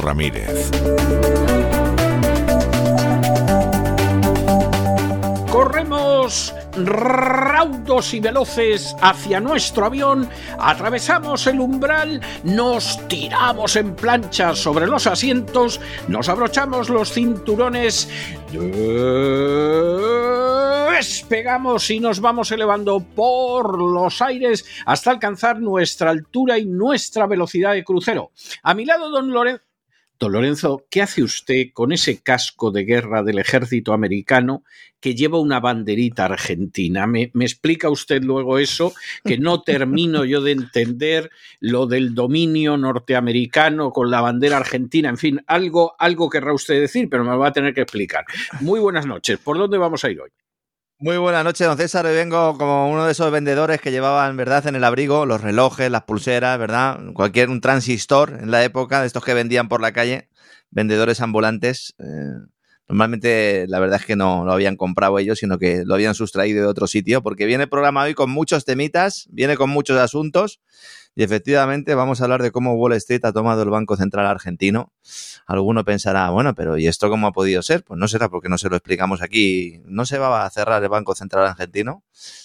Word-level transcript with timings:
Ramírez. 0.00 0.70
Corremos 5.50 6.54
raudos 6.76 8.14
y 8.14 8.20
veloces 8.20 8.94
hacia 9.00 9.40
nuestro 9.40 9.86
avión, 9.86 10.28
atravesamos 10.58 11.46
el 11.46 11.60
umbral, 11.60 12.20
nos 12.44 13.06
tiramos 13.08 13.76
en 13.76 13.94
plancha 13.94 14.54
sobre 14.54 14.86
los 14.86 15.06
asientos, 15.06 15.80
nos 16.08 16.28
abrochamos 16.28 16.88
los 16.88 17.12
cinturones, 17.12 18.08
despegamos 21.24 21.90
y 21.90 22.00
nos 22.00 22.20
vamos 22.20 22.52
elevando 22.52 23.00
por 23.00 23.80
los 23.80 24.20
aires 24.20 24.62
hasta 24.84 25.10
alcanzar 25.10 25.58
nuestra 25.58 26.10
altura 26.10 26.58
y 26.58 26.66
nuestra 26.66 27.26
velocidad 27.26 27.72
de 27.72 27.82
crucero. 27.82 28.30
A 28.62 28.74
mi 28.74 28.84
lado, 28.84 29.08
don 29.08 29.30
Lorenzo. 29.30 29.64
Don 30.18 30.32
Lorenzo, 30.32 30.84
¿qué 30.90 31.00
hace 31.00 31.22
usted 31.22 31.68
con 31.72 31.92
ese 31.92 32.22
casco 32.22 32.70
de 32.70 32.84
guerra 32.84 33.22
del 33.22 33.38
ejército 33.38 33.94
americano 33.94 34.64
que 35.00 35.14
lleva 35.14 35.40
una 35.40 35.60
banderita 35.60 36.26
argentina? 36.26 37.06
¿Me, 37.06 37.30
me 37.32 37.46
explica 37.46 37.88
usted 37.88 38.22
luego 38.22 38.58
eso? 38.58 38.92
Que 39.24 39.38
no 39.38 39.62
termino 39.62 40.26
yo 40.26 40.42
de 40.42 40.52
entender 40.52 41.30
lo 41.58 41.86
del 41.86 42.14
dominio 42.14 42.76
norteamericano 42.76 43.92
con 43.92 44.10
la 44.10 44.20
bandera 44.20 44.58
argentina. 44.58 45.08
En 45.08 45.16
fin, 45.16 45.42
algo, 45.46 45.94
algo 45.98 46.28
querrá 46.28 46.52
usted 46.52 46.78
decir, 46.82 47.08
pero 47.08 47.24
me 47.24 47.30
lo 47.30 47.38
va 47.38 47.48
a 47.48 47.52
tener 47.54 47.72
que 47.72 47.80
explicar. 47.80 48.26
Muy 48.60 48.78
buenas 48.78 49.06
noches. 49.06 49.38
¿Por 49.38 49.56
dónde 49.56 49.78
vamos 49.78 50.04
a 50.04 50.10
ir 50.10 50.20
hoy? 50.20 50.28
Muy 51.00 51.16
buenas 51.18 51.44
noches, 51.44 51.66
don 51.66 51.76
César. 51.76 52.06
Hoy 52.06 52.14
vengo 52.14 52.56
como 52.56 52.88
uno 52.88 53.04
de 53.04 53.12
esos 53.12 53.30
vendedores 53.32 53.80
que 53.80 53.90
llevaban, 53.90 54.36
¿verdad?, 54.36 54.66
en 54.68 54.76
el 54.76 54.84
abrigo 54.84 55.26
los 55.26 55.40
relojes, 55.40 55.90
las 55.90 56.04
pulseras, 56.04 56.56
¿verdad? 56.56 57.00
Cualquier 57.14 57.50
un 57.50 57.60
transistor 57.60 58.38
en 58.40 58.52
la 58.52 58.62
época, 58.62 59.00
de 59.00 59.08
estos 59.08 59.24
que 59.24 59.34
vendían 59.34 59.68
por 59.68 59.80
la 59.80 59.92
calle, 59.92 60.28
vendedores 60.70 61.20
ambulantes. 61.20 61.94
Eh, 61.98 62.04
normalmente, 62.88 63.66
la 63.68 63.80
verdad 63.80 63.98
es 64.00 64.06
que 64.06 64.14
no 64.14 64.44
lo 64.44 64.52
habían 64.52 64.76
comprado 64.76 65.18
ellos, 65.18 65.40
sino 65.40 65.58
que 65.58 65.82
lo 65.84 65.94
habían 65.94 66.14
sustraído 66.14 66.62
de 66.62 66.68
otro 66.68 66.86
sitio, 66.86 67.22
porque 67.22 67.44
viene 67.44 67.64
el 67.64 67.68
programa 67.70 68.04
hoy 68.04 68.14
con 68.14 68.30
muchos 68.30 68.64
temitas, 68.64 69.26
viene 69.32 69.56
con 69.56 69.70
muchos 69.70 69.98
asuntos. 69.98 70.60
Y 71.16 71.22
efectivamente 71.22 71.94
vamos 71.94 72.20
a 72.20 72.24
hablar 72.24 72.42
de 72.42 72.50
cómo 72.50 72.74
Wall 72.74 72.94
Street 72.94 73.24
ha 73.24 73.32
tomado 73.32 73.62
el 73.62 73.70
Banco 73.70 73.96
Central 73.96 74.26
argentino. 74.26 74.92
Alguno 75.46 75.84
pensará, 75.84 76.30
bueno, 76.30 76.54
pero 76.54 76.76
¿y 76.76 76.88
esto 76.88 77.08
cómo 77.08 77.28
ha 77.28 77.32
podido 77.32 77.62
ser? 77.62 77.84
Pues 77.84 78.00
no 78.00 78.08
será 78.08 78.28
porque 78.28 78.48
no 78.48 78.58
se 78.58 78.68
lo 78.68 78.74
explicamos 78.74 79.22
aquí. 79.22 79.80
No 79.84 80.06
se 80.06 80.18
va 80.18 80.44
a 80.44 80.50
cerrar 80.50 80.82
el 80.82 80.88
Banco 80.88 81.14
Central 81.14 81.46
argentino 81.46 82.02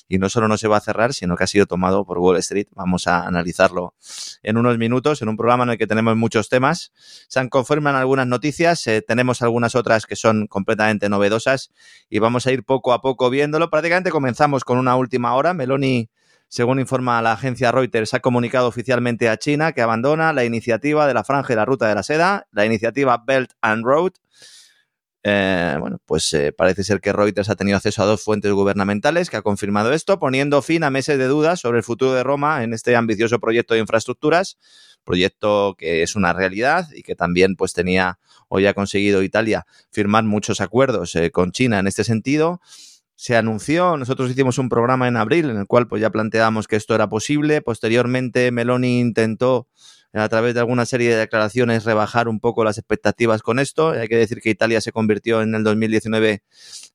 y 0.07 0.19
no 0.19 0.29
solo 0.29 0.47
no 0.47 0.57
se 0.57 0.67
va 0.67 0.77
a 0.77 0.81
cerrar, 0.81 1.15
sino 1.15 1.35
que 1.35 1.45
ha 1.45 1.47
sido 1.47 1.65
tomado 1.65 2.05
por 2.05 2.19
Wall 2.19 2.37
Street. 2.37 2.67
Vamos 2.75 3.07
a 3.07 3.25
analizarlo 3.25 3.95
en 4.43 4.57
unos 4.57 4.77
minutos, 4.77 5.23
en 5.23 5.29
un 5.29 5.37
programa 5.37 5.63
en 5.63 5.71
el 5.71 5.77
que 5.79 5.87
tenemos 5.87 6.15
muchos 6.15 6.47
temas. 6.47 6.91
Se 7.27 7.49
confirman 7.49 7.95
algunas 7.95 8.27
noticias, 8.27 8.85
eh, 8.85 9.01
tenemos 9.01 9.41
algunas 9.41 9.73
otras 9.73 10.05
que 10.05 10.15
son 10.15 10.45
completamente 10.45 11.09
novedosas 11.09 11.71
y 12.07 12.19
vamos 12.19 12.45
a 12.45 12.51
ir 12.51 12.63
poco 12.63 12.93
a 12.93 13.01
poco 13.01 13.31
viéndolo. 13.31 13.71
Prácticamente 13.71 14.11
comenzamos 14.11 14.63
con 14.63 14.77
una 14.77 14.95
última 14.95 15.33
hora. 15.33 15.55
Meloni 15.55 16.11
según 16.49 16.79
informa 16.79 17.21
la 17.21 17.33
agencia 17.33 17.71
Reuters, 17.71 18.15
ha 18.15 18.21
comunicado 18.21 18.67
oficialmente 18.67 19.29
a 19.29 19.37
China 19.37 19.71
que 19.71 19.83
abandona 19.83 20.33
la 20.33 20.43
iniciativa 20.43 21.07
de 21.07 21.13
la 21.13 21.23
franja 21.23 21.53
y 21.53 21.55
la 21.55 21.63
ruta 21.63 21.87
de 21.87 21.93
la 21.93 22.01
seda, 22.01 22.47
la 22.51 22.65
iniciativa 22.65 23.23
Belt 23.25 23.51
and 23.61 23.85
Road. 23.85 24.13
Eh, 25.21 25.75
bueno, 25.79 25.99
pues 26.05 26.33
eh, 26.33 26.51
parece 26.51 26.83
ser 26.83 27.01
que 27.01 27.13
Reuters 27.13 27.49
ha 27.49 27.55
tenido 27.55 27.77
acceso 27.77 28.01
a 28.01 28.05
dos 28.05 28.23
fuentes 28.23 28.51
gubernamentales 28.51 29.29
que 29.29 29.37
ha 29.37 29.43
confirmado 29.43 29.93
esto, 29.93 30.17
poniendo 30.17 30.63
fin 30.63 30.83
a 30.83 30.89
meses 30.89 31.19
de 31.19 31.27
dudas 31.27 31.59
sobre 31.59 31.77
el 31.77 31.83
futuro 31.83 32.13
de 32.13 32.23
Roma 32.23 32.63
en 32.63 32.73
este 32.73 32.95
ambicioso 32.95 33.39
proyecto 33.39 33.75
de 33.75 33.81
infraestructuras, 33.81 34.57
proyecto 35.03 35.75
que 35.77 36.01
es 36.01 36.15
una 36.15 36.33
realidad 36.33 36.87
y 36.95 37.03
que 37.03 37.15
también 37.15 37.57
pues 37.57 37.73
tenía 37.73 38.17
hoy 38.47 38.65
ha 38.65 38.73
conseguido 38.73 39.21
Italia 39.21 39.67
firmar 39.91 40.23
muchos 40.23 40.61
acuerdos 40.61 41.15
eh, 41.15 41.29
con 41.29 41.51
China 41.51 41.77
en 41.77 41.85
este 41.85 42.03
sentido 42.03 42.59
se 43.19 43.35
anunció, 43.35 43.97
nosotros 43.97 44.31
hicimos 44.31 44.59
un 44.59 44.69
programa 44.69 45.05
en 45.09 45.17
abril 45.17 45.49
en 45.49 45.57
el 45.57 45.67
cual 45.67 45.89
pues 45.89 46.01
ya 46.01 46.09
planteábamos 46.09 46.69
que 46.69 46.77
esto 46.77 46.95
era 46.95 47.09
posible, 47.09 47.61
posteriormente 47.61 48.49
Meloni 48.49 49.01
intentó 49.01 49.67
a 50.13 50.29
través 50.29 50.53
de 50.53 50.61
alguna 50.61 50.85
serie 50.85 51.09
de 51.09 51.17
declaraciones 51.17 51.83
rebajar 51.83 52.29
un 52.29 52.39
poco 52.39 52.63
las 52.63 52.77
expectativas 52.77 53.41
con 53.41 53.59
esto. 53.59 53.89
Hay 53.89 54.07
que 54.07 54.15
decir 54.15 54.39
que 54.39 54.49
Italia 54.49 54.79
se 54.79 54.93
convirtió 54.93 55.41
en 55.41 55.53
el 55.53 55.65
2019 55.65 56.43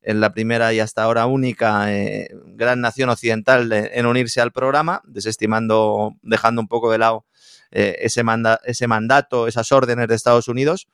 en 0.01 0.21
la 0.21 0.33
primera 0.33 0.73
y 0.73 0.81
hasta 0.81 1.03
ahora 1.03 1.27
única 1.27 1.95
eh, 1.95 2.31
gran 2.47 2.81
nación 2.81 3.11
occidental 3.11 3.71
en 3.71 4.07
unirse 4.07 4.41
al 4.41 4.51
programa, 4.51 5.03
desestimando, 5.05 6.15
dejando 6.23 6.63
un 6.63 6.69
poco 6.69 6.91
de 6.91 6.99
lado 6.99 7.27
eh, 7.71 7.99
ese, 8.01 8.23
ese 8.65 8.87
mandato, 8.87 9.47
esas 9.47 9.71
órdenes 9.73 10.09
de 10.09 10.15
Estados 10.15 10.49
Unidos 10.49 10.89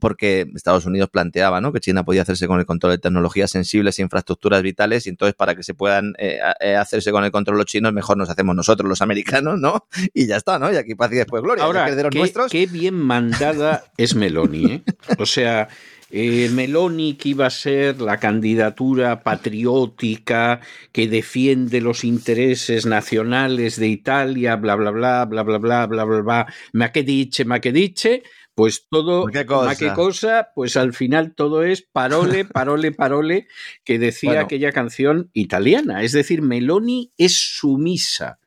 porque 0.00 0.46
Estados 0.54 0.86
Unidos 0.86 1.08
planteaba 1.10 1.60
¿no? 1.60 1.72
que 1.72 1.80
China 1.80 2.04
podía 2.04 2.22
hacerse 2.22 2.46
con 2.46 2.60
el 2.60 2.66
control 2.66 2.92
de 2.92 2.98
tecnologías 2.98 3.50
sensibles 3.50 3.98
e 3.98 4.02
infraestructuras 4.02 4.62
vitales 4.62 5.06
y 5.06 5.10
entonces 5.10 5.34
para 5.34 5.54
que 5.54 5.62
se 5.62 5.74
puedan 5.74 6.14
eh, 6.18 6.40
eh, 6.60 6.76
hacerse 6.76 7.10
con 7.12 7.24
el 7.24 7.30
control 7.30 7.58
los 7.58 7.66
chinos 7.66 7.92
mejor 7.92 8.16
nos 8.16 8.30
hacemos 8.30 8.54
nosotros 8.54 8.88
los 8.88 9.02
americanos, 9.02 9.58
¿no? 9.58 9.86
Y 10.14 10.26
ya 10.26 10.36
está, 10.36 10.58
¿no? 10.58 10.72
Y 10.72 10.76
aquí 10.76 10.94
paz 10.94 11.12
y 11.12 11.16
después 11.16 11.42
gloria. 11.42 11.64
Ahora, 11.64 11.86
qué, 12.10 12.18
nuestros. 12.18 12.50
qué 12.50 12.66
bien 12.66 12.94
mandada 12.94 13.84
es 13.96 14.14
Meloni, 14.14 14.72
¿eh? 14.72 14.82
O 15.18 15.26
sea... 15.26 15.68
Eh, 16.10 16.48
Meloni, 16.48 17.14
que 17.14 17.28
iba 17.30 17.44
a 17.44 17.50
ser 17.50 18.00
la 18.00 18.16
candidatura 18.16 19.22
patriótica 19.22 20.60
que 20.90 21.06
defiende 21.06 21.82
los 21.82 22.02
intereses 22.02 22.86
nacionales 22.86 23.78
de 23.78 23.88
Italia, 23.88 24.56
bla, 24.56 24.74
bla, 24.76 24.90
bla, 24.90 25.26
bla, 25.26 25.42
bla, 25.42 25.58
bla, 25.58 25.86
bla, 25.86 26.04
bla, 26.04 26.20
bla, 26.22 26.46
ma 26.72 26.92
que 26.92 27.02
dice, 27.02 27.44
ma 27.44 27.60
que 27.60 27.72
dice, 27.72 28.22
pues 28.58 28.88
todo, 28.90 29.26
¿Qué 29.26 29.46
cosa? 29.46 29.76
qué 29.76 29.92
cosa, 29.94 30.48
pues 30.52 30.76
al 30.76 30.92
final 30.92 31.32
todo 31.36 31.62
es 31.62 31.82
parole, 31.82 32.44
parole, 32.52 32.90
parole, 32.90 33.46
que 33.84 34.00
decía 34.00 34.30
Bueno. 34.30 34.46
aquella 34.46 34.72
canción 34.72 35.30
italiana. 35.32 36.02
Es 36.02 36.10
decir, 36.10 36.42
Meloni 36.42 37.12
es 37.16 37.36
sumisa 37.36 38.40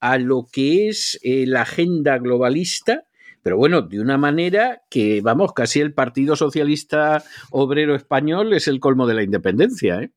a 0.00 0.16
lo 0.16 0.46
que 0.50 0.88
es 0.88 1.20
eh, 1.22 1.44
la 1.46 1.62
agenda 1.62 2.16
globalista, 2.16 3.04
pero 3.42 3.58
bueno, 3.58 3.82
de 3.82 4.00
una 4.00 4.16
manera 4.16 4.80
que, 4.88 5.20
vamos, 5.20 5.52
casi 5.52 5.80
el 5.80 5.92
Partido 5.92 6.34
Socialista 6.34 7.22
Obrero 7.50 7.94
Español 7.94 8.54
es 8.54 8.68
el 8.68 8.80
colmo 8.80 9.06
de 9.06 9.14
la 9.14 9.22
independencia, 9.22 10.00
¿eh? 10.00 10.12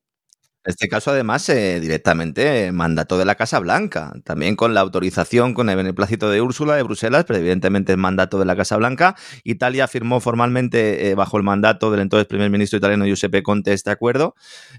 Este 0.64 0.88
caso, 0.88 1.10
además, 1.10 1.48
eh, 1.48 1.80
directamente 1.80 2.70
mandato 2.70 3.18
de 3.18 3.24
la 3.24 3.34
Casa 3.34 3.58
Blanca, 3.58 4.12
también 4.24 4.54
con 4.54 4.74
la 4.74 4.80
autorización, 4.80 5.54
con 5.54 5.68
el 5.68 5.76
beneplácito 5.76 6.30
de 6.30 6.40
Úrsula 6.40 6.76
de 6.76 6.82
Bruselas, 6.84 7.24
pero 7.26 7.40
evidentemente 7.40 7.92
el 7.92 7.98
mandato 7.98 8.38
de 8.38 8.44
la 8.44 8.54
Casa 8.54 8.76
Blanca. 8.76 9.16
Italia 9.42 9.88
firmó 9.88 10.20
formalmente, 10.20 11.10
eh, 11.10 11.14
bajo 11.14 11.36
el 11.36 11.42
mandato 11.42 11.90
del 11.90 12.00
entonces 12.00 12.26
primer 12.26 12.50
ministro 12.50 12.78
italiano 12.78 13.04
Giuseppe 13.06 13.42
Conte, 13.42 13.72
este 13.72 13.90
acuerdo. 13.90 14.34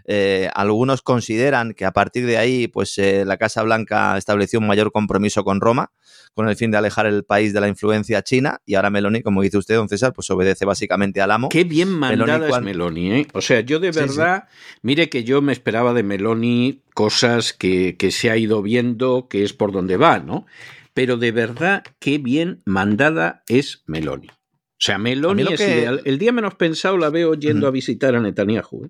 Eh, 0.05 0.49
algunos 0.53 1.01
consideran 1.01 1.73
que 1.73 1.85
a 1.85 1.91
partir 1.91 2.25
de 2.25 2.37
ahí, 2.37 2.67
pues 2.67 2.97
eh, 2.97 3.25
la 3.25 3.37
Casa 3.37 3.61
Blanca 3.63 4.17
estableció 4.17 4.59
un 4.59 4.67
mayor 4.67 4.91
compromiso 4.91 5.43
con 5.43 5.59
Roma, 5.59 5.91
con 6.33 6.47
el 6.47 6.55
fin 6.55 6.71
de 6.71 6.77
alejar 6.77 7.05
el 7.05 7.25
país 7.25 7.53
de 7.53 7.59
la 7.59 7.67
influencia 7.67 8.23
china, 8.23 8.61
y 8.65 8.75
ahora 8.75 8.89
Meloni, 8.89 9.21
como 9.21 9.41
dice 9.41 9.57
usted, 9.57 9.75
don 9.75 9.89
César, 9.89 10.13
pues 10.13 10.29
obedece 10.31 10.65
básicamente 10.65 11.21
al 11.21 11.31
amo. 11.31 11.49
Qué 11.49 11.63
bien 11.63 11.89
mandada 11.89 12.39
Meloni, 12.39 12.53
es 12.53 12.61
Meloni, 12.61 13.11
¿eh? 13.11 13.27
O 13.33 13.41
sea, 13.41 13.59
yo 13.59 13.79
de 13.79 13.91
Sí, 13.91 13.99
verdad, 13.99 14.47
mire 14.81 15.09
que 15.09 15.23
yo 15.23 15.41
me 15.41 15.51
esperaba 15.51 15.72
de 15.93 16.03
Meloni 16.03 16.83
cosas 16.93 17.53
que, 17.53 17.97
que 17.97 18.11
se 18.11 18.29
ha 18.29 18.37
ido 18.37 18.61
viendo 18.61 19.27
que 19.27 19.43
es 19.43 19.53
por 19.53 19.71
donde 19.71 19.97
va, 19.97 20.19
¿no? 20.19 20.45
Pero 20.93 21.17
de 21.17 21.31
verdad, 21.31 21.83
qué 21.99 22.19
bien 22.19 22.61
mandada 22.65 23.43
es 23.47 23.83
Meloni. 23.87 24.27
O 24.27 24.33
sea, 24.77 24.95
A 24.95 24.99
Meloni 24.99 25.43
es 25.51 25.59
ideal. 25.61 26.01
El 26.05 26.19
día 26.19 26.31
menos 26.31 26.53
pensado 26.55 26.97
la 26.97 27.09
veo 27.09 27.33
yendo 27.33 27.67
a 27.67 27.71
visitar 27.71 28.15
a 28.15 28.19
Netanyahu. 28.19 28.85
¿eh? 28.85 28.89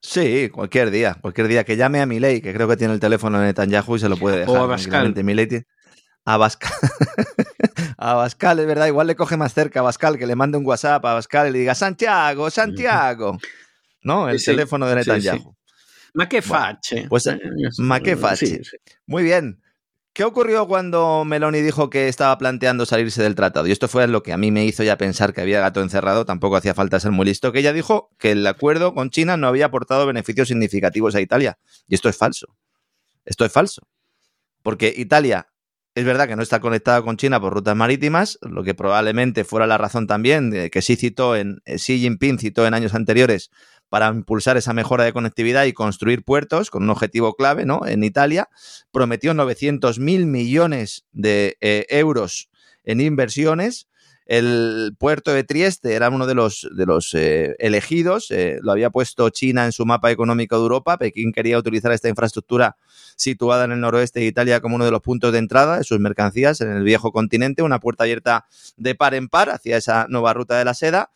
Sí, 0.00 0.48
cualquier 0.50 0.90
día, 0.90 1.16
cualquier 1.20 1.46
día 1.46 1.64
que 1.64 1.76
llame 1.76 2.00
a 2.00 2.06
Milei, 2.06 2.40
que 2.40 2.52
creo 2.52 2.66
que 2.66 2.76
tiene 2.76 2.94
el 2.94 3.00
teléfono 3.00 3.38
de 3.38 3.46
Netanyahu 3.46 3.96
y 3.96 3.98
se 4.00 4.08
lo 4.08 4.16
puede 4.16 4.38
dejar. 4.40 4.56
O 4.56 4.72
a. 4.72 5.22
Milei 5.22 5.46
tiene- 5.46 5.66
Abascal. 6.24 6.72
a 7.98 8.14
Bascal, 8.14 8.58
es 8.60 8.66
verdad, 8.66 8.86
igual 8.86 9.06
le 9.06 9.16
coge 9.16 9.36
más 9.36 9.54
cerca 9.54 9.80
a 9.80 9.82
Bascal 9.82 10.18
que 10.18 10.26
le 10.26 10.34
mande 10.36 10.56
un 10.58 10.66
WhatsApp 10.66 11.04
a 11.04 11.14
Bascal 11.14 11.48
y 11.48 11.52
le 11.52 11.58
diga 11.60 11.74
Santiago, 11.74 12.50
Santiago. 12.50 13.38
¿No? 14.02 14.28
El 14.28 14.38
Sí, 14.40 14.46
teléfono 14.46 14.86
de 14.86 14.92
sí, 15.02 15.10
Netanyahu. 15.10 15.38
sí. 15.38 15.48
Ma 16.14 16.28
que 16.28 16.42
fache. 16.42 17.06
pues, 17.08 17.26
Eh, 17.26 17.38
ma 17.78 18.00
que 18.00 18.16
fache. 18.16 18.46
sí, 18.46 18.64
sí. 18.64 18.76
Muy 19.06 19.22
bien. 19.22 19.60
¿Qué 20.14 20.24
ocurrió 20.24 20.68
cuando 20.68 21.24
Meloni 21.24 21.62
dijo 21.62 21.88
que 21.88 22.06
estaba 22.08 22.36
planteando 22.36 22.84
salirse 22.84 23.22
del 23.22 23.34
tratado? 23.34 23.66
Y 23.66 23.72
esto 23.72 23.88
fue 23.88 24.06
lo 24.08 24.22
que 24.22 24.34
a 24.34 24.36
mí 24.36 24.50
me 24.50 24.66
hizo 24.66 24.82
ya 24.82 24.98
pensar 24.98 25.32
que 25.32 25.40
había 25.40 25.60
gato 25.60 25.80
encerrado, 25.80 26.26
tampoco 26.26 26.56
hacía 26.56 26.74
falta 26.74 27.00
ser 27.00 27.12
muy 27.12 27.24
listo, 27.24 27.50
que 27.50 27.60
ella 27.60 27.72
dijo 27.72 28.10
que 28.18 28.32
el 28.32 28.46
acuerdo 28.46 28.92
con 28.92 29.08
China 29.08 29.38
no 29.38 29.46
había 29.46 29.66
aportado 29.66 30.06
beneficios 30.06 30.48
significativos 30.48 31.14
a 31.14 31.22
Italia. 31.22 31.58
Y 31.88 31.94
esto 31.94 32.10
es 32.10 32.16
falso. 32.18 32.54
Esto 33.24 33.46
es 33.46 33.52
falso. 33.52 33.88
Porque 34.62 34.92
Italia 34.94 35.48
es 35.94 36.04
verdad 36.04 36.28
que 36.28 36.36
no 36.36 36.42
está 36.42 36.60
conectada 36.60 37.00
con 37.00 37.16
China 37.16 37.40
por 37.40 37.54
rutas 37.54 37.76
marítimas, 37.76 38.38
lo 38.42 38.64
que 38.64 38.74
probablemente 38.74 39.44
fuera 39.44 39.66
la 39.66 39.78
razón 39.78 40.06
también 40.06 40.50
de 40.50 40.70
que 40.70 40.82
sí 40.82 40.96
citó 40.96 41.36
en 41.36 41.62
eh, 41.64 41.76
Xi 41.76 41.98
Jinping 42.00 42.38
citó 42.38 42.66
en 42.66 42.74
años 42.74 42.94
anteriores 42.94 43.50
para 43.92 44.08
impulsar 44.08 44.56
esa 44.56 44.72
mejora 44.72 45.04
de 45.04 45.12
conectividad 45.12 45.66
y 45.66 45.74
construir 45.74 46.24
puertos 46.24 46.70
con 46.70 46.82
un 46.82 46.88
objetivo 46.88 47.34
clave, 47.34 47.66
¿no? 47.66 47.86
En 47.86 48.04
Italia 48.04 48.48
prometió 48.90 49.34
900 49.34 49.98
mil 49.98 50.24
millones 50.24 51.04
de 51.12 51.58
eh, 51.60 51.84
euros 51.90 52.48
en 52.84 53.02
inversiones. 53.02 53.88
El 54.24 54.96
puerto 54.98 55.34
de 55.34 55.44
Trieste 55.44 55.92
era 55.92 56.08
uno 56.08 56.26
de 56.26 56.34
los, 56.34 56.66
de 56.74 56.86
los 56.86 57.12
eh, 57.12 57.54
elegidos, 57.58 58.30
eh, 58.30 58.60
lo 58.62 58.72
había 58.72 58.88
puesto 58.88 59.28
China 59.28 59.66
en 59.66 59.72
su 59.72 59.84
mapa 59.84 60.10
económico 60.10 60.56
de 60.56 60.62
Europa. 60.62 60.96
Pekín 60.96 61.30
quería 61.30 61.58
utilizar 61.58 61.92
esta 61.92 62.08
infraestructura 62.08 62.76
situada 63.16 63.66
en 63.66 63.72
el 63.72 63.80
noroeste 63.80 64.20
de 64.20 64.26
Italia 64.26 64.62
como 64.62 64.76
uno 64.76 64.86
de 64.86 64.90
los 64.90 65.02
puntos 65.02 65.32
de 65.32 65.38
entrada 65.38 65.76
de 65.76 65.84
sus 65.84 66.00
mercancías 66.00 66.62
en 66.62 66.70
el 66.70 66.82
viejo 66.82 67.12
continente, 67.12 67.62
una 67.62 67.78
puerta 67.78 68.04
abierta 68.04 68.46
de 68.78 68.94
par 68.94 69.12
en 69.12 69.28
par 69.28 69.50
hacia 69.50 69.76
esa 69.76 70.06
nueva 70.08 70.32
ruta 70.32 70.56
de 70.56 70.64
la 70.64 70.72
seda. 70.72 71.10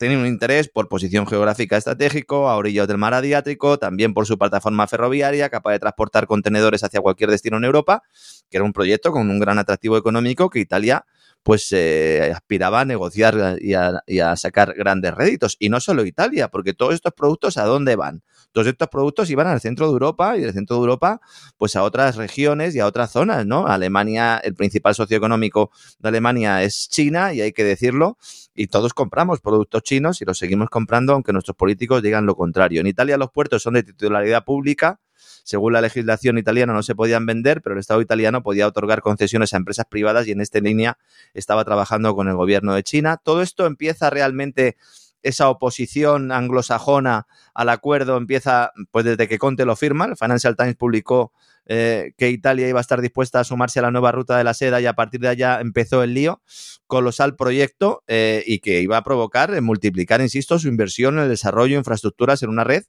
Tenía 0.00 0.16
un 0.16 0.26
interés 0.26 0.70
por 0.70 0.88
posición 0.88 1.26
geográfica 1.26 1.76
estratégico, 1.76 2.48
a 2.48 2.56
orillas 2.56 2.88
del 2.88 2.96
mar 2.96 3.12
Adriático, 3.12 3.78
también 3.78 4.14
por 4.14 4.24
su 4.24 4.38
plataforma 4.38 4.86
ferroviaria, 4.86 5.50
capaz 5.50 5.72
de 5.72 5.78
transportar 5.78 6.26
contenedores 6.26 6.82
hacia 6.82 7.02
cualquier 7.02 7.28
destino 7.28 7.58
en 7.58 7.64
Europa, 7.64 8.02
que 8.48 8.56
era 8.56 8.64
un 8.64 8.72
proyecto 8.72 9.12
con 9.12 9.28
un 9.28 9.38
gran 9.38 9.58
atractivo 9.58 9.98
económico 9.98 10.48
que 10.48 10.58
Italia 10.58 11.04
pues 11.42 11.70
eh, 11.72 12.32
aspiraba 12.34 12.80
a 12.80 12.84
negociar 12.86 13.58
y 13.60 13.74
a 13.74 14.36
sacar 14.36 14.72
grandes 14.72 15.12
réditos. 15.12 15.56
Y 15.58 15.68
no 15.68 15.80
solo 15.80 16.06
Italia, 16.06 16.48
porque 16.48 16.72
todos 16.72 16.94
estos 16.94 17.12
productos 17.12 17.58
¿a 17.58 17.64
dónde 17.64 17.94
van? 17.94 18.22
Todos 18.52 18.66
estos 18.66 18.88
productos 18.88 19.30
iban 19.30 19.46
al 19.46 19.60
centro 19.60 19.86
de 19.86 19.92
Europa 19.92 20.36
y 20.36 20.40
del 20.40 20.52
centro 20.52 20.76
de 20.76 20.80
Europa 20.80 21.20
pues 21.56 21.76
a 21.76 21.82
otras 21.82 22.16
regiones 22.16 22.74
y 22.74 22.80
a 22.80 22.86
otras 22.86 23.12
zonas, 23.12 23.46
¿no? 23.46 23.66
Alemania, 23.66 24.38
el 24.38 24.54
principal 24.54 24.94
socioeconómico 24.94 25.70
de 25.98 26.08
Alemania 26.08 26.62
es 26.62 26.88
China 26.88 27.32
y 27.32 27.40
hay 27.40 27.52
que 27.52 27.64
decirlo, 27.64 28.18
y 28.54 28.66
todos 28.66 28.94
compramos 28.94 29.40
productos 29.40 29.82
chinos 29.82 30.20
y 30.20 30.24
los 30.24 30.38
seguimos 30.38 30.68
comprando 30.68 31.12
aunque 31.12 31.32
nuestros 31.32 31.56
políticos 31.56 32.02
digan 32.02 32.26
lo 32.26 32.34
contrario. 32.34 32.80
En 32.80 32.86
Italia 32.86 33.16
los 33.16 33.30
puertos 33.30 33.62
son 33.62 33.74
de 33.74 33.82
titularidad 33.82 34.44
pública, 34.44 35.00
según 35.44 35.72
la 35.72 35.80
legislación 35.80 36.38
italiana 36.38 36.72
no 36.72 36.82
se 36.82 36.94
podían 36.94 37.26
vender, 37.26 37.62
pero 37.62 37.74
el 37.74 37.80
Estado 37.80 38.00
italiano 38.00 38.42
podía 38.42 38.66
otorgar 38.66 39.00
concesiones 39.00 39.52
a 39.54 39.56
empresas 39.56 39.86
privadas 39.88 40.26
y 40.26 40.32
en 40.32 40.40
esta 40.40 40.60
línea 40.60 40.98
estaba 41.34 41.64
trabajando 41.64 42.14
con 42.14 42.28
el 42.28 42.36
gobierno 42.36 42.74
de 42.74 42.82
China. 42.82 43.18
Todo 43.22 43.42
esto 43.42 43.66
empieza 43.66 44.10
realmente 44.10 44.76
esa 45.22 45.48
oposición 45.48 46.32
anglosajona 46.32 47.26
al 47.54 47.68
acuerdo 47.68 48.16
empieza 48.16 48.72
pues 48.90 49.04
desde 49.04 49.28
que 49.28 49.38
Conte 49.38 49.64
lo 49.64 49.76
firma. 49.76 50.06
El 50.06 50.16
Financial 50.16 50.56
Times 50.56 50.76
publicó 50.76 51.32
eh, 51.66 52.14
que 52.16 52.30
Italia 52.30 52.68
iba 52.68 52.80
a 52.80 52.82
estar 52.82 53.00
dispuesta 53.00 53.40
a 53.40 53.44
sumarse 53.44 53.78
a 53.78 53.82
la 53.82 53.90
nueva 53.90 54.10
ruta 54.12 54.36
de 54.36 54.44
la 54.44 54.54
seda 54.54 54.80
y 54.80 54.86
a 54.86 54.94
partir 54.94 55.20
de 55.20 55.28
allá 55.28 55.60
empezó 55.60 56.02
el 56.02 56.14
lío, 56.14 56.42
colosal 56.86 57.36
proyecto 57.36 58.02
eh, 58.08 58.42
y 58.46 58.58
que 58.58 58.80
iba 58.80 58.96
a 58.96 59.04
provocar, 59.04 59.54
eh, 59.54 59.60
multiplicar, 59.60 60.20
insisto, 60.20 60.58
su 60.58 60.68
inversión 60.68 61.18
en 61.18 61.24
el 61.24 61.28
desarrollo 61.28 61.74
de 61.74 61.78
infraestructuras 61.78 62.42
en 62.42 62.48
una 62.48 62.64
red 62.64 62.84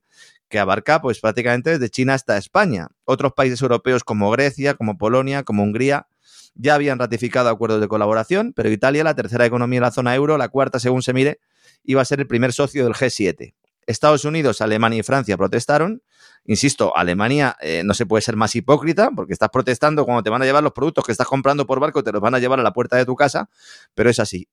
que 0.49 0.59
abarca 0.59 1.01
pues 1.01 1.19
prácticamente 1.19 1.71
desde 1.71 1.89
China 1.89 2.13
hasta 2.13 2.37
España. 2.37 2.87
Otros 3.05 3.33
países 3.33 3.61
europeos 3.61 4.03
como 4.03 4.31
Grecia, 4.31 4.73
como 4.73 4.97
Polonia, 4.97 5.43
como 5.43 5.63
Hungría, 5.63 6.07
ya 6.55 6.75
habían 6.75 6.99
ratificado 6.99 7.49
acuerdos 7.49 7.81
de 7.81 7.87
colaboración, 7.87 8.53
pero 8.53 8.69
Italia, 8.69 9.03
la 9.03 9.15
tercera 9.15 9.45
economía 9.45 9.79
de 9.79 9.85
la 9.85 9.91
zona 9.91 10.15
euro, 10.15 10.37
la 10.37 10.49
cuarta 10.49 10.79
según 10.79 11.01
se 11.03 11.13
mire, 11.13 11.39
iba 11.83 12.01
a 12.01 12.05
ser 12.05 12.19
el 12.19 12.27
primer 12.27 12.53
socio 12.53 12.83
del 12.83 12.93
G7. 12.93 13.53
Estados 13.87 14.25
Unidos, 14.25 14.61
Alemania 14.61 14.99
y 14.99 15.03
Francia 15.03 15.37
protestaron. 15.37 16.03
Insisto, 16.45 16.95
Alemania 16.95 17.57
eh, 17.61 17.83
no 17.83 17.93
se 17.93 18.05
puede 18.05 18.21
ser 18.21 18.35
más 18.35 18.55
hipócrita 18.55 19.11
porque 19.15 19.33
estás 19.33 19.49
protestando 19.49 20.05
cuando 20.05 20.23
te 20.23 20.29
van 20.29 20.41
a 20.41 20.45
llevar 20.45 20.63
los 20.63 20.73
productos 20.73 21.05
que 21.05 21.11
estás 21.11 21.27
comprando 21.27 21.65
por 21.65 21.79
barco, 21.79 22.03
te 22.03 22.11
los 22.11 22.21
van 22.21 22.35
a 22.35 22.39
llevar 22.39 22.59
a 22.59 22.63
la 22.63 22.73
puerta 22.73 22.97
de 22.97 23.05
tu 23.05 23.15
casa, 23.15 23.49
pero 23.93 24.09
es 24.09 24.19
así. 24.19 24.47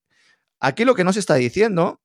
Aquí 0.61 0.85
lo 0.85 0.95
que 0.95 1.05
nos 1.05 1.17
está 1.17 1.35
diciendo, 1.35 2.01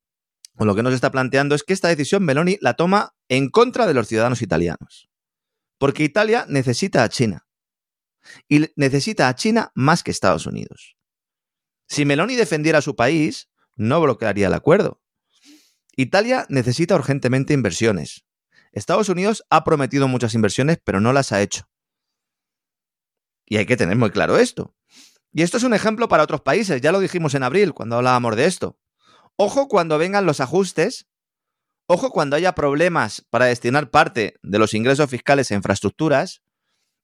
o 0.56 0.64
lo 0.64 0.74
que 0.74 0.82
nos 0.82 0.94
está 0.94 1.10
planteando, 1.10 1.54
es 1.54 1.64
que 1.64 1.72
esta 1.72 1.88
decisión 1.88 2.24
Meloni 2.24 2.58
la 2.60 2.74
toma 2.74 3.14
en 3.28 3.50
contra 3.50 3.86
de 3.86 3.94
los 3.94 4.06
ciudadanos 4.06 4.42
italianos. 4.42 5.08
Porque 5.78 6.04
Italia 6.04 6.46
necesita 6.48 7.02
a 7.02 7.08
China. 7.08 7.46
Y 8.48 8.70
necesita 8.76 9.28
a 9.28 9.34
China 9.34 9.72
más 9.74 10.02
que 10.02 10.10
Estados 10.10 10.46
Unidos. 10.46 10.96
Si 11.88 12.04
Meloni 12.04 12.36
defendiera 12.36 12.78
a 12.78 12.82
su 12.82 12.96
país, 12.96 13.50
no 13.76 14.00
bloquearía 14.00 14.46
el 14.46 14.54
acuerdo. 14.54 15.00
Italia 15.96 16.46
necesita 16.48 16.94
urgentemente 16.94 17.54
inversiones. 17.54 18.24
Estados 18.72 19.08
Unidos 19.08 19.44
ha 19.50 19.62
prometido 19.64 20.08
muchas 20.08 20.34
inversiones, 20.34 20.78
pero 20.82 21.00
no 21.00 21.12
las 21.12 21.32
ha 21.32 21.40
hecho. 21.40 21.68
Y 23.46 23.58
hay 23.58 23.66
que 23.66 23.76
tener 23.76 23.96
muy 23.96 24.10
claro 24.10 24.38
esto. 24.38 24.74
Y 25.32 25.42
esto 25.42 25.56
es 25.56 25.62
un 25.62 25.74
ejemplo 25.74 26.08
para 26.08 26.22
otros 26.22 26.40
países, 26.40 26.80
ya 26.80 26.92
lo 26.92 27.00
dijimos 27.00 27.34
en 27.34 27.42
abril 27.42 27.74
cuando 27.74 27.96
hablábamos 27.96 28.36
de 28.36 28.46
esto. 28.46 28.78
Ojo 29.36 29.68
cuando 29.68 29.98
vengan 29.98 30.26
los 30.26 30.40
ajustes, 30.40 31.08
ojo 31.86 32.10
cuando 32.10 32.36
haya 32.36 32.54
problemas 32.54 33.24
para 33.30 33.46
destinar 33.46 33.90
parte 33.90 34.36
de 34.42 34.58
los 34.58 34.74
ingresos 34.74 35.10
fiscales 35.10 35.50
a 35.50 35.54
infraestructuras 35.54 36.42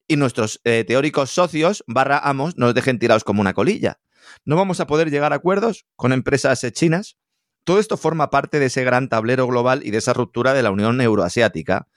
y 0.06 0.16
nuestros 0.16 0.60
eh, 0.64 0.84
teóricos 0.87 1.31
socios 1.31 1.84
barra 1.87 2.19
amos 2.19 2.56
nos 2.56 2.75
dejen 2.75 2.98
tirados 2.98 3.25
como 3.25 3.40
una 3.40 3.54
colilla. 3.54 4.00
No 4.44 4.56
vamos 4.56 4.81
a 4.81 4.87
poder 4.87 5.10
llegar 5.10 5.32
a 5.32 5.37
acuerdos 5.37 5.87
con 5.96 6.12
empresas 6.12 6.62
eh, 6.64 6.72
chinas 6.72 7.16
todo 7.65 7.79
esto 7.79 7.97
forma 7.97 8.31
parte 8.31 8.59
de 8.59 8.67
ese 8.67 8.85
gran 8.85 9.09
tablero 9.09 9.47
global 9.47 9.83
y 9.85 9.91
de 9.91 9.99
esa 9.99 10.12
ruptura 10.12 10.55
de 10.55 10.62
la 10.62 10.71
Unión 10.71 11.01
Euroasiática. 11.01 11.89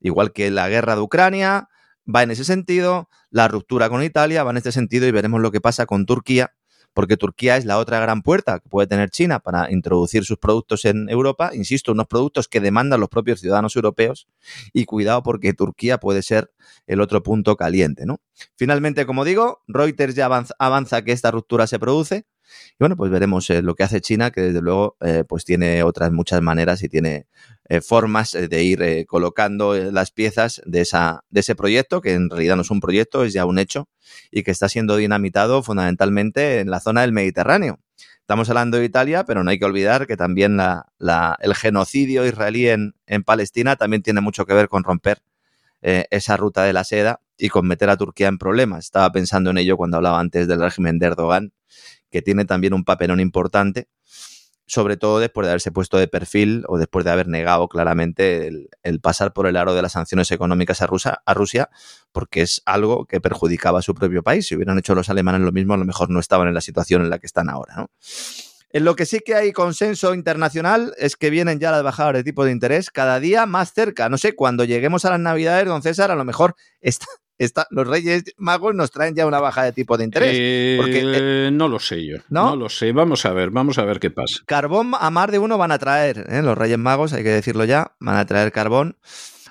Igual 0.00 0.32
que 0.32 0.50
la 0.50 0.68
guerra 0.68 0.94
de 0.94 1.02
Ucrania 1.02 1.68
va 2.12 2.22
en 2.22 2.30
ese 2.30 2.44
sentido, 2.44 3.08
la 3.30 3.48
ruptura 3.48 3.88
con 3.88 4.02
Italia 4.02 4.44
va 4.44 4.50
en 4.50 4.56
este 4.58 4.72
sentido 4.72 5.06
y 5.06 5.10
veremos 5.10 5.40
lo 5.40 5.50
que 5.50 5.60
pasa 5.60 5.86
con 5.86 6.06
Turquía, 6.06 6.54
porque 6.94 7.16
Turquía 7.16 7.56
es 7.56 7.64
la 7.64 7.78
otra 7.78 8.00
gran 8.00 8.22
puerta 8.22 8.60
que 8.60 8.68
puede 8.68 8.86
tener 8.86 9.10
China 9.10 9.40
para 9.40 9.70
introducir 9.70 10.24
sus 10.24 10.38
productos 10.38 10.84
en 10.84 11.08
Europa. 11.08 11.50
Insisto, 11.52 11.92
unos 11.92 12.06
productos 12.06 12.48
que 12.48 12.60
demandan 12.60 13.00
los 13.00 13.08
propios 13.08 13.40
ciudadanos 13.40 13.76
europeos 13.76 14.26
y 14.72 14.84
cuidado 14.84 15.22
porque 15.22 15.52
Turquía 15.52 15.98
puede 15.98 16.22
ser 16.22 16.50
el 16.86 17.00
otro 17.00 17.22
punto 17.22 17.56
caliente. 17.56 18.06
¿no? 18.06 18.20
Finalmente, 18.56 19.06
como 19.06 19.24
digo, 19.24 19.62
Reuters 19.68 20.14
ya 20.14 20.24
avanza, 20.24 20.54
avanza 20.58 21.02
que 21.02 21.12
esta 21.12 21.30
ruptura 21.30 21.66
se 21.66 21.78
produce. 21.78 22.26
Y 22.72 22.76
bueno, 22.80 22.96
pues 22.96 23.10
veremos 23.10 23.48
eh, 23.50 23.62
lo 23.62 23.74
que 23.74 23.82
hace 23.82 24.00
China, 24.00 24.30
que 24.30 24.40
desde 24.40 24.60
luego 24.60 24.96
eh, 25.00 25.24
pues 25.28 25.44
tiene 25.44 25.82
otras 25.82 26.12
muchas 26.12 26.40
maneras 26.42 26.82
y 26.82 26.88
tiene 26.88 27.26
eh, 27.68 27.80
formas 27.80 28.32
de 28.32 28.62
ir 28.62 29.06
colocando 29.06 29.74
las 29.74 30.10
piezas 30.10 30.62
de, 30.64 30.82
esa, 30.82 31.24
de 31.30 31.40
ese 31.40 31.54
proyecto, 31.54 32.00
que 32.00 32.14
en 32.14 32.30
realidad 32.30 32.56
no 32.56 32.62
es 32.62 32.70
un 32.70 32.80
proyecto, 32.80 33.24
es 33.24 33.32
ya 33.32 33.44
un 33.44 33.58
hecho, 33.58 33.88
y 34.30 34.42
que 34.42 34.50
está 34.50 34.68
siendo 34.68 34.96
dinamitado 34.96 35.62
fundamentalmente 35.62 36.60
en 36.60 36.70
la 36.70 36.80
zona 36.80 37.02
del 37.02 37.12
Mediterráneo. 37.12 37.80
Estamos 38.20 38.48
hablando 38.50 38.76
de 38.76 38.84
Italia, 38.84 39.24
pero 39.24 39.42
no 39.42 39.50
hay 39.50 39.58
que 39.58 39.64
olvidar 39.64 40.06
que 40.06 40.16
también 40.16 40.56
la, 40.56 40.84
el 41.40 41.54
genocidio 41.54 42.26
israelí 42.26 42.68
en, 42.68 42.94
en, 43.06 43.24
Palestina 43.24 43.76
también 43.76 44.02
tiene 44.02 44.20
mucho 44.20 44.44
que 44.44 44.52
ver 44.54 44.68
con 44.68 44.84
romper 44.84 45.22
esa 45.80 46.36
ruta 46.36 46.64
de 46.64 46.72
la 46.72 46.82
seda 46.82 47.20
y 47.38 47.48
con 47.48 47.66
meter 47.66 47.88
a 47.88 47.96
Turquía 47.96 48.28
en 48.28 48.36
problemas. 48.36 48.86
Estaba 48.86 49.10
pensando 49.12 49.50
en 49.50 49.58
ello 49.58 49.76
cuando 49.76 49.96
hablaba 49.96 50.20
antes 50.20 50.48
del 50.48 50.60
régimen 50.60 50.98
de 50.98 51.06
Erdogan 51.06 51.52
que 52.10 52.22
tiene 52.22 52.44
también 52.44 52.74
un 52.74 52.84
papelón 52.84 53.20
importante, 53.20 53.88
sobre 54.66 54.96
todo 54.98 55.18
después 55.18 55.46
de 55.46 55.52
haberse 55.52 55.72
puesto 55.72 55.96
de 55.96 56.08
perfil 56.08 56.64
o 56.68 56.76
después 56.76 57.04
de 57.04 57.10
haber 57.10 57.26
negado 57.26 57.68
claramente 57.68 58.48
el, 58.82 59.00
pasar 59.00 59.32
por 59.32 59.46
el 59.46 59.56
aro 59.56 59.74
de 59.74 59.80
las 59.80 59.92
sanciones 59.92 60.30
económicas 60.30 60.82
a, 60.82 61.34
Rusia, 61.34 61.70
porque 62.12 62.42
es 62.42 62.62
algo 62.66 63.06
que 63.06 63.20
perjudicaba 63.20 63.78
a 63.78 63.82
su 63.82 63.94
propio 63.94 64.22
país. 64.22 64.46
Si 64.46 64.54
hubieran 64.54 64.78
hecho 64.78 64.94
los 64.94 65.08
alemanes 65.08 65.40
lo 65.40 65.52
mismo, 65.52 65.72
a 65.74 65.78
lo 65.78 65.86
mejor 65.86 66.10
no 66.10 66.20
estaban 66.20 66.48
en 66.48 66.54
la 66.54 66.60
situación 66.60 67.02
en 67.02 67.10
la 67.10 67.18
que 67.18 67.26
están 67.26 67.48
ahora. 67.48 67.86
En 68.70 68.84
lo 68.84 68.94
que 68.94 69.06
sí 69.06 69.20
que 69.24 69.34
hay 69.34 69.52
consenso 69.52 70.12
internacional 70.12 70.94
es 70.98 71.16
que 71.16 71.30
vienen 71.30 71.58
ya 71.58 71.70
las 71.70 71.82
bajadas 71.82 72.12
de 72.12 72.24
tipo 72.24 72.44
de 72.44 72.52
interés 72.52 72.90
cada 72.90 73.18
día 73.20 73.46
más 73.46 73.72
cerca. 73.72 74.10
No 74.10 74.18
sé, 74.18 74.34
cuando 74.34 74.64
lleguemos 74.64 75.06
a 75.06 75.10
las 75.10 75.20
Navidades, 75.20 75.66
don 75.66 75.80
César, 75.80 76.10
a 76.10 76.16
lo 76.16 76.26
mejor 76.26 76.54
está, 76.82 77.06
Está, 77.38 77.68
los 77.70 77.86
Reyes 77.86 78.24
Magos 78.36 78.74
nos 78.74 78.90
traen 78.90 79.14
ya 79.14 79.24
una 79.24 79.38
baja 79.38 79.62
de 79.62 79.72
tipo 79.72 79.96
de 79.96 80.04
interés. 80.04 80.34
Eh, 80.34 80.76
porque, 80.76 81.02
eh, 81.04 81.50
no 81.52 81.68
lo 81.68 81.78
sé 81.78 82.04
yo. 82.04 82.16
¿no? 82.28 82.50
¿no? 82.50 82.56
lo 82.56 82.68
sé. 82.68 82.92
Vamos 82.92 83.24
a 83.24 83.32
ver, 83.32 83.50
vamos 83.50 83.78
a 83.78 83.84
ver 83.84 84.00
qué 84.00 84.10
pasa. 84.10 84.40
Carbón 84.44 84.92
a 84.98 85.10
más 85.10 85.30
de 85.30 85.38
uno 85.38 85.56
van 85.56 85.70
a 85.70 85.78
traer. 85.78 86.26
¿eh? 86.28 86.42
Los 86.42 86.58
Reyes 86.58 86.78
Magos, 86.78 87.12
hay 87.12 87.22
que 87.22 87.30
decirlo 87.30 87.64
ya, 87.64 87.94
van 88.00 88.16
a 88.16 88.26
traer 88.26 88.50
carbón. 88.50 88.98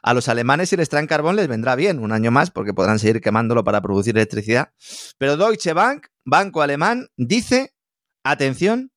A 0.03 0.13
los 0.13 0.27
alemanes, 0.27 0.69
si 0.69 0.77
les 0.77 0.89
traen 0.89 1.07
carbón, 1.07 1.37
les 1.37 1.47
vendrá 1.47 1.75
bien 1.75 1.99
un 1.99 2.11
año 2.11 2.29
más 2.29 2.51
porque 2.51 2.73
podrán 2.73 2.99
seguir 2.99 3.21
quemándolo 3.21 3.63
para 3.63 3.81
producir 3.81 4.15
electricidad. 4.15 4.73
Pero 5.17 5.37
Deutsche 5.37 5.73
Bank, 5.73 6.07
banco 6.25 6.61
alemán, 6.61 7.07
dice, 7.15 7.73
atención, 8.23 8.91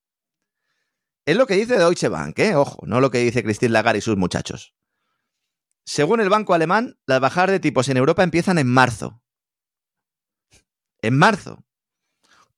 es 1.27 1.37
lo 1.37 1.47
que 1.47 1.55
dice 1.55 1.79
Deutsche 1.79 2.09
Bank, 2.09 2.39
¿eh? 2.41 2.57
ojo, 2.57 2.85
no 2.87 3.01
lo 3.01 3.11
que 3.11 3.19
dice 3.19 3.43
Christine 3.43 3.73
Lagarde 3.73 3.99
y 3.99 4.03
sus 4.03 4.17
muchachos. 4.17 4.75
Según 5.91 6.21
el 6.21 6.29
banco 6.29 6.55
alemán, 6.55 7.01
las 7.05 7.19
bajadas 7.19 7.51
de 7.51 7.59
tipos 7.59 7.89
en 7.89 7.97
Europa 7.97 8.23
empiezan 8.23 8.59
en 8.59 8.69
marzo. 8.69 9.25
En 11.03 11.19
marzo. 11.19 11.65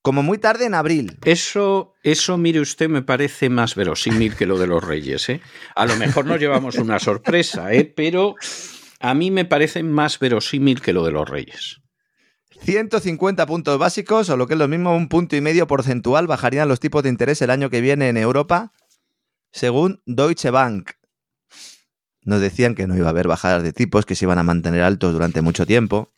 Como 0.03 0.23
muy 0.23 0.37
tarde 0.37 0.67
en 0.67 0.75
abril. 0.75 1.17
Eso, 1.25 1.95
eso, 2.03 2.37
mire 2.37 2.61
usted, 2.61 2.91
me 2.91 3.01
parece 3.01 3.49
más 3.49 3.75
verosímil 3.75 4.37
que 4.37 4.45
lo 4.45 4.59
de 4.59 4.67
los 4.67 4.85
reyes. 4.85 5.31
¿eh? 5.31 5.41
A 5.75 5.87
lo 5.87 5.97
mejor 5.97 6.27
nos 6.27 6.41
llevamos 6.41 6.75
una 6.75 6.99
sorpresa, 6.99 7.73
¿eh? 7.73 7.87
pero 7.87 8.35
a 9.01 9.15
mí 9.15 9.31
me 9.31 9.47
parece 9.47 9.83
más 9.83 10.19
verosímil 10.19 10.83
que 10.83 10.93
lo 10.93 11.03
de 11.03 11.13
los 11.13 11.27
reyes. 11.27 11.81
150 12.61 13.47
puntos 13.47 13.79
básicos, 13.79 14.29
o 14.29 14.37
lo 14.37 14.47
que 14.47 14.53
es 14.53 14.59
lo 14.59 14.69
mismo, 14.69 14.95
un 14.95 15.09
punto 15.09 15.37
y 15.37 15.41
medio 15.41 15.67
porcentual 15.67 16.27
bajarían 16.27 16.69
los 16.69 16.81
tipos 16.81 17.03
de 17.03 17.09
interés 17.09 17.41
el 17.41 17.49
año 17.49 17.71
que 17.71 17.81
viene 17.81 18.11
en 18.11 18.19
Europa, 18.19 18.75
según 19.53 20.03
Deutsche 20.05 20.51
Bank. 20.51 20.91
Nos 22.25 22.41
decían 22.41 22.75
que 22.75 22.87
no 22.87 22.97
iba 22.97 23.07
a 23.07 23.11
haber 23.11 23.29
bajadas 23.29 23.63
de 23.63 23.73
tipos, 23.73 24.07
que 24.07 24.15
se 24.15 24.25
iban 24.25 24.39
a 24.39 24.43
mantener 24.43 24.83
altos 24.83 25.13
durante 25.13 25.43
mucho 25.43 25.67
tiempo, 25.67 26.13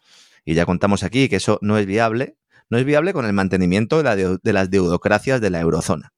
y 0.45 0.55
ya 0.55 0.67
contamos 0.67 1.03
aquí 1.03 1.29
que 1.29 1.37
eso 1.37 1.59
no 1.63 1.79
es 1.79 1.87
viable, 1.87 2.37
no 2.69 2.79
es 2.79 2.85
viable 2.85 3.13
con 3.13 3.25
el 3.25 3.33
mantenimiento 3.33 4.03
de, 4.03 4.53
las 4.53 4.71
deudocracias 4.71 5.41
de 5.41 5.51
la 5.51 5.61
eurozona. 5.61 6.13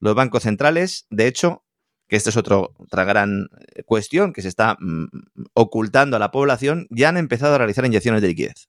Los 0.00 0.14
bancos 0.14 0.44
centrales, 0.44 1.06
de 1.10 1.26
hecho, 1.26 1.64
que 2.08 2.16
esta 2.16 2.30
es 2.30 2.36
otra 2.36 3.04
gran 3.04 3.48
cuestión 3.84 4.32
que 4.32 4.42
se 4.42 4.48
está 4.48 4.76
mm, 4.80 5.06
ocultando 5.54 6.16
a 6.16 6.20
la 6.20 6.30
población, 6.30 6.86
ya 6.90 7.10
han 7.10 7.18
empezado 7.18 7.54
a 7.54 7.58
realizar 7.58 7.84
inyecciones 7.84 8.22
de 8.22 8.28
liquidez. 8.28 8.68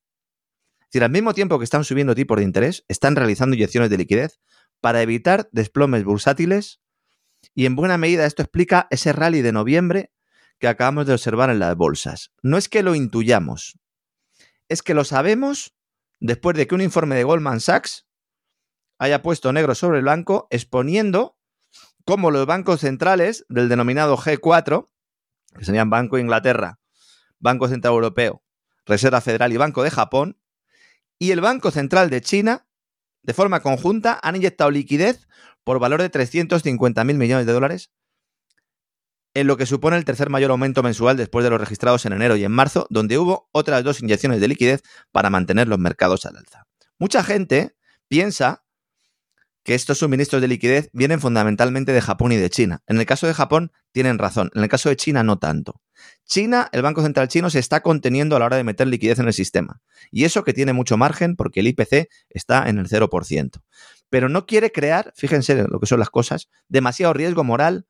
Es 0.82 0.94
decir, 0.94 1.04
al 1.04 1.12
mismo 1.12 1.34
tiempo 1.34 1.60
que 1.60 1.64
están 1.64 1.84
subiendo 1.84 2.16
tipos 2.16 2.38
de 2.38 2.44
interés, 2.44 2.84
están 2.88 3.16
realizando 3.16 3.56
inyecciones 3.56 3.90
de 3.90 3.98
liquidez 3.98 4.40
para 4.82 5.02
evitar 5.02 5.48
desplomes 5.52 6.04
bursátiles 6.04 6.82
y 7.54 7.66
en 7.66 7.76
buena 7.76 7.98
medida 7.98 8.26
esto 8.26 8.42
explica 8.42 8.88
ese 8.90 9.14
rally 9.14 9.42
de 9.42 9.52
noviembre 9.52 10.12
que 10.60 10.68
acabamos 10.68 11.08
de 11.08 11.14
observar 11.14 11.50
en 11.50 11.60
las 11.60 11.76
bolsas. 11.76 12.32
No 12.44 12.58
es 12.58 12.70
que 12.70 12.84
lo 12.84 12.96
intuyamos, 12.96 13.80
es 14.68 14.84
que 14.84 14.94
lo 14.94 15.04
sabemos 15.04 15.74
después 16.20 16.56
de 16.56 16.68
que 16.68 16.76
un 16.76 16.82
informe 16.82 17.16
de 17.16 17.24
Goldman 17.24 17.60
Sachs 17.60 18.06
haya 19.00 19.22
puesto 19.22 19.52
negro 19.54 19.74
sobre 19.74 20.02
blanco 20.02 20.48
exponiendo 20.52 21.38
cómo 22.06 22.32
los 22.32 22.46
bancos 22.46 22.82
centrales 22.82 23.46
del 23.50 23.70
denominado 23.70 24.18
G4, 24.18 24.90
que 25.58 25.66
serían 25.66 25.90
Banco 25.90 26.18
de 26.18 26.24
Inglaterra, 26.24 26.80
Banco 27.40 27.68
Central 27.68 27.94
Europeo, 27.94 28.44
Reserva 28.86 29.22
Federal 29.22 29.54
y 29.54 29.58
Banco 29.58 29.84
de 29.84 29.92
Japón, 29.92 30.42
y 31.18 31.32
el 31.32 31.42
Banco 31.42 31.72
Central 31.72 32.10
de 32.10 32.22
China, 32.22 32.68
de 33.24 33.34
forma 33.34 33.62
conjunta, 33.62 34.20
han 34.22 34.36
inyectado 34.36 34.72
liquidez 34.72 35.28
por 35.64 35.80
valor 35.80 36.02
de 36.02 36.10
350 36.10 37.04
mil 37.04 37.18
millones 37.18 37.46
de 37.46 37.54
dólares 37.54 37.92
en 39.34 39.48
lo 39.48 39.58
que 39.58 39.66
supone 39.66 39.98
el 39.98 40.06
tercer 40.06 40.30
mayor 40.30 40.52
aumento 40.52 40.84
mensual 40.84 41.18
después 41.18 41.44
de 41.44 41.50
los 41.50 41.60
registrados 41.60 42.06
en 42.06 42.14
enero 42.14 42.36
y 42.36 42.44
en 42.44 42.52
marzo, 42.52 42.88
donde 42.90 43.18
hubo 43.18 43.50
otras 43.52 43.84
dos 43.84 44.02
inyecciones 44.02 44.42
de 44.42 44.48
liquidez 44.48 44.82
para 45.12 45.30
mantener 45.30 45.68
los 45.68 45.80
mercados 45.80 46.26
al 46.26 46.38
alza. 46.38 46.66
Mucha 46.98 47.24
gente 47.24 47.76
piensa 48.08 48.64
que 49.64 49.76
estos 49.76 50.00
suministros 50.00 50.42
de 50.42 50.48
liquidez 50.48 50.90
vienen 50.94 51.20
fundamentalmente 51.20 51.92
de 51.92 52.02
Japón 52.02 52.32
y 52.32 52.38
de 52.38 52.50
China. 52.50 52.82
En 52.88 52.98
el 52.98 53.06
caso 53.06 53.28
de 53.28 53.34
Japón 53.34 53.72
tienen 53.92 54.18
razón, 54.18 54.50
en 54.56 54.64
el 54.64 54.70
caso 54.70 54.90
de 54.90 54.96
China 54.96 55.24
no 55.24 55.38
tanto. 55.38 55.82
China, 56.26 56.70
el 56.72 56.82
Banco 56.82 57.02
Central 57.02 57.28
chino 57.28 57.50
se 57.50 57.60
está 57.60 57.82
conteniendo 57.82 58.36
a 58.36 58.40
la 58.40 58.46
hora 58.46 58.58
de 58.58 58.64
meter 58.64 58.88
liquidez 58.88 59.20
en 59.20 59.28
el 59.28 59.34
sistema. 59.34 59.82
Y 60.12 60.24
eso 60.24 60.44
que 60.44 60.54
tiene 60.54 60.74
mucho 60.74 60.98
margen 60.98 61.36
porque 61.36 61.60
el 61.60 61.68
IPC 61.68 62.10
está 62.30 62.68
en 62.70 62.80
el 62.80 62.88
0%. 62.88 63.62
Pero 64.10 64.30
no 64.30 64.46
quiere 64.46 64.72
crear, 64.72 65.14
fíjense 65.16 65.68
lo 65.68 65.80
que 65.80 65.86
son 65.86 66.00
las 66.00 66.10
cosas, 66.10 66.50
demasiado 66.68 67.14
riesgo 67.14 67.44
moral 67.44 67.86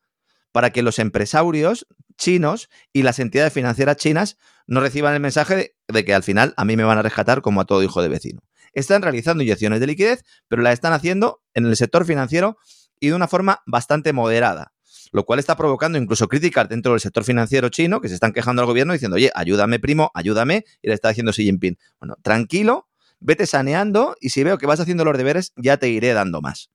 para 0.51 0.72
que 0.72 0.84
los 0.84 1.00
empresarios 1.00 1.88
chinos 2.18 2.70
y 2.94 3.03
las 3.03 3.20
entidades 3.20 3.53
financieras 3.53 3.98
chinas 3.98 4.38
no 4.68 4.82
reciban 4.82 5.13
el 5.13 5.20
mensaje 5.20 5.75
de, 5.88 6.06
que 6.06 6.13
al 6.13 6.24
final 6.24 6.53
a 6.58 6.65
mí 6.65 6.75
me 6.77 6.84
van 6.84 6.98
a 6.98 7.01
rescatar 7.01 7.41
como 7.41 7.62
a 7.62 7.65
todo 7.65 7.82
hijo 7.82 8.01
de 8.01 8.10
vecino. 8.10 8.41
Están 8.74 9.01
realizando 9.01 9.41
inyecciones 9.41 9.79
de 9.79 9.88
liquidez, 9.88 10.24
pero 10.48 10.62
la 10.62 10.72
están 10.72 10.94
haciendo 10.94 11.41
en 11.56 11.65
el 11.65 11.75
sector 11.75 12.06
financiero 12.06 12.58
y 13.00 13.08
de 13.08 13.15
una 13.15 13.27
forma 13.27 13.63
bastante 13.65 14.13
moderada, 14.13 14.74
lo 15.12 15.25
cual 15.25 15.39
está 15.39 15.56
provocando 15.56 15.98
incluso 15.98 16.27
críticas 16.27 16.70
dentro 16.70 16.91
del 16.91 17.01
sector 17.01 17.24
financiero 17.24 17.70
chino 17.70 18.00
que 18.00 18.10
se 18.10 18.13
están 18.13 18.32
quejando 18.32 18.62
al 18.62 18.68
gobierno 18.68 18.94
diciendo, 18.94 19.15
oye, 19.15 19.32
ayúdame 19.34 19.79
primo, 19.79 20.12
ayúdame, 20.13 20.65
y 20.84 20.89
le 20.89 20.94
está 20.94 21.10
diciendo 21.10 21.32
Xi 21.32 21.46
Jinping, 21.46 21.77
bueno, 22.00 22.15
tranquilo, 22.22 22.89
vete 23.20 23.48
saneando 23.48 24.15
y 24.20 24.29
si 24.29 24.44
veo 24.44 24.58
que 24.58 24.68
vas 24.68 24.79
haciendo 24.79 25.03
los 25.03 25.18
deberes, 25.18 25.53
ya 25.56 25.77
te 25.77 25.89
iré 25.89 26.13
dando 26.13 26.41
más. 26.41 26.70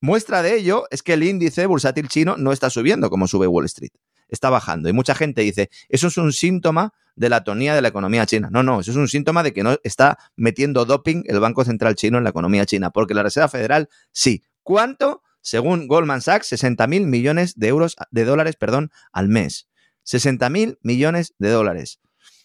Muestra 0.00 0.42
de 0.42 0.56
ello 0.56 0.84
es 0.90 1.02
que 1.02 1.14
el 1.14 1.22
índice 1.22 1.66
bursátil 1.66 2.08
chino 2.08 2.36
no 2.36 2.52
está 2.52 2.70
subiendo 2.70 3.10
como 3.10 3.26
sube 3.26 3.46
Wall 3.46 3.64
Street, 3.64 3.92
está 4.28 4.50
bajando. 4.50 4.88
Y 4.88 4.92
mucha 4.92 5.14
gente 5.14 5.42
dice, 5.42 5.70
eso 5.88 6.08
es 6.08 6.16
un 6.18 6.32
síntoma 6.32 6.92
de 7.16 7.30
la 7.30 7.44
tonía 7.44 7.74
de 7.74 7.82
la 7.82 7.88
economía 7.88 8.26
china. 8.26 8.48
No, 8.52 8.62
no, 8.62 8.80
eso 8.80 8.90
es 8.90 8.96
un 8.96 9.08
síntoma 9.08 9.42
de 9.42 9.52
que 9.52 9.62
no 9.62 9.78
está 9.82 10.18
metiendo 10.36 10.84
doping 10.84 11.22
el 11.26 11.40
Banco 11.40 11.64
Central 11.64 11.94
chino 11.94 12.18
en 12.18 12.24
la 12.24 12.30
economía 12.30 12.66
china, 12.66 12.90
porque 12.90 13.14
la 13.14 13.22
Reserva 13.22 13.48
Federal 13.48 13.88
sí. 14.12 14.44
¿Cuánto? 14.62 15.22
Según 15.40 15.86
Goldman 15.86 16.20
Sachs, 16.20 16.48
60 16.48 16.86
mil 16.88 17.06
millones 17.06 17.54
de 17.56 17.68
euros, 17.68 17.96
de 18.10 18.24
dólares, 18.24 18.56
perdón, 18.56 18.90
al 19.12 19.28
mes. 19.28 19.68
60 20.02 20.50
mil 20.50 20.78
millones 20.82 21.34
de 21.38 21.50
dólares. 21.50 22.00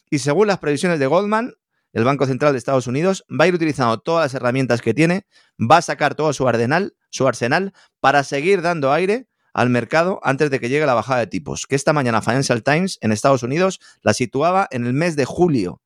Y 0.10 0.20
según 0.20 0.48
las 0.48 0.60
previsiones 0.60 1.00
de 1.00 1.08
Goldman, 1.08 1.53
el 1.93 2.03
Banco 2.03 2.25
Central 2.25 2.53
de 2.53 2.58
Estados 2.58 2.88
Unidos 2.88 3.25
va 3.29 3.46
a 3.46 3.48
ir 3.48 3.55
utilizando 3.55 4.00
todas 4.00 4.25
las 4.25 4.34
herramientas 4.34 4.81
que 4.81 4.93
tiene, 4.93 5.25
va 5.60 5.77
a 5.77 5.81
sacar 5.81 6.15
todo 6.15 6.31
su 6.31 6.48
arsenal, 6.48 6.96
su 7.12 7.27
arsenal 7.27 7.74
para 8.00 8.24
seguir 8.24 8.63
dando 8.63 8.91
aire 8.91 9.27
al 9.53 9.70
mercado 9.70 10.20
antes 10.24 10.50
de 10.50 10.60
que 10.60 10.70
llegue 10.70 10.86
la 10.86 10.94
bajada 10.94 11.20
de 11.20 11.27
tipos, 11.27 11.68
que 11.68 11.75
esta 11.75 11.94
mañana 11.94 12.22
Financial 12.22 12.63
Times 12.63 12.98
en 13.01 13.12
Estados 13.12 13.44
Unidos 13.44 13.80
la 14.01 14.13
situaba 14.13 14.68
en 14.72 14.86
el 14.86 14.94
mes 14.94 15.15
de 15.15 15.25
julio, 15.25 15.82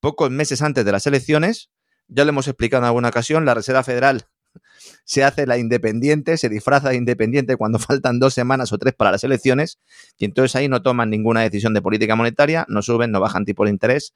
pocos 0.00 0.30
meses 0.30 0.62
antes 0.62 0.84
de 0.84 0.92
las 0.92 1.06
elecciones. 1.06 1.70
Ya 2.06 2.24
lo 2.24 2.30
hemos 2.30 2.46
explicado 2.46 2.82
en 2.82 2.86
alguna 2.86 3.08
ocasión, 3.08 3.44
la 3.44 3.54
Reserva 3.54 3.82
Federal 3.82 4.26
se 5.04 5.24
hace 5.24 5.46
la 5.46 5.58
independiente, 5.58 6.36
se 6.36 6.48
disfraza 6.48 6.90
de 6.90 6.96
independiente 6.96 7.56
cuando 7.56 7.78
faltan 7.78 8.20
dos 8.20 8.34
semanas 8.34 8.72
o 8.72 8.78
tres 8.78 8.94
para 8.94 9.10
las 9.10 9.24
elecciones, 9.24 9.78
y 10.18 10.24
entonces 10.24 10.54
ahí 10.56 10.68
no 10.68 10.82
toman 10.82 11.10
ninguna 11.10 11.40
decisión 11.40 11.74
de 11.74 11.82
política 11.82 12.14
monetaria, 12.16 12.64
no 12.68 12.82
suben, 12.82 13.10
no 13.10 13.20
bajan 13.20 13.44
tipo 13.44 13.64
de 13.64 13.70
interés, 13.70 14.14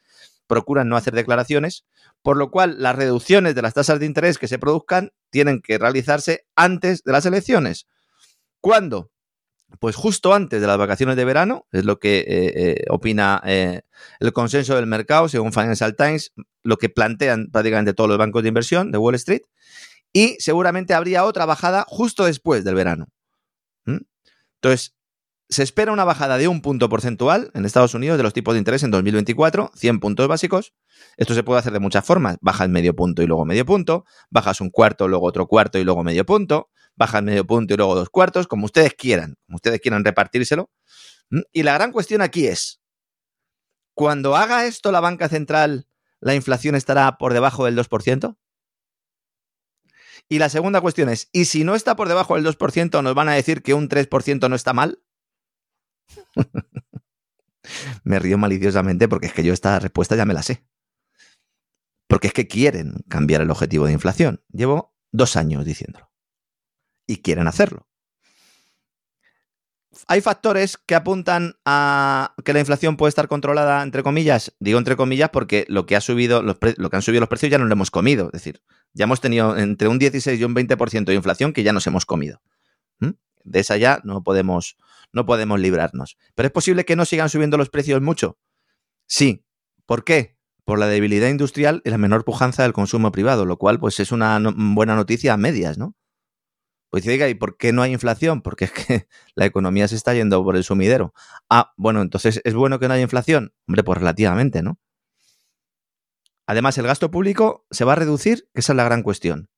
procuran 0.48 0.88
no 0.88 0.96
hacer 0.96 1.14
declaraciones, 1.14 1.84
por 2.22 2.36
lo 2.36 2.50
cual 2.50 2.82
las 2.82 2.96
reducciones 2.96 3.54
de 3.54 3.62
las 3.62 3.74
tasas 3.74 4.00
de 4.00 4.06
interés 4.06 4.38
que 4.38 4.48
se 4.48 4.58
produzcan 4.58 5.12
tienen 5.30 5.60
que 5.62 5.78
realizarse 5.78 6.46
antes 6.56 7.04
de 7.04 7.12
las 7.12 7.26
elecciones. 7.26 7.86
¿Cuándo? 8.60 9.12
Pues 9.80 9.94
justo 9.94 10.34
antes 10.34 10.60
de 10.60 10.66
las 10.66 10.78
vacaciones 10.78 11.16
de 11.16 11.24
verano, 11.26 11.66
es 11.70 11.84
lo 11.84 11.98
que 11.98 12.20
eh, 12.20 12.24
eh, 12.56 12.84
opina 12.88 13.40
eh, 13.44 13.82
el 14.18 14.32
consenso 14.32 14.74
del 14.74 14.86
mercado, 14.86 15.28
según 15.28 15.52
Financial 15.52 15.94
Times, 15.94 16.32
lo 16.62 16.78
que 16.78 16.88
plantean 16.88 17.50
prácticamente 17.52 17.92
todos 17.92 18.08
los 18.08 18.18
bancos 18.18 18.42
de 18.42 18.48
inversión 18.48 18.90
de 18.90 18.98
Wall 18.98 19.14
Street, 19.14 19.42
y 20.12 20.36
seguramente 20.38 20.94
habría 20.94 21.24
otra 21.24 21.44
bajada 21.44 21.84
justo 21.86 22.24
después 22.24 22.64
del 22.64 22.74
verano. 22.74 23.08
¿Mm? 23.84 23.98
Entonces, 24.54 24.94
se 25.48 25.62
espera 25.62 25.92
una 25.92 26.04
bajada 26.04 26.36
de 26.36 26.46
un 26.46 26.60
punto 26.60 26.88
porcentual 26.88 27.50
en 27.54 27.64
Estados 27.64 27.94
Unidos 27.94 28.18
de 28.18 28.22
los 28.22 28.34
tipos 28.34 28.54
de 28.54 28.58
interés 28.58 28.82
en 28.82 28.90
2024, 28.90 29.72
100 29.74 30.00
puntos 30.00 30.28
básicos. 30.28 30.74
Esto 31.16 31.34
se 31.34 31.42
puede 31.42 31.60
hacer 31.60 31.72
de 31.72 31.78
muchas 31.78 32.04
formas. 32.04 32.36
Bajas 32.40 32.68
medio 32.68 32.94
punto 32.94 33.22
y 33.22 33.26
luego 33.26 33.44
medio 33.46 33.64
punto, 33.64 34.04
bajas 34.30 34.60
un 34.60 34.70
cuarto, 34.70 35.08
luego 35.08 35.26
otro 35.26 35.46
cuarto 35.46 35.78
y 35.78 35.84
luego 35.84 36.04
medio 36.04 36.26
punto, 36.26 36.70
bajas 36.96 37.22
medio 37.22 37.46
punto 37.46 37.74
y 37.74 37.76
luego 37.78 37.94
dos 37.94 38.10
cuartos, 38.10 38.46
como 38.46 38.66
ustedes 38.66 38.94
quieran, 38.94 39.36
como 39.46 39.56
ustedes 39.56 39.80
quieran 39.80 40.04
repartírselo. 40.04 40.70
¿Mm? 41.30 41.40
Y 41.52 41.62
la 41.62 41.74
gran 41.74 41.92
cuestión 41.92 42.20
aquí 42.20 42.46
es, 42.46 42.82
cuando 43.94 44.36
haga 44.36 44.66
esto 44.66 44.92
la 44.92 45.00
banca 45.00 45.28
central, 45.28 45.88
¿la 46.20 46.34
inflación 46.34 46.74
estará 46.74 47.16
por 47.16 47.32
debajo 47.32 47.64
del 47.64 47.76
2%? 47.76 48.36
Y 50.28 50.38
la 50.38 50.50
segunda 50.50 50.82
cuestión 50.82 51.08
es, 51.08 51.30
¿y 51.32 51.46
si 51.46 51.64
no 51.64 51.74
está 51.74 51.96
por 51.96 52.08
debajo 52.08 52.34
del 52.34 52.44
2%, 52.44 53.02
nos 53.02 53.14
van 53.14 53.28
a 53.30 53.34
decir 53.34 53.62
que 53.62 53.72
un 53.72 53.88
3% 53.88 54.50
no 54.50 54.54
está 54.54 54.74
mal? 54.74 55.00
Me 58.04 58.18
río 58.18 58.38
maliciosamente 58.38 59.08
porque 59.08 59.26
es 59.26 59.32
que 59.32 59.44
yo 59.44 59.52
esta 59.52 59.78
respuesta 59.78 60.16
ya 60.16 60.24
me 60.24 60.34
la 60.34 60.42
sé. 60.42 60.64
Porque 62.06 62.28
es 62.28 62.32
que 62.32 62.48
quieren 62.48 63.04
cambiar 63.08 63.42
el 63.42 63.50
objetivo 63.50 63.86
de 63.86 63.92
inflación. 63.92 64.42
Llevo 64.50 64.94
dos 65.12 65.36
años 65.36 65.64
diciéndolo. 65.64 66.10
Y 67.06 67.18
quieren 67.18 67.46
hacerlo. 67.46 67.88
Hay 70.06 70.20
factores 70.20 70.76
que 70.76 70.94
apuntan 70.94 71.56
a 71.64 72.34
que 72.44 72.52
la 72.52 72.60
inflación 72.60 72.96
puede 72.96 73.08
estar 73.08 73.26
controlada, 73.26 73.82
entre 73.82 74.02
comillas. 74.02 74.54
Digo 74.60 74.78
entre 74.78 74.96
comillas 74.96 75.30
porque 75.30 75.64
lo 75.68 75.86
que, 75.86 75.96
ha 75.96 76.00
subido 76.00 76.42
lo 76.42 76.58
que 76.58 76.96
han 76.96 77.02
subido 77.02 77.20
los 77.20 77.28
precios 77.28 77.50
ya 77.50 77.58
no 77.58 77.64
lo 77.64 77.72
hemos 77.72 77.90
comido. 77.90 78.26
Es 78.26 78.32
decir, 78.32 78.62
ya 78.92 79.04
hemos 79.04 79.20
tenido 79.20 79.56
entre 79.56 79.88
un 79.88 79.98
16 79.98 80.40
y 80.40 80.44
un 80.44 80.54
20% 80.54 81.04
de 81.04 81.14
inflación 81.14 81.52
que 81.52 81.62
ya 81.62 81.72
nos 81.72 81.86
hemos 81.86 82.06
comido. 82.06 82.40
de 83.00 83.60
esa 83.60 83.76
ya 83.76 84.00
no 84.04 84.22
podemos, 84.22 84.76
no 85.12 85.26
podemos 85.26 85.60
librarnos. 85.60 86.16
Pero 86.34 86.46
es 86.46 86.52
posible 86.52 86.84
que 86.84 86.96
no 86.96 87.04
sigan 87.04 87.28
subiendo 87.28 87.56
los 87.56 87.70
precios 87.70 88.00
mucho. 88.00 88.38
Sí. 89.06 89.44
¿Por 89.86 90.04
qué? 90.04 90.36
Por 90.64 90.78
la 90.78 90.86
debilidad 90.86 91.28
industrial 91.28 91.80
y 91.84 91.90
la 91.90 91.98
menor 91.98 92.24
pujanza 92.24 92.62
del 92.62 92.72
consumo 92.72 93.10
privado, 93.10 93.46
lo 93.46 93.56
cual 93.56 93.78
pues 93.80 94.00
es 94.00 94.12
una 94.12 94.38
buena 94.54 94.94
noticia 94.96 95.32
a 95.32 95.36
medias, 95.36 95.78
¿no? 95.78 95.96
Pues 96.90 97.04
diga, 97.04 97.28
¿y 97.28 97.34
por 97.34 97.56
qué 97.56 97.72
no 97.72 97.82
hay 97.82 97.92
inflación? 97.92 98.42
Porque 98.42 98.66
es 98.66 98.72
que 98.72 99.08
la 99.34 99.46
economía 99.46 99.88
se 99.88 99.96
está 99.96 100.14
yendo 100.14 100.42
por 100.42 100.56
el 100.56 100.64
sumidero. 100.64 101.12
Ah, 101.48 101.72
bueno, 101.76 102.02
entonces, 102.02 102.40
¿es 102.44 102.54
bueno 102.54 102.78
que 102.78 102.88
no 102.88 102.94
haya 102.94 103.02
inflación? 103.02 103.52
Hombre, 103.66 103.84
pues 103.84 103.98
relativamente, 103.98 104.62
¿no? 104.62 104.78
Además, 106.46 106.78
el 106.78 106.86
gasto 106.86 107.10
público 107.10 107.66
se 107.70 107.84
va 107.84 107.92
a 107.92 107.96
reducir, 107.96 108.48
esa 108.54 108.72
es 108.72 108.76
la 108.76 108.84
gran 108.84 109.02
cuestión. 109.02 109.50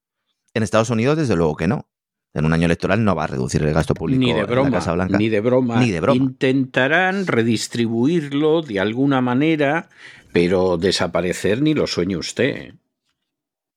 En 0.54 0.64
Estados 0.64 0.90
Unidos, 0.90 1.16
desde 1.16 1.37
luego 1.37 1.54
que 1.54 1.69
no. 1.69 1.88
En 2.33 2.45
un 2.45 2.53
año 2.53 2.67
electoral 2.67 3.05
no 3.05 3.17
va 3.17 3.25
a 3.25 3.27
reducir 3.27 3.63
el 3.63 3.75
gasto 3.75 3.95
público 3.95 4.21
ni 4.21 4.33
de 4.33 4.45
broma, 4.45 4.69
en 4.69 4.73
la 4.73 4.79
Casa 4.79 4.93
Blanca. 4.93 5.19
Ni 5.19 5.29
de 5.29 5.41
broma. 5.41 5.81
Ni 5.81 5.91
de 5.91 6.01
broma. 6.01 6.17
Intentarán 6.17 7.27
redistribuirlo 7.27 8.63
de 8.63 8.79
alguna 8.79 9.21
manera, 9.21 9.89
pero 10.33 10.77
desaparecer 10.77 11.61
ni 11.61 11.75
lo 11.75 11.89
sueñe 11.89 12.17
usted. 12.17 12.75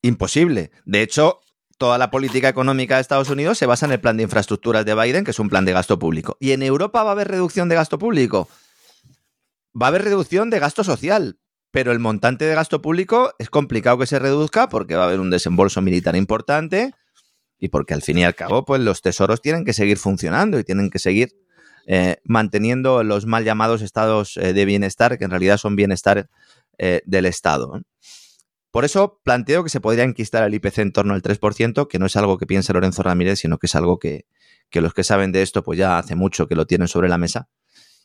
Imposible. 0.02 0.70
De 0.84 1.02
hecho, 1.02 1.40
toda 1.78 1.98
la 1.98 2.12
política 2.12 2.48
económica 2.48 2.94
de 2.94 3.00
Estados 3.00 3.28
Unidos 3.28 3.58
se 3.58 3.66
basa 3.66 3.86
en 3.86 3.92
el 3.92 4.00
plan 4.00 4.16
de 4.16 4.22
infraestructuras 4.22 4.84
de 4.84 4.94
Biden, 4.94 5.24
que 5.24 5.32
es 5.32 5.38
un 5.40 5.48
plan 5.48 5.64
de 5.64 5.72
gasto 5.72 5.98
público. 5.98 6.36
¿Y 6.38 6.52
en 6.52 6.62
Europa 6.62 7.02
va 7.02 7.10
a 7.10 7.12
haber 7.12 7.28
reducción 7.28 7.68
de 7.68 7.74
gasto 7.74 7.98
público? 7.98 8.48
Va 9.80 9.86
a 9.86 9.88
haber 9.88 10.04
reducción 10.04 10.50
de 10.50 10.60
gasto 10.60 10.84
social, 10.84 11.40
pero 11.72 11.90
el 11.90 11.98
montante 11.98 12.44
de 12.44 12.54
gasto 12.54 12.80
público 12.80 13.32
es 13.40 13.50
complicado 13.50 13.98
que 13.98 14.06
se 14.06 14.20
reduzca 14.20 14.68
porque 14.68 14.94
va 14.94 15.02
a 15.02 15.06
haber 15.06 15.18
un 15.18 15.30
desembolso 15.30 15.82
militar 15.82 16.14
importante 16.14 16.92
y 17.58 17.68
porque 17.68 17.94
al 17.94 18.02
fin 18.02 18.18
y 18.18 18.24
al 18.24 18.34
cabo, 18.34 18.64
pues 18.64 18.80
los 18.80 19.02
tesoros 19.02 19.40
tienen 19.40 19.64
que 19.64 19.72
seguir 19.72 19.98
funcionando 19.98 20.58
y 20.58 20.64
tienen 20.64 20.90
que 20.90 20.98
seguir 20.98 21.30
eh, 21.86 22.16
manteniendo 22.24 23.02
los 23.04 23.26
mal 23.26 23.44
llamados 23.44 23.82
estados 23.82 24.36
eh, 24.38 24.52
de 24.52 24.64
bienestar, 24.64 25.18
que 25.18 25.24
en 25.24 25.30
realidad 25.30 25.58
son 25.58 25.76
bienestar 25.76 26.30
eh, 26.78 27.02
del 27.04 27.26
Estado. 27.26 27.82
Por 28.70 28.84
eso 28.84 29.20
planteo 29.22 29.62
que 29.62 29.70
se 29.70 29.80
podría 29.80 30.04
enquistar 30.04 30.42
el 30.44 30.54
IPC 30.54 30.78
en 30.78 30.92
torno 30.92 31.14
al 31.14 31.22
3%, 31.22 31.86
que 31.86 31.98
no 31.98 32.06
es 32.06 32.16
algo 32.16 32.38
que 32.38 32.46
piense 32.46 32.72
Lorenzo 32.72 33.02
Ramírez, 33.02 33.38
sino 33.38 33.58
que 33.58 33.66
es 33.66 33.74
algo 33.74 33.98
que, 33.98 34.26
los 34.72 34.94
que 34.94 35.04
saben 35.04 35.30
de 35.30 35.42
esto, 35.42 35.62
pues 35.62 35.78
ya 35.78 35.98
hace 35.98 36.16
mucho 36.16 36.48
que 36.48 36.56
lo 36.56 36.66
tienen 36.66 36.88
sobre 36.88 37.08
la 37.08 37.18
mesa. 37.18 37.48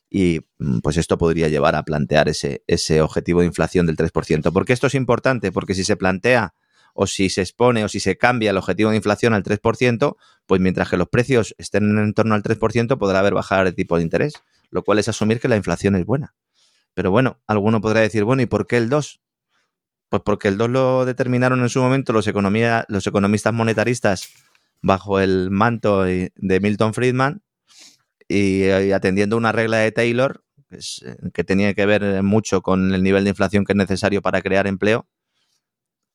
Y 0.10 0.42
mm, 0.60 0.80
pues 0.80 0.98
esto 0.98 1.18
podría 1.18 1.48
llevar 1.48 1.76
a 1.76 1.84
plantear 1.84 2.30
ese, 2.30 2.64
ese 2.68 3.02
objetivo 3.02 3.40
de 3.40 3.48
inflación 3.48 3.86
del 3.86 3.96
3%. 3.96 4.52
¿Por 4.52 4.66
qué 4.66 4.74
esto 4.74 4.88
es 4.88 4.96
importante? 4.96 5.52
Porque 5.52 5.74
si 5.74 5.84
se 5.84 5.96
plantea 5.96 6.54
o 7.02 7.08
si 7.08 7.30
se 7.30 7.40
expone 7.40 7.86
o 7.86 7.88
si 7.88 8.02
se 8.02 8.18
cambia 8.18 8.50
el 8.50 8.58
objetivo 8.58 8.90
de 8.90 8.98
inflación 8.98 9.34
al 9.34 9.42
3%, 9.42 10.18
pues 10.46 10.60
mientras 10.60 10.90
que 10.90 10.98
los 10.98 11.08
precios 11.08 11.56
estén 11.58 11.98
en 11.98 12.14
torno 12.14 12.36
al 12.36 12.44
3%, 12.44 12.98
podrá 12.98 13.20
haber 13.20 13.34
bajar 13.34 13.66
el 13.68 13.74
tipo 13.74 13.96
de 13.96 14.04
interés, 14.04 14.34
lo 14.70 14.84
cual 14.84 15.00
es 15.00 15.08
asumir 15.08 15.40
que 15.40 15.48
la 15.48 15.56
inflación 15.56 15.96
es 15.96 16.06
buena. 16.06 16.36
Pero 16.94 17.10
bueno, 17.10 17.40
alguno 17.48 17.80
podrá 17.80 18.02
decir, 18.02 18.26
bueno, 18.26 18.42
¿y 18.42 18.48
por 18.48 18.68
qué 18.68 18.76
el 18.76 18.90
2? 18.90 19.22
Pues 20.10 20.22
porque 20.26 20.50
el 20.50 20.58
2 20.58 20.70
lo 20.70 21.06
determinaron 21.06 21.62
en 21.62 21.70
su 21.70 21.80
momento 21.80 22.12
los, 22.12 22.28
los 22.28 23.08
economistas 23.08 23.54
monetaristas 23.54 24.28
bajo 24.82 25.22
el 25.22 25.52
manto 25.52 26.04
de 26.04 26.60
Milton 26.62 26.94
Friedman 26.94 27.44
y, 28.28 28.68
atendiendo 28.92 29.38
una 29.38 29.54
regla 29.54 29.78
de 29.78 29.94
Taylor 29.94 30.44
eh, 30.70 31.16
que 31.34 31.46
tenía 31.46 31.74
que 31.74 31.86
ver 31.86 32.24
mucho 32.24 32.62
con 32.62 32.94
el 32.94 33.04
nivel 33.04 33.24
de 33.24 33.30
inflación 33.30 33.64
que 33.64 33.72
es 33.72 33.78
necesario 33.78 34.22
para 34.22 34.42
crear 34.42 34.68
empleo, 34.68 35.08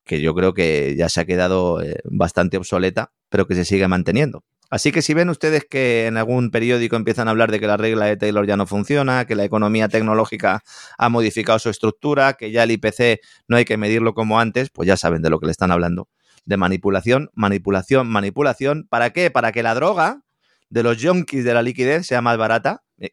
que 0.04 0.20
yo 0.20 0.34
creo 0.34 0.54
que 0.54 0.94
ya 0.96 1.08
se 1.08 1.20
ha 1.20 1.24
quedado 1.24 1.82
eh, 1.82 1.96
bastante 2.04 2.56
obsoleta, 2.56 3.12
pero 3.28 3.46
que 3.46 3.54
se 3.54 3.64
sigue 3.64 3.88
manteniendo. 3.88 4.44
Así 4.70 4.92
que 4.92 5.02
si 5.02 5.14
ven 5.14 5.28
ustedes 5.28 5.64
que 5.64 6.06
en 6.06 6.16
algún 6.16 6.50
periódico 6.50 6.96
empiezan 6.96 7.28
a 7.28 7.30
hablar 7.30 7.50
de 7.52 7.60
que 7.60 7.66
la 7.66 7.76
regla 7.76 8.06
de 8.06 8.16
Taylor 8.16 8.46
ya 8.46 8.56
no 8.56 8.66
funciona, 8.66 9.24
que 9.24 9.36
la 9.36 9.44
economía 9.44 9.88
tecnológica 9.88 10.62
ha 10.98 11.08
modificado 11.08 11.58
su 11.58 11.70
estructura, 11.70 12.32
que 12.32 12.50
ya 12.50 12.64
el 12.64 12.72
IPC 12.72 13.20
no 13.46 13.56
hay 13.56 13.64
que 13.64 13.76
medirlo 13.76 14.14
como 14.14 14.40
antes, 14.40 14.70
pues 14.70 14.88
ya 14.88 14.96
saben 14.96 15.22
de 15.22 15.30
lo 15.30 15.38
que 15.38 15.46
le 15.46 15.52
están 15.52 15.70
hablando. 15.70 16.08
De 16.44 16.56
manipulación, 16.56 17.30
manipulación, 17.34 18.08
manipulación. 18.08 18.86
¿Para 18.88 19.10
qué? 19.10 19.30
Para 19.30 19.52
que 19.52 19.62
la 19.62 19.74
droga 19.74 20.22
de 20.70 20.82
los 20.82 20.98
yonkis 20.98 21.44
de 21.44 21.54
la 21.54 21.62
liquidez 21.62 22.06
sea 22.06 22.20
más 22.20 22.36
barata. 22.36 22.82
Eh, 22.98 23.10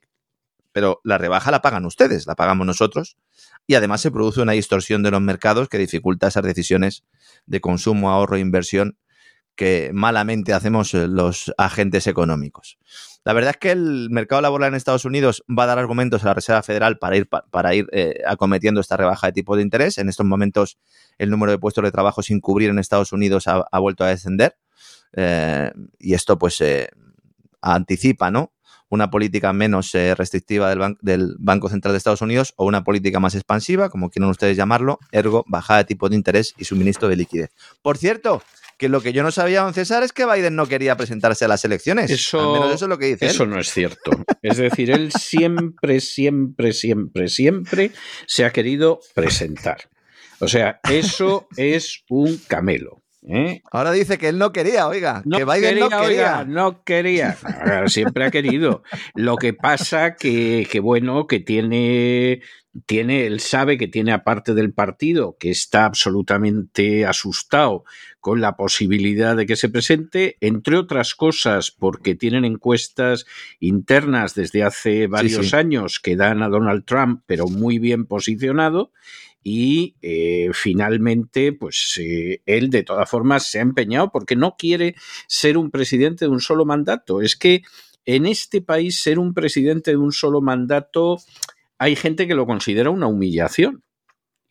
pero 0.71 0.99
la 1.03 1.17
rebaja 1.17 1.51
la 1.51 1.61
pagan 1.61 1.85
ustedes, 1.85 2.25
la 2.27 2.35
pagamos 2.35 2.65
nosotros. 2.65 3.17
Y 3.67 3.75
además 3.75 4.01
se 4.01 4.11
produce 4.11 4.41
una 4.41 4.53
distorsión 4.53 5.03
de 5.03 5.11
los 5.11 5.21
mercados 5.21 5.69
que 5.69 5.77
dificulta 5.77 6.27
esas 6.27 6.43
decisiones 6.43 7.03
de 7.45 7.61
consumo, 7.61 8.11
ahorro 8.11 8.35
e 8.35 8.39
inversión 8.39 8.97
que 9.55 9.91
malamente 9.93 10.53
hacemos 10.53 10.93
eh, 10.93 11.07
los 11.07 11.53
agentes 11.57 12.07
económicos. 12.07 12.77
La 13.23 13.33
verdad 13.33 13.51
es 13.51 13.57
que 13.57 13.71
el 13.71 14.09
mercado 14.09 14.41
laboral 14.41 14.69
en 14.69 14.75
Estados 14.75 15.05
Unidos 15.05 15.43
va 15.47 15.63
a 15.63 15.67
dar 15.67 15.77
argumentos 15.77 16.23
a 16.23 16.27
la 16.27 16.33
Reserva 16.33 16.63
Federal 16.63 16.97
para 16.97 17.17
ir, 17.17 17.27
para 17.27 17.75
ir 17.75 17.87
eh, 17.91 18.21
acometiendo 18.25 18.81
esta 18.81 18.97
rebaja 18.97 19.27
de 19.27 19.33
tipo 19.33 19.55
de 19.55 19.61
interés. 19.61 19.97
En 19.99 20.09
estos 20.09 20.25
momentos 20.25 20.79
el 21.19 21.29
número 21.29 21.51
de 21.51 21.59
puestos 21.59 21.83
de 21.83 21.91
trabajo 21.91 22.23
sin 22.23 22.39
cubrir 22.39 22.69
en 22.71 22.79
Estados 22.79 23.13
Unidos 23.13 23.47
ha, 23.47 23.79
vuelto 23.79 24.03
a 24.03 24.07
descender 24.07 24.57
eh, 25.13 25.71
y 25.99 26.15
esto 26.15 26.39
pues 26.39 26.63
anticipa 27.61 28.31
¿no? 28.31 28.53
Una 28.91 29.09
política 29.09 29.53
menos 29.53 29.91
restrictiva 30.15 30.69
del, 30.69 30.97
del, 31.01 31.35
Banco 31.39 31.69
Central 31.69 31.93
de 31.93 31.97
Estados 31.97 32.21
Unidos 32.21 32.53
o 32.57 32.65
una 32.65 32.83
política 32.83 33.19
más 33.19 33.33
expansiva, 33.33 33.89
como 33.89 34.09
quieran 34.09 34.29
ustedes 34.29 34.57
llamarlo, 34.57 34.99
ergo 35.11 35.43
bajada 35.47 35.79
de 35.79 35.85
tipo 35.85 36.09
de 36.09 36.15
interés 36.15 36.53
y 36.57 36.65
suministro 36.65 37.07
de 37.07 37.15
liquidez. 37.15 37.49
Por 37.81 37.97
cierto, 37.97 38.43
que 38.81 38.89
lo 38.89 39.01
que 39.01 39.13
yo 39.13 39.21
no 39.21 39.31
sabía, 39.31 39.61
don 39.61 39.75
César, 39.75 40.01
es 40.01 40.11
que 40.11 40.25
Biden 40.25 40.55
no 40.55 40.65
quería 40.65 40.97
presentarse 40.97 41.45
a 41.45 41.47
las 41.47 41.63
elecciones. 41.63 42.09
Eso, 42.09 42.73
eso 42.73 42.85
es 42.85 42.89
lo 42.89 42.97
que 42.97 43.05
dice. 43.05 43.27
Eso 43.27 43.45
no 43.45 43.59
es 43.59 43.71
cierto. 43.71 44.11
Es 44.41 44.57
decir, 44.57 44.89
él 44.89 45.11
siempre, 45.11 46.01
siempre, 46.01 46.73
siempre, 46.73 47.27
siempre 47.27 47.91
se 48.25 48.43
ha 48.43 48.51
querido 48.51 48.99
presentar. 49.13 49.87
O 50.39 50.47
sea, 50.47 50.79
eso 50.89 51.47
es 51.55 52.03
un 52.09 52.39
camelo. 52.47 53.00
¿Eh? 53.23 53.61
Ahora 53.71 53.91
dice 53.91 54.17
que 54.17 54.29
él 54.29 54.37
no 54.37 54.51
quería, 54.51 54.87
oiga, 54.87 55.23
que 55.23 55.45
Biden 55.45 55.79
no 55.79 55.89
quería. 55.89 56.45
no 56.45 56.83
quería. 56.83 57.37
Siempre 57.87 58.25
ha 58.25 58.31
querido. 58.31 58.83
Lo 59.15 59.37
que 59.37 59.53
pasa 59.53 60.15
que, 60.15 60.67
que 60.69 60.79
bueno, 60.79 61.27
que 61.27 61.39
tiene 61.39 62.41
tiene, 62.85 63.25
él 63.25 63.39
sabe 63.41 63.77
que 63.77 63.87
tiene 63.87 64.13
aparte 64.13 64.53
del 64.53 64.73
partido 64.73 65.35
que 65.37 65.49
está 65.49 65.85
absolutamente 65.85 67.05
asustado 67.05 67.83
con 68.19 68.39
la 68.39 68.55
posibilidad 68.55 69.35
de 69.35 69.45
que 69.45 69.55
se 69.55 69.67
presente, 69.67 70.37
entre 70.39 70.77
otras 70.77 71.15
cosas 71.15 71.71
porque 71.71 72.15
tienen 72.15 72.45
encuestas 72.45 73.25
internas 73.59 74.35
desde 74.35 74.63
hace 74.63 75.07
varios 75.07 75.53
años 75.53 75.99
que 75.99 76.15
dan 76.15 76.43
a 76.43 76.49
Donald 76.49 76.85
Trump, 76.85 77.23
pero 77.25 77.47
muy 77.47 77.77
bien 77.77 78.05
posicionado, 78.05 78.91
y 79.43 79.95
eh, 80.01 80.49
finalmente, 80.53 81.53
pues 81.53 81.99
eh, 81.99 82.41
él 82.45 82.69
de 82.69 82.83
todas 82.83 83.09
formas 83.09 83.49
se 83.49 83.59
ha 83.59 83.61
empeñado 83.61 84.11
porque 84.11 84.35
no 84.35 84.55
quiere 84.57 84.95
ser 85.27 85.57
un 85.57 85.71
presidente 85.71 86.25
de 86.25 86.31
un 86.31 86.41
solo 86.41 86.65
mandato. 86.65 87.21
Es 87.21 87.35
que 87.35 87.63
en 88.05 88.25
este 88.25 88.61
país 88.61 89.01
ser 89.01 89.19
un 89.19 89.33
presidente 89.33 89.91
de 89.91 89.97
un 89.97 90.11
solo 90.11 90.41
mandato 90.41 91.17
hay 91.77 91.95
gente 91.95 92.27
que 92.27 92.35
lo 92.35 92.45
considera 92.45 92.91
una 92.91 93.07
humillación. 93.07 93.83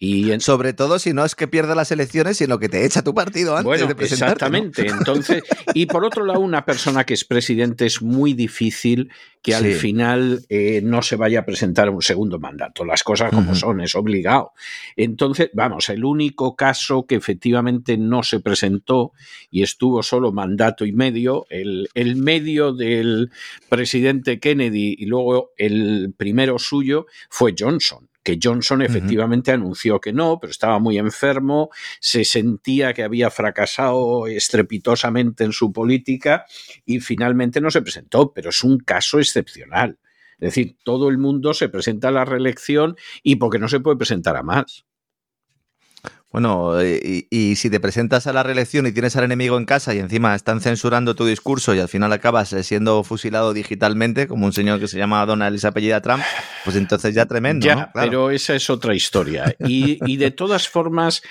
Y 0.02 0.40
Sobre 0.40 0.72
todo 0.72 0.98
si 0.98 1.12
no 1.12 1.26
es 1.26 1.34
que 1.34 1.46
pierda 1.46 1.74
las 1.74 1.92
elecciones, 1.92 2.38
sino 2.38 2.58
que 2.58 2.70
te 2.70 2.86
echa 2.86 3.02
tu 3.02 3.12
partido 3.12 3.52
antes 3.52 3.66
bueno, 3.66 3.86
de 3.86 3.94
presentarte. 3.94 4.32
Exactamente. 4.32 4.86
Entonces, 4.88 5.42
y 5.74 5.84
por 5.84 6.06
otro 6.06 6.24
lado, 6.24 6.40
una 6.40 6.64
persona 6.64 7.04
que 7.04 7.12
es 7.12 7.26
presidente 7.26 7.84
es 7.84 8.00
muy 8.00 8.32
difícil 8.32 9.12
que 9.42 9.54
al 9.54 9.66
final 9.72 10.46
eh, 10.48 10.80
no 10.82 11.02
se 11.02 11.16
vaya 11.16 11.40
a 11.40 11.44
presentar 11.44 11.90
un 11.90 12.00
segundo 12.00 12.38
mandato. 12.38 12.82
Las 12.86 13.02
cosas 13.02 13.30
como 13.30 13.54
son, 13.54 13.82
es 13.82 13.94
obligado. 13.94 14.52
Entonces, 14.96 15.50
vamos, 15.52 15.90
el 15.90 16.02
único 16.02 16.56
caso 16.56 17.04
que 17.06 17.16
efectivamente 17.16 17.98
no 17.98 18.22
se 18.22 18.40
presentó 18.40 19.12
y 19.50 19.62
estuvo 19.62 20.02
solo 20.02 20.32
mandato 20.32 20.86
y 20.86 20.92
medio, 20.92 21.44
el, 21.50 21.90
el 21.92 22.16
medio 22.16 22.72
del 22.72 23.30
presidente 23.68 24.40
Kennedy 24.40 24.96
y 24.98 25.04
luego 25.04 25.50
el 25.58 26.14
primero 26.16 26.58
suyo 26.58 27.04
fue 27.28 27.54
Johnson 27.58 28.09
que 28.22 28.38
Johnson 28.42 28.82
efectivamente 28.82 29.50
anunció 29.50 30.00
que 30.00 30.12
no, 30.12 30.38
pero 30.40 30.50
estaba 30.50 30.78
muy 30.78 30.98
enfermo, 30.98 31.70
se 32.00 32.24
sentía 32.24 32.92
que 32.92 33.02
había 33.02 33.30
fracasado 33.30 34.26
estrepitosamente 34.26 35.44
en 35.44 35.52
su 35.52 35.72
política 35.72 36.44
y 36.84 37.00
finalmente 37.00 37.60
no 37.60 37.70
se 37.70 37.82
presentó, 37.82 38.32
pero 38.32 38.50
es 38.50 38.62
un 38.62 38.78
caso 38.78 39.18
excepcional. 39.18 39.98
Es 40.34 40.54
decir, 40.54 40.76
todo 40.84 41.08
el 41.08 41.18
mundo 41.18 41.52
se 41.54 41.68
presenta 41.68 42.08
a 42.08 42.12
la 42.12 42.24
reelección 42.24 42.96
y 43.22 43.36
porque 43.36 43.58
no 43.58 43.68
se 43.68 43.80
puede 43.80 43.98
presentar 43.98 44.36
a 44.36 44.42
más. 44.42 44.86
Bueno, 46.30 46.80
y, 46.84 47.56
si 47.56 47.70
te 47.70 47.80
presentas 47.80 48.28
a 48.28 48.32
la 48.32 48.44
reelección 48.44 48.86
y 48.86 48.92
tienes 48.92 49.16
al 49.16 49.24
enemigo 49.24 49.58
en 49.58 49.64
casa 49.64 49.94
y 49.94 49.98
encima 49.98 50.36
están 50.36 50.60
censurando 50.60 51.16
tu 51.16 51.26
discurso 51.26 51.74
y 51.74 51.80
al 51.80 51.88
final 51.88 52.12
acabas 52.12 52.52
eh, 52.52 52.62
siendo 52.62 53.02
fusilado 53.02 53.52
digitalmente, 53.52 54.28
como 54.28 54.46
un 54.46 54.52
señor 54.52 54.78
que 54.78 54.86
se 54.86 54.96
llama 54.96 55.26
Donald 55.26 55.56
y 55.56 55.58
se 55.58 55.66
apellida 55.66 56.00
Trump, 56.00 56.22
pues 56.64 56.76
entonces 56.76 57.16
ya 57.16 57.26
tremendo. 57.26 57.66
Ya, 57.66 57.90
pero 57.92 58.30
esa 58.30 58.54
es 58.54 58.70
otra 58.70 58.94
historia. 58.94 59.56
Y, 59.58 59.98
y 60.06 60.18
de 60.18 60.30
todas 60.30 60.68
formas, 60.68 61.22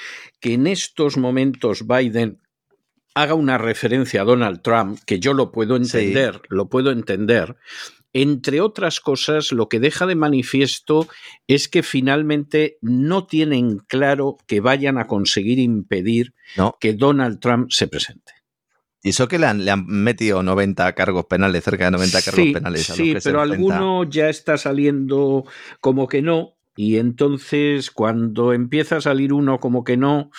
que 0.41 0.55
en 0.55 0.67
estos 0.67 1.15
momentos 1.15 1.87
Biden 1.87 2.41
haga 3.15 3.33
una 3.33 3.57
referencia 3.57 4.21
a 4.21 4.25
Donald 4.25 4.61
Trump, 4.61 4.99
que 5.05 5.19
yo 5.19 5.33
lo 5.33 5.51
puedo 5.51 5.75
entender, 5.75 6.41
lo 6.49 6.69
puedo 6.69 6.91
entender, 6.91 7.55
entre 8.13 8.61
otras 8.61 8.99
cosas, 8.99 9.51
lo 9.51 9.69
que 9.69 9.79
deja 9.79 10.05
de 10.05 10.15
manifiesto 10.15 11.07
es 11.47 11.67
que 11.67 11.83
finalmente 11.83 12.77
no 12.81 13.27
tienen 13.27 13.79
claro 13.79 14.37
que 14.47 14.61
vayan 14.61 14.97
a 14.97 15.07
conseguir 15.07 15.59
impedir 15.59 16.33
que 16.79 16.93
Donald 16.93 17.39
Trump 17.39 17.71
se 17.71 17.87
presente. 17.87 18.33
Y 19.01 19.09
eso 19.09 19.27
que 19.27 19.39
le 19.39 19.45
han, 19.47 19.85
metido 19.85 20.43
90 20.43 20.93
cargos 20.93 21.25
penales, 21.25 21.63
cerca 21.63 21.85
de 21.85 21.91
90 21.91 22.21
cargos 22.21 22.45
penales. 22.53 22.85
sí, 22.85 23.15
pero 23.23 23.41
alguno 23.41 24.03
ya 24.03 24.29
está 24.29 24.57
saliendo 24.57 25.45
como 25.79 26.07
que 26.07 26.21
no. 26.21 26.55
Y 26.75 26.97
entonces, 26.97 27.91
cuando 27.91 28.53
empieza 28.53 28.97
a 28.97 29.01
salir 29.01 29.33
uno 29.33 29.59
como 29.59 29.83
que 29.83 29.97
no, 29.97 30.31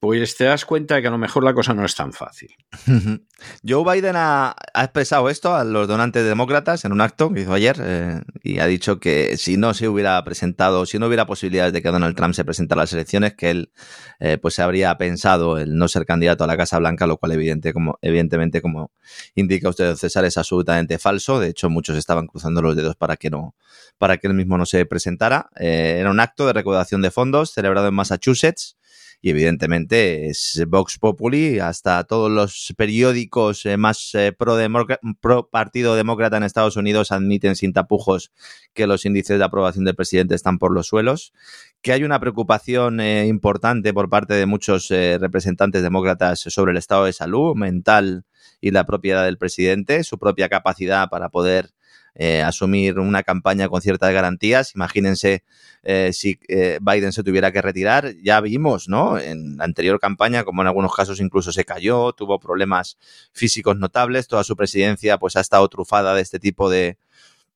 pues 0.00 0.34
te 0.34 0.44
das 0.44 0.64
cuenta 0.64 0.94
de 0.94 1.02
que 1.02 1.08
a 1.08 1.10
lo 1.10 1.18
mejor 1.18 1.44
la 1.44 1.52
cosa 1.52 1.74
no 1.74 1.84
es 1.84 1.94
tan 1.94 2.14
fácil. 2.14 2.48
Joe 3.66 3.84
Biden 3.84 4.14
ha, 4.16 4.56
expresado 4.74 5.28
esto 5.28 5.54
a 5.54 5.62
los 5.62 5.86
donantes 5.88 6.24
demócratas 6.24 6.86
en 6.86 6.92
un 6.92 7.02
acto 7.02 7.30
que 7.30 7.42
hizo 7.42 7.52
ayer 7.52 7.76
eh, 7.82 8.20
y 8.42 8.60
ha 8.60 8.66
dicho 8.66 8.98
que 8.98 9.36
si 9.36 9.58
no 9.58 9.74
se 9.74 9.88
hubiera 9.88 10.22
presentado, 10.24 10.86
si 10.86 10.98
no 10.98 11.06
hubiera 11.06 11.26
posibilidades 11.26 11.74
de 11.74 11.82
que 11.82 11.90
Donald 11.90 12.16
Trump 12.16 12.32
se 12.32 12.46
presentara 12.46 12.80
a 12.80 12.84
las 12.84 12.94
elecciones, 12.94 13.34
que 13.34 13.50
él 13.50 13.72
eh, 14.20 14.38
pues 14.38 14.54
se 14.54 14.62
habría 14.62 14.96
pensado 14.96 15.58
el 15.58 15.76
no 15.76 15.86
ser 15.86 16.06
candidato 16.06 16.44
a 16.44 16.46
la 16.46 16.56
Casa 16.56 16.78
Blanca, 16.78 17.06
lo 17.06 17.18
cual 17.18 17.32
evidentemente, 17.32 18.62
como 18.62 18.92
indica 19.34 19.68
usted, 19.68 19.96
César, 19.96 20.24
es 20.24 20.38
absolutamente 20.38 20.98
falso. 20.98 21.38
De 21.38 21.48
hecho, 21.48 21.68
muchos 21.68 21.98
estaban 21.98 22.26
cruzando 22.26 22.62
los 22.62 22.74
dedos 22.74 22.96
para 22.96 23.16
que 23.16 23.28
no, 23.28 23.54
para 23.98 24.16
que 24.16 24.28
él 24.28 24.34
mismo 24.34 24.56
no 24.56 24.64
se 24.64 24.86
presentara. 24.86 25.50
Eh, 25.56 25.98
era 26.00 26.10
un 26.10 26.20
acto 26.20 26.46
de 26.46 26.54
recaudación 26.54 27.02
de 27.02 27.10
fondos 27.10 27.52
celebrado 27.52 27.88
en 27.88 27.94
Massachusetts 27.94 28.78
y 29.22 29.30
evidentemente 29.30 30.28
es 30.28 30.62
Vox 30.66 30.98
Populi, 30.98 31.58
hasta 31.58 32.04
todos 32.04 32.30
los 32.30 32.72
periódicos 32.76 33.66
eh, 33.66 33.76
más 33.76 34.14
eh, 34.14 34.32
pro, 34.32 35.48
Partido 35.50 35.94
Demócrata 35.94 36.38
en 36.38 36.42
Estados 36.42 36.76
Unidos 36.76 37.12
admiten 37.12 37.54
sin 37.54 37.72
tapujos 37.74 38.32
que 38.72 38.86
los 38.86 39.04
índices 39.04 39.38
de 39.38 39.44
aprobación 39.44 39.84
del 39.84 39.94
presidente 39.94 40.34
están 40.34 40.58
por 40.58 40.72
los 40.72 40.86
suelos, 40.86 41.34
que 41.82 41.92
hay 41.92 42.02
una 42.04 42.18
preocupación 42.18 43.00
eh, 43.00 43.26
importante 43.26 43.92
por 43.92 44.08
parte 44.08 44.34
de 44.34 44.46
muchos 44.46 44.88
representantes 44.88 45.82
demócratas 45.82 46.40
sobre 46.40 46.72
el 46.72 46.78
estado 46.78 47.04
de 47.04 47.12
salud 47.12 47.54
mental 47.54 48.24
y 48.60 48.70
la 48.70 48.86
propiedad 48.86 49.24
del 49.24 49.38
presidente, 49.38 50.02
su 50.04 50.18
propia 50.18 50.48
capacidad 50.48 51.08
para 51.08 51.28
poder 51.28 51.70
eh, 52.14 52.42
asumir 52.42 52.98
una 52.98 53.22
campaña 53.22 53.68
con 53.68 53.80
ciertas 53.80 54.12
garantías. 54.12 54.74
Imagínense 54.74 55.44
eh, 55.82 56.10
si 56.12 56.38
eh, 56.48 56.78
Biden 56.80 57.12
se 57.12 57.22
tuviera 57.22 57.52
que 57.52 57.62
retirar. 57.62 58.14
Ya 58.22 58.40
vimos, 58.40 58.88
¿no? 58.88 59.18
En 59.18 59.56
la 59.56 59.64
anterior 59.64 59.98
campaña, 60.00 60.44
como 60.44 60.62
en 60.62 60.68
algunos 60.68 60.94
casos 60.94 61.20
incluso 61.20 61.52
se 61.52 61.64
cayó, 61.64 62.12
tuvo 62.12 62.38
problemas 62.38 62.98
físicos 63.32 63.76
notables. 63.76 64.28
Toda 64.28 64.44
su 64.44 64.56
presidencia, 64.56 65.18
pues, 65.18 65.36
ha 65.36 65.40
estado 65.40 65.68
trufada 65.68 66.14
de 66.14 66.22
este 66.22 66.38
tipo 66.38 66.68
de, 66.70 66.98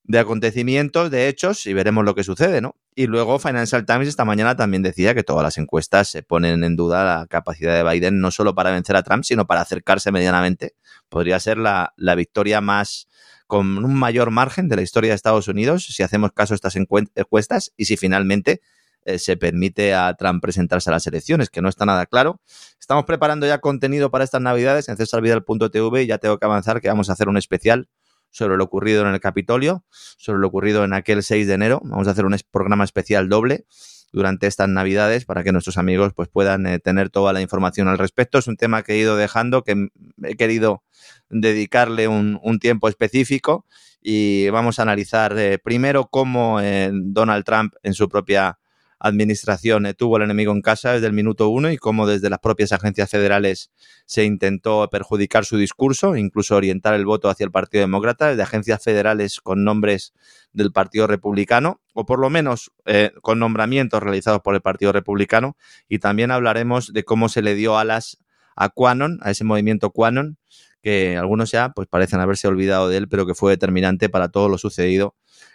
de 0.04 0.18
acontecimientos, 0.18 1.10
de 1.10 1.28
hechos, 1.28 1.66
y 1.66 1.72
veremos 1.72 2.04
lo 2.04 2.14
que 2.14 2.24
sucede, 2.24 2.60
¿no? 2.60 2.76
Y 2.94 3.06
luego 3.06 3.38
Financial 3.38 3.84
Times 3.84 4.06
esta 4.06 4.24
mañana 4.24 4.54
también 4.54 4.82
decía 4.82 5.14
que 5.14 5.24
todas 5.24 5.42
las 5.42 5.58
encuestas 5.58 6.08
se 6.08 6.22
ponen 6.22 6.62
en 6.62 6.76
duda 6.76 7.04
la 7.04 7.26
capacidad 7.26 7.74
de 7.74 7.90
Biden 7.90 8.20
no 8.20 8.30
solo 8.30 8.54
para 8.54 8.70
vencer 8.70 8.94
a 8.94 9.02
Trump, 9.02 9.24
sino 9.24 9.46
para 9.46 9.62
acercarse 9.62 10.12
medianamente. 10.12 10.74
Podría 11.08 11.40
ser 11.40 11.58
la, 11.58 11.92
la 11.96 12.14
victoria 12.14 12.60
más 12.60 13.08
con 13.54 13.84
un 13.84 13.94
mayor 13.94 14.32
margen 14.32 14.68
de 14.68 14.74
la 14.74 14.82
historia 14.82 15.10
de 15.10 15.14
Estados 15.14 15.46
Unidos, 15.46 15.86
si 15.86 16.02
hacemos 16.02 16.32
caso 16.32 16.54
a 16.54 16.56
estas 16.56 16.74
encuestas 16.74 17.72
y 17.76 17.84
si 17.84 17.96
finalmente 17.96 18.60
eh, 19.04 19.20
se 19.20 19.36
permite 19.36 19.94
a 19.94 20.12
Trump 20.14 20.42
presentarse 20.42 20.90
a 20.90 20.92
las 20.92 21.06
elecciones, 21.06 21.50
que 21.50 21.62
no 21.62 21.68
está 21.68 21.86
nada 21.86 22.04
claro. 22.06 22.40
Estamos 22.80 23.04
preparando 23.04 23.46
ya 23.46 23.58
contenido 23.58 24.10
para 24.10 24.24
estas 24.24 24.40
navidades 24.40 24.88
en 24.88 24.96
cesarvidal.tv 24.96 26.02
y 26.02 26.06
ya 26.08 26.18
tengo 26.18 26.36
que 26.40 26.46
avanzar 26.46 26.80
que 26.80 26.88
vamos 26.88 27.10
a 27.10 27.12
hacer 27.12 27.28
un 27.28 27.36
especial 27.36 27.88
sobre 28.30 28.56
lo 28.56 28.64
ocurrido 28.64 29.06
en 29.06 29.14
el 29.14 29.20
Capitolio, 29.20 29.84
sobre 30.18 30.40
lo 30.40 30.48
ocurrido 30.48 30.82
en 30.82 30.92
aquel 30.92 31.22
6 31.22 31.46
de 31.46 31.54
enero. 31.54 31.80
Vamos 31.84 32.08
a 32.08 32.10
hacer 32.10 32.26
un 32.26 32.36
programa 32.50 32.82
especial 32.82 33.28
doble 33.28 33.66
durante 34.14 34.46
estas 34.46 34.68
navidades 34.68 35.24
para 35.24 35.42
que 35.42 35.50
nuestros 35.50 35.76
amigos 35.76 36.12
pues, 36.14 36.28
puedan 36.28 36.66
eh, 36.66 36.78
tener 36.78 37.10
toda 37.10 37.32
la 37.32 37.40
información 37.40 37.88
al 37.88 37.98
respecto. 37.98 38.38
Es 38.38 38.46
un 38.46 38.56
tema 38.56 38.84
que 38.84 38.94
he 38.94 38.98
ido 38.98 39.16
dejando, 39.16 39.64
que 39.64 39.88
he 40.22 40.36
querido 40.36 40.84
dedicarle 41.28 42.06
un, 42.06 42.58
tiempo 42.60 42.88
específico 42.88 43.66
y 44.00 44.48
vamos 44.50 44.78
a 44.78 44.82
analizar 44.82 45.36
eh, 45.36 45.58
primero 45.58 46.06
cómo 46.06 46.60
eh, 46.60 46.90
Donald 46.92 47.44
Trump 47.44 47.74
en 47.82 47.92
su 47.92 48.08
propia 48.08 48.58
administración 49.00 49.92
tuvo 49.98 50.16
el 50.16 50.22
enemigo 50.22 50.52
en 50.52 50.62
casa 50.62 50.92
desde 50.92 51.08
el 51.08 51.12
minuto 51.12 51.48
uno 51.48 51.70
y 51.70 51.76
cómo 51.76 52.06
desde 52.06 52.30
las 52.30 52.38
propias 52.38 52.72
agencias 52.72 53.10
federales 53.10 53.70
se 54.06 54.24
intentó 54.24 54.88
perjudicar 54.88 55.44
su 55.44 55.58
discurso, 55.58 56.16
incluso 56.16 56.54
orientar 56.54 56.94
el 56.94 57.04
voto 57.04 57.28
hacia 57.28 57.44
el 57.44 57.50
Partido 57.50 57.82
Demócrata, 57.82 58.28
desde 58.28 58.42
agencias 58.42 58.82
federales 58.82 59.40
con 59.40 59.64
nombres 59.64 60.14
del 60.54 60.72
Partido 60.72 61.06
Republicano, 61.06 61.80
o 61.92 62.06
por 62.06 62.18
lo 62.18 62.30
menos 62.30 62.72
con 63.20 63.38
nombramientos 63.38 64.02
realizados 64.02 64.40
por 64.40 64.54
el 64.54 64.62
Partido 64.62 64.92
Republicano, 64.92 65.56
y 65.88 65.98
también 65.98 66.30
hablaremos 66.30 66.92
de 66.92 67.04
cómo 67.04 67.28
se 67.28 67.42
le 67.42 67.54
dio 67.54 67.76
alas 67.76 68.18
a 68.56 68.68
Quanon, 68.70 69.18
a 69.22 69.30
ese 69.30 69.44
movimiento 69.44 69.90
Quanon, 69.90 70.38
que 70.82 71.16
algunos 71.16 71.50
ya 71.50 71.70
pues 71.70 71.88
parecen 71.88 72.20
haberse 72.20 72.46
olvidado 72.46 72.88
de 72.88 72.98
él, 72.98 73.08
pero 73.08 73.26
que 73.26 73.34
fue 73.34 73.52
determinante 73.52 74.08
para 74.08 74.28
todo 74.28 74.48
lo 74.48 74.58
sucedido 74.58 75.14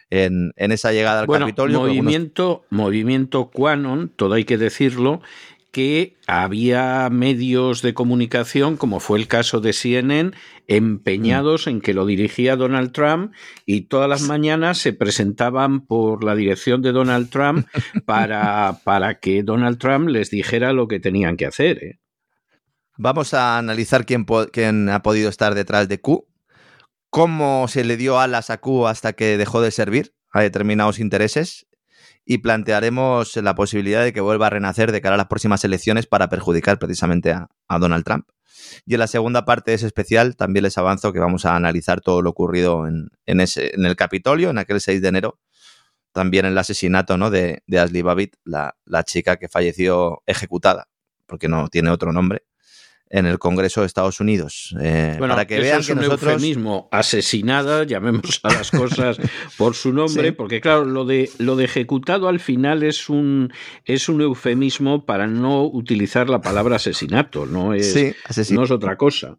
en, 0.10 0.52
esa 0.58 0.92
llegada 0.92 1.22
al 1.22 1.28
Capitolio. 1.28 1.82
Movimiento, 1.82 2.66
movimiento 2.70 3.52
Quanon, 3.52 4.10
todo 4.10 4.34
hay 4.34 4.44
que 4.44 4.58
decirlo, 4.58 5.22
que 5.72 6.18
había 6.28 7.10
medios 7.12 7.82
de 7.82 7.94
comunicación, 7.94 8.78
como 8.78 9.00
fue 9.00 9.20
el 9.20 9.28
caso 9.28 9.62
de 9.62 9.74
CNN, 9.74 10.32
empeñados 10.68 11.68
en 11.68 11.82
que 11.82 11.94
lo 11.94 12.06
dirigía 12.06 12.56
Donald 12.56 12.92
Trump 12.92 13.34
y 13.66 13.82
todas 13.82 14.10
las 14.10 14.24
mañanas 14.24 14.78
se 14.78 14.94
presentaban 14.94 15.86
por 15.86 16.24
la 16.24 16.36
dirección 16.36 16.82
de 16.82 16.92
Donald 16.92 17.30
Trump 17.30 17.68
para, 18.06 18.80
para 18.84 19.20
que 19.20 19.44
Donald 19.44 19.78
Trump 19.78 20.10
les 20.10 20.30
dijera 20.30 20.74
lo 20.74 20.88
que 20.88 21.00
tenían 21.00 21.38
que 21.38 21.46
hacer. 21.46 21.84
¿eh? 21.84 22.00
Vamos 22.98 23.34
a 23.34 23.58
analizar 23.58 24.06
quién, 24.06 24.26
quién, 24.52 24.90
ha 24.90 25.02
podido 25.02 25.30
estar 25.30 25.56
detrás 25.56 25.88
de 25.88 26.02
Q, 26.02 26.28
cómo 27.10 27.68
se 27.68 27.84
le 27.84 27.98
dio 27.98 28.20
alas 28.20 28.50
a 28.50 28.58
Q 28.58 28.88
hasta 28.88 29.14
que 29.14 29.38
dejó 29.38 29.62
de 29.62 29.72
servir 29.72 30.14
a 30.32 30.42
determinados 30.42 31.00
intereses 31.00 31.69
y 32.30 32.38
plantearemos 32.38 33.36
la 33.38 33.56
posibilidad 33.56 34.04
de 34.04 34.14
que 34.14 34.22
vuelva 34.22 34.46
a 34.46 34.50
renacer 34.52 34.92
de 34.92 35.02
cara 35.02 35.16
a 35.16 35.18
las 35.18 35.26
próximas 35.26 35.66
elecciones 35.66 36.06
para 36.06 36.30
perjudicar 36.30 36.78
precisamente 36.78 37.32
a, 37.32 37.50
Donald 37.80 38.06
Trump. 38.06 38.28
Y 38.86 38.94
en 38.94 39.00
la 39.00 39.08
segunda 39.08 39.46
parte 39.46 39.72
de 39.72 39.76
ese 39.76 39.88
especial 39.88 40.36
también 40.36 40.62
les 40.62 40.78
avanzo 40.78 41.12
que 41.12 41.18
vamos 41.18 41.46
a 41.46 41.56
analizar 41.56 42.02
todo 42.02 42.22
lo 42.22 42.30
ocurrido 42.30 42.86
en, 42.86 43.10
ese, 43.26 43.74
en 43.74 43.84
el 43.84 43.96
Capitolio, 43.96 44.52
en 44.52 44.60
aquel 44.60 44.80
6 44.80 45.02
de 45.02 45.08
enero, 45.08 45.40
también 46.12 46.46
el 46.46 46.56
asesinato 46.56 47.18
¿no? 47.18 47.32
de, 47.32 47.64
Ashley 47.76 48.04
Babbitt, 48.04 48.36
la, 48.44 48.78
la 48.86 49.04
chica 49.04 49.38
que 49.38 49.50
falleció 49.50 50.22
ejecutada, 50.28 50.88
porque 51.26 51.48
no 51.48 51.68
tiene 51.68 51.90
otro 51.90 52.14
nombre, 52.14 52.44
en 53.10 53.26
el 53.26 53.40
Congreso 53.40 53.82
de 53.82 53.88
Estados 53.88 54.20
Unidos. 54.20 54.76
Eh, 54.82 55.18
para 55.20 55.46
que 55.46 55.60
vean 55.60 55.80
es 55.80 55.88
que 55.88 55.94
un 55.94 56.00
nosotros... 56.00 56.34
eufemismo 56.34 56.88
asesinada, 56.92 57.84
llamemos 57.84 58.40
a 58.44 58.54
las 58.54 58.72
cosas 58.72 59.18
por 59.58 59.76
su 59.76 59.92
nombre, 59.94 60.32
porque 60.34 60.62
claro, 60.62 60.86
lo 60.86 61.06
de 61.06 61.30
lo 61.38 61.56
de 61.56 61.66
ejecutado 61.66 62.28
al 62.28 62.40
final 62.40 62.84
es 62.84 63.10
un 63.10 63.52
es 63.86 64.10
un 64.10 64.22
eufemismo 64.22 65.06
para 65.06 65.28
no 65.28 65.66
utilizar 65.66 66.30
la 66.30 66.42
palabra 66.42 66.76
asesinato, 66.76 67.46
no 67.46 67.74
es, 67.74 67.96
no 68.52 68.64
es 68.64 68.72
otra 68.72 68.96
cosa. 68.98 69.38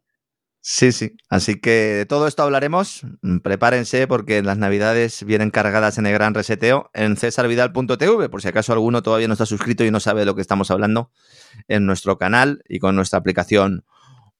Sí, 0.62 0.92
sí. 0.92 1.16
Así 1.30 1.58
que 1.58 1.70
de 1.70 2.06
todo 2.06 2.26
esto 2.26 2.42
hablaremos. 2.42 3.02
Mm, 3.22 3.38
prepárense 3.38 4.06
porque 4.06 4.42
las 4.42 4.58
navidades 4.58 5.24
vienen 5.24 5.50
cargadas 5.50 5.96
en 5.96 6.06
el 6.06 6.12
gran 6.12 6.34
reseteo 6.34 6.90
en 6.92 7.16
cesarvidal.tv, 7.16 8.28
por 8.28 8.42
si 8.42 8.48
acaso 8.48 8.72
alguno 8.72 9.02
todavía 9.02 9.26
no 9.26 9.32
está 9.32 9.46
suscrito 9.46 9.84
y 9.84 9.90
no 9.90 10.00
sabe 10.00 10.20
de 10.20 10.26
lo 10.26 10.34
que 10.34 10.42
estamos 10.42 10.70
hablando 10.70 11.10
en 11.68 11.86
nuestro 11.86 12.18
canal 12.18 12.62
y 12.68 12.78
con 12.78 12.94
nuestra 12.94 13.18
aplicación 13.18 13.84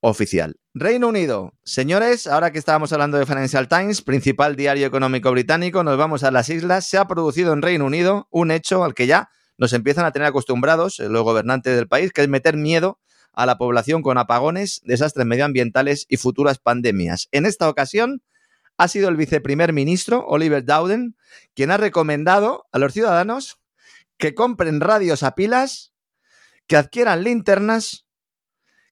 oficial. 0.01 0.61
Reino 0.75 1.09
Unido. 1.09 1.55
Señores, 1.65 2.27
ahora 2.27 2.53
que 2.53 2.59
estábamos 2.59 2.93
hablando 2.93 3.19
de 3.19 3.27
Financial 3.27 3.67
Times, 3.69 4.03
principal 4.03 4.57
diario 4.57 4.87
económico 4.87 5.31
británico, 5.31 5.83
nos 5.85 5.97
vamos 5.97 6.23
a 6.23 6.31
las 6.31 6.51
islas. 6.51 6.87
Se 6.87 6.99
ha 6.99 7.07
producido 7.07 7.55
en 7.55 7.63
Reino 7.63 7.87
Unido 7.87 8.29
un 8.31 8.51
hecho 8.51 8.85
al 8.85 8.95
que 8.95 9.07
ya 9.07 9.31
nos 9.57 9.73
empiezan 9.73 10.05
a 10.05 10.13
tener 10.13 10.29
acostumbrados 10.29 10.99
los 10.99 11.23
gobernantes 11.23 11.77
del 11.77 11.89
país, 11.89 12.13
que 12.13 12.23
es 12.23 12.29
meter 12.29 12.57
miedo 12.57 12.99
a 13.33 13.47
la 13.47 13.59
población 13.59 14.03
con 14.03 14.19
apagones, 14.19 14.81
desastres 14.85 15.27
medioambientales 15.27 16.07
y 16.09 16.16
futuras 16.16 16.59
pandemias. 16.59 17.29
En 17.33 17.47
esta 17.47 17.69
ocasión 17.69 18.23
ha 18.77 18.88
sido 18.88 19.09
el 19.09 19.16
viceprimer 19.16 19.73
ministro, 19.73 20.25
Oliver 20.27 20.64
Dowden, 20.64 21.16
quien 21.55 21.71
ha 21.71 21.77
recomendado 21.77 22.66
a 22.73 22.79
los 22.79 22.93
ciudadanos 22.93 23.59
que 24.16 24.35
compren 24.35 24.81
radios 24.81 25.23
a 25.23 25.35
pilas, 25.35 25.93
que 26.66 26.77
adquieran 26.77 27.25
linternas, 27.25 28.07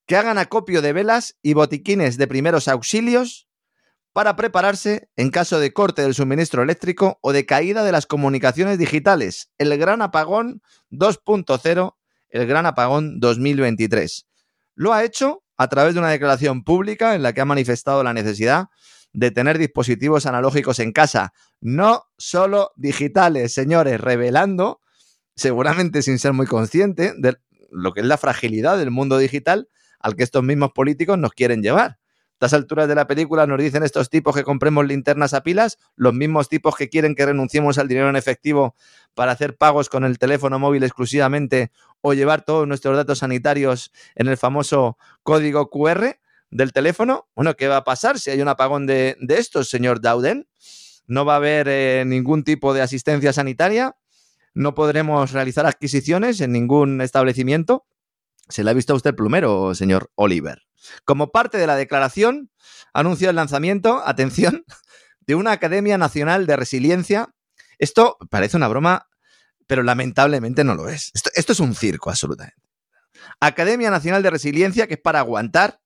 que 0.05 0.15
hagan 0.15 0.37
acopio 0.37 0.81
de 0.81 0.93
velas 0.93 1.37
y 1.41 1.53
botiquines 1.53 2.17
de 2.17 2.27
primeros 2.27 2.67
auxilios 2.67 3.47
para 4.13 4.35
prepararse 4.35 5.09
en 5.15 5.29
caso 5.29 5.59
de 5.59 5.71
corte 5.71 6.01
del 6.01 6.15
suministro 6.15 6.63
eléctrico 6.63 7.19
o 7.21 7.31
de 7.31 7.45
caída 7.45 7.83
de 7.83 7.91
las 7.91 8.05
comunicaciones 8.05 8.77
digitales. 8.77 9.51
El 9.57 9.77
gran 9.77 10.01
apagón 10.01 10.61
2.0, 10.91 11.95
el 12.29 12.47
gran 12.47 12.65
apagón 12.65 13.19
2023. 13.19 14.28
Lo 14.79 14.93
ha 14.93 15.03
hecho 15.03 15.43
a 15.57 15.67
través 15.67 15.93
de 15.93 15.99
una 15.99 16.09
declaración 16.09 16.63
pública 16.63 17.13
en 17.13 17.21
la 17.21 17.33
que 17.33 17.41
ha 17.41 17.45
manifestado 17.45 18.01
la 18.01 18.13
necesidad 18.13 18.67
de 19.11 19.29
tener 19.29 19.57
dispositivos 19.57 20.25
analógicos 20.25 20.79
en 20.79 20.93
casa, 20.93 21.33
no 21.59 22.05
solo 22.17 22.71
digitales, 22.77 23.53
señores, 23.53 23.99
revelando, 23.99 24.79
seguramente 25.35 26.01
sin 26.01 26.17
ser 26.17 26.31
muy 26.31 26.47
consciente, 26.47 27.11
de 27.17 27.35
lo 27.71 27.91
que 27.91 27.99
es 27.99 28.05
la 28.05 28.17
fragilidad 28.17 28.77
del 28.77 28.89
mundo 28.89 29.17
digital 29.17 29.67
al 29.99 30.15
que 30.15 30.23
estos 30.23 30.43
mismos 30.43 30.71
políticos 30.71 31.17
nos 31.17 31.33
quieren 31.33 31.61
llevar. 31.61 31.99
A 32.41 32.45
estas 32.45 32.53
alturas 32.53 32.87
de 32.87 32.95
la 32.95 33.05
película 33.05 33.45
nos 33.45 33.59
dicen 33.59 33.83
estos 33.83 34.09
tipos 34.09 34.33
que 34.33 34.45
compremos 34.45 34.87
linternas 34.87 35.33
a 35.33 35.43
pilas, 35.43 35.77
los 35.97 36.13
mismos 36.13 36.47
tipos 36.47 36.77
que 36.77 36.87
quieren 36.87 37.15
que 37.15 37.25
renunciemos 37.25 37.77
al 37.79 37.89
dinero 37.89 38.09
en 38.09 38.15
efectivo 38.15 38.75
para 39.13 39.33
hacer 39.33 39.57
pagos 39.57 39.89
con 39.89 40.05
el 40.05 40.17
teléfono 40.17 40.57
móvil 40.57 40.83
exclusivamente 40.83 41.73
o 42.01 42.13
llevar 42.13 42.43
todos 42.43 42.67
nuestros 42.67 42.95
datos 42.95 43.19
sanitarios 43.19 43.91
en 44.15 44.27
el 44.27 44.37
famoso 44.37 44.97
código 45.23 45.69
QR 45.69 46.19
del 46.49 46.73
teléfono. 46.73 47.29
Bueno, 47.35 47.55
¿qué 47.55 47.67
va 47.67 47.77
a 47.77 47.83
pasar 47.83 48.19
si 48.19 48.31
hay 48.31 48.41
un 48.41 48.47
apagón 48.47 48.85
de, 48.85 49.17
de 49.19 49.37
estos, 49.37 49.69
señor 49.69 50.01
Dowden? 50.01 50.47
No 51.07 51.25
va 51.25 51.33
a 51.33 51.37
haber 51.37 51.67
eh, 51.69 52.03
ningún 52.05 52.43
tipo 52.43 52.73
de 52.73 52.81
asistencia 52.81 53.33
sanitaria, 53.33 53.95
no 54.53 54.75
podremos 54.75 55.31
realizar 55.31 55.65
adquisiciones 55.65 56.41
en 56.41 56.51
ningún 56.51 57.01
establecimiento. 57.01 57.85
Se 58.47 58.63
le 58.63 58.71
ha 58.71 58.73
visto 58.73 58.93
a 58.93 58.95
usted 58.95 59.15
plumero, 59.15 59.73
señor 59.75 60.11
Oliver. 60.15 60.63
Como 61.05 61.31
parte 61.31 61.57
de 61.57 61.67
la 61.67 61.75
declaración, 61.75 62.51
anunció 62.93 63.29
el 63.29 63.35
lanzamiento, 63.35 64.01
atención, 64.05 64.65
de 65.21 65.35
una 65.35 65.51
Academia 65.51 65.97
Nacional 65.97 66.47
de 66.47 66.55
Resiliencia. 66.55 67.35
Esto 67.77 68.17
parece 68.29 68.57
una 68.57 68.67
broma, 68.67 69.08
pero 69.69 69.83
lamentablemente 69.83 70.63
no 70.63 70.73
lo 70.73 70.89
es. 70.89 71.11
Esto, 71.13 71.51
es 71.53 71.59
un 71.59 71.75
circo, 71.75 72.09
absolutamente. 72.09 72.59
Academia 73.39 73.91
Nacional 73.91 74.23
de 74.23 74.31
Resiliencia, 74.31 74.87
que 74.87 74.95
es 74.95 74.99
para 74.99 75.19
aguantar, 75.19 75.79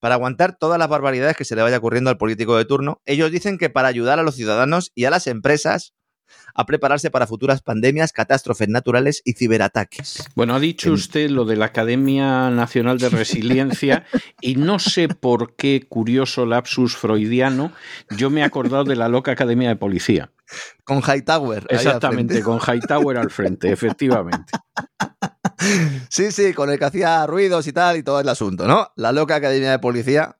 para 0.00 0.16
aguantar 0.16 0.58
todas 0.58 0.80
las 0.80 0.88
barbaridades 0.88 1.36
que 1.36 1.44
se 1.44 1.54
le 1.54 1.62
vaya 1.62 1.78
ocurriendo 1.78 2.10
al 2.10 2.18
político 2.18 2.56
de 2.56 2.64
turno. 2.64 3.00
Ellos 3.06 3.30
dicen 3.30 3.56
que 3.56 3.70
para 3.70 3.86
ayudar 3.86 4.18
a 4.18 4.24
los 4.24 4.34
ciudadanos 4.34 4.90
y 4.96 5.04
a 5.04 5.10
las 5.10 5.28
empresas 5.28 5.94
a 6.54 6.66
prepararse 6.66 7.10
para 7.10 7.26
futuras 7.26 7.62
pandemias, 7.62 8.12
catástrofes 8.12 8.68
naturales 8.68 9.22
y 9.24 9.34
ciberataques. 9.34 10.24
Bueno, 10.34 10.54
ha 10.54 10.60
dicho 10.60 10.92
usted 10.92 11.30
lo 11.30 11.44
de 11.44 11.56
la 11.56 11.66
Academia 11.66 12.50
Nacional 12.50 12.98
de 12.98 13.08
Resiliencia 13.10 14.04
y 14.40 14.56
no 14.56 14.78
sé 14.78 15.08
por 15.08 15.54
qué 15.56 15.86
curioso 15.88 16.46
lapsus 16.46 16.96
freudiano, 16.96 17.72
yo 18.10 18.30
me 18.30 18.40
he 18.40 18.44
acordado 18.44 18.84
de 18.84 18.96
la 18.96 19.08
loca 19.08 19.32
Academia 19.32 19.68
de 19.68 19.76
Policía. 19.76 20.30
Con 20.84 21.00
Hightower. 21.00 21.66
Exactamente, 21.68 22.42
con 22.42 22.58
Hightower 22.58 23.18
al 23.18 23.30
frente, 23.30 23.70
efectivamente. 23.70 24.52
Sí, 26.08 26.32
sí, 26.32 26.54
con 26.54 26.70
el 26.70 26.78
que 26.78 26.86
hacía 26.86 27.26
ruidos 27.26 27.66
y 27.66 27.72
tal 27.72 27.98
y 27.98 28.02
todo 28.02 28.18
el 28.18 28.28
asunto, 28.28 28.66
¿no? 28.66 28.90
La 28.96 29.12
loca 29.12 29.34
Academia 29.34 29.70
de 29.70 29.78
Policía 29.78 30.36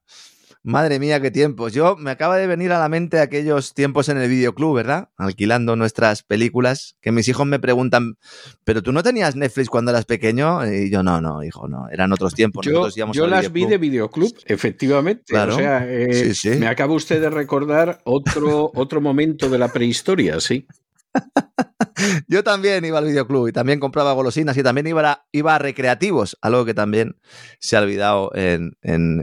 Madre 0.62 0.99
mía, 0.99 1.20
qué 1.23 1.31
tiempos. 1.31 1.73
Yo 1.73 1.96
me 1.96 2.11
acaba 2.11 2.37
de 2.37 2.46
venir 2.46 2.70
a 2.73 2.79
la 2.79 2.90
mente 2.90 3.18
aquellos 3.20 3.73
tiempos 3.73 4.11
en 4.11 4.18
el 4.18 4.29
videoclub, 4.29 4.77
¿verdad? 4.77 5.09
Alquilando 5.16 5.75
nuestras 5.75 6.23
películas, 6.23 6.96
que 7.01 7.12
mis 7.12 7.29
hijos 7.29 7.46
me 7.46 7.59
preguntan, 7.59 8.18
¿pero 8.64 8.83
tú 8.83 8.92
no 8.92 9.03
tenías 9.03 9.37
Netflix 9.37 9.70
cuando 9.70 9.90
eras 9.90 10.05
pequeño? 10.05 10.70
Y 10.70 10.90
yo, 10.90 11.03
no, 11.03 11.23
no, 11.23 11.42
hijo, 11.42 11.66
no, 11.66 11.88
eran 11.90 12.12
otros 12.12 12.35
tiempos. 12.35 12.66
Yo, 12.66 12.88
yo 12.90 13.27
las 13.27 13.51
vi 13.51 13.64
de 13.64 13.79
videoclub, 13.79 14.35
efectivamente. 14.44 15.25
Claro. 15.29 15.55
O 15.55 15.59
sea, 15.59 15.87
eh, 15.88 16.35
me 16.59 16.66
acaba 16.66 16.92
usted 16.92 17.23
de 17.23 17.31
recordar 17.31 18.01
otro, 18.05 18.70
otro 18.75 19.01
momento 19.01 19.49
de 19.49 19.59
la 19.59 19.73
prehistoria, 19.73 20.40
sí. 20.40 20.66
Yo 22.29 22.42
también 22.42 22.85
iba 22.85 22.99
al 22.99 23.05
videoclub 23.05 23.49
y 23.49 23.53
también 23.53 23.81
compraba 23.81 24.12
golosinas 24.12 24.57
y 24.57 24.62
también 24.62 24.87
iba 24.87 25.11
a, 25.11 25.27
iba 25.33 25.55
a 25.55 25.59
recreativos, 25.59 26.38
algo 26.40 26.64
que 26.64 26.75
también 26.75 27.16
se 27.59 27.77
ha 27.77 27.81
olvidado 27.81 28.31
en, 28.35 28.73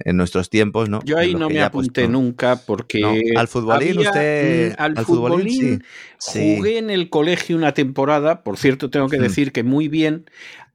nuestros 0.06 0.50
tiempos, 0.50 0.89
¿no? 0.89 1.02
Yo 1.04 1.17
ahí 1.17 1.34
no 1.34 1.50
me 1.50 1.62
apunté 1.62 2.08
nunca 2.08 2.56
porque... 2.56 3.02
Al 3.36 3.47
futbolín 3.47 4.00
usted... 4.00 4.76
Al, 4.78 4.97
futbolín, 5.06 5.84
jugué 6.19 6.78
en 6.78 6.89
el 6.89 7.10
colegio 7.10 7.56
una 7.58 7.73
temporada, 7.73 8.43
por 8.43 8.58
cierto 8.58 8.89
tengo 8.89 9.08
que 9.08 9.17
decir 9.17 9.52
que 9.52 9.63
muy 9.63 9.88
bien, 9.88 10.26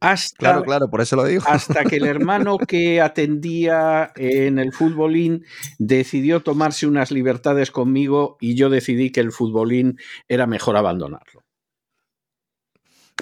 hasta, 0.03 0.37
claro, 0.37 0.63
claro, 0.65 0.91
por 0.91 1.01
eso 1.01 1.17
lo 1.17 1.25
digo. 1.25 1.45
Hasta 1.47 1.85
que 1.85 1.97
el 1.97 2.07
hermano 2.07 2.59
que 2.69 3.01
atendía 3.01 4.13
en 4.17 4.59
el 4.59 4.73
futbolín 4.73 5.45
decidió 5.79 6.41
tomarse 6.41 6.87
unas 6.87 7.11
libertades 7.11 7.71
conmigo 7.71 8.37
y 8.41 8.55
yo 8.55 8.71
decidí 8.71 9.11
que 9.11 9.21
el 9.21 9.33
futbolín 9.33 9.99
era 10.29 10.47
mejor 10.47 10.77
abandonarlo. 10.77 11.45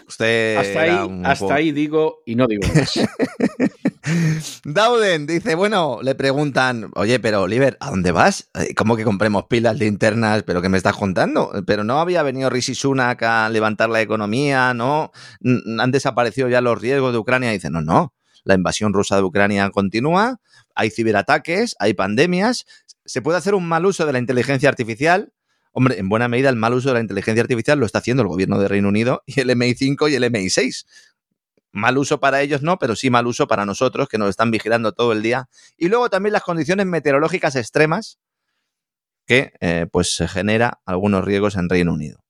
Usted 0.07 0.57
hasta, 0.57 0.83
ahí, 0.83 1.23
hasta 1.25 1.55
ahí 1.55 1.73
digo 1.73 2.23
y 2.27 2.35
no 2.35 2.47
digo 2.47 2.63
más. 2.75 2.99
Dauden 4.65 5.27
dice, 5.27 5.55
bueno, 5.55 5.99
le 6.03 6.15
preguntan, 6.15 6.91
oye, 6.95 7.21
pero 7.21 7.43
Oliver, 7.43 7.77
¿a 7.81 7.91
dónde 7.91 8.13
vas? 8.13 8.49
Eh, 8.55 8.75
¿Cómo 8.75 8.97
que 8.97 9.05
compremos 9.05 9.45
pilas 9.45 9.79
linternas? 9.79 10.43
¿Pero 10.45 10.63
qué 10.63 10.69
me 10.69 10.79
estás 10.79 10.97
contando? 10.97 11.53
Pero 11.67 11.85
no 11.85 12.01
había 12.01 12.23
venido 12.23 12.49
Rishi 12.49 12.75
Sunak 12.75 13.23
a 13.23 13.49
levantar 13.51 13.91
la 13.91 14.01
economía, 14.01 14.73
¿no? 14.73 15.13
Han 15.79 15.91
desaparecido 15.91 16.49
ya 16.49 16.61
los 16.61 16.81
riesgos 16.81 17.13
de 17.13 17.19
Ucrania. 17.19 17.51
dice, 17.51 17.69
no, 17.69 17.83
no, 17.83 18.15
la 18.45 18.55
invasión 18.55 18.95
rusa 18.95 19.17
de 19.17 19.23
Ucrania 19.23 19.69
continúa, 19.71 20.41
hay 20.75 20.91
ciberataques, 20.91 21.77
hay 21.79 21.93
pandemias, 21.93 22.65
se 23.05 23.21
puede 23.21 23.39
hacer 23.39 23.55
un 23.55 23.69
mal 23.69 23.85
uso 23.85 24.07
de 24.07 24.13
la 24.13 24.19
inteligencia 24.19 24.69
artificial, 24.69 25.33
Hombre, 25.73 26.01
en 26.01 26.09
buena 26.09 26.27
medida 26.27 26.49
el 26.49 26.57
mal 26.57 26.75
uso 26.75 26.89
de 26.89 26.95
la 26.95 27.01
inteligencia 27.01 27.43
artificial 27.43 27.79
lo 27.79 27.87
está 27.87 27.99
haciendo 27.99 28.23
el 28.23 28.29
gobierno 28.29 28.59
de 28.59 28.67
Reino 28.67 28.89
Unido 28.89 29.23
y 29.27 29.39
el 29.39 29.51
MI5 29.51 30.11
y 30.11 30.15
el 30.17 30.25
MI6. 30.25 30.85
Mal 31.73 31.99
uso 31.99 32.21
para 32.21 32.41
ellos 32.41 32.63
no, 32.63 32.79
pero 32.79 32.97
sí 32.97 33.11
mal 33.11 33.27
uso 33.27 33.47
para 33.47 33.65
nosotros 33.65 34.09
que 34.09 34.19
nos 34.19 34.29
están 34.29 34.51
vigilando 34.51 34.93
todo 34.93 35.13
el 35.13 35.23
día. 35.23 35.49
Y 35.77 35.89
luego 35.89 36.11
también 36.11 36.33
las 36.33 36.43
condiciones 36.43 36.87
meteorológicas 36.87 37.57
extremas 37.57 38.19
que 39.27 39.53
eh, 39.61 39.87
pues 39.93 40.15
se 40.15 40.27
genera 40.27 40.81
algunos 40.85 41.25
riesgos 41.25 41.57
en 41.57 41.69
Reino 41.69 41.93
Unido. 41.93 42.25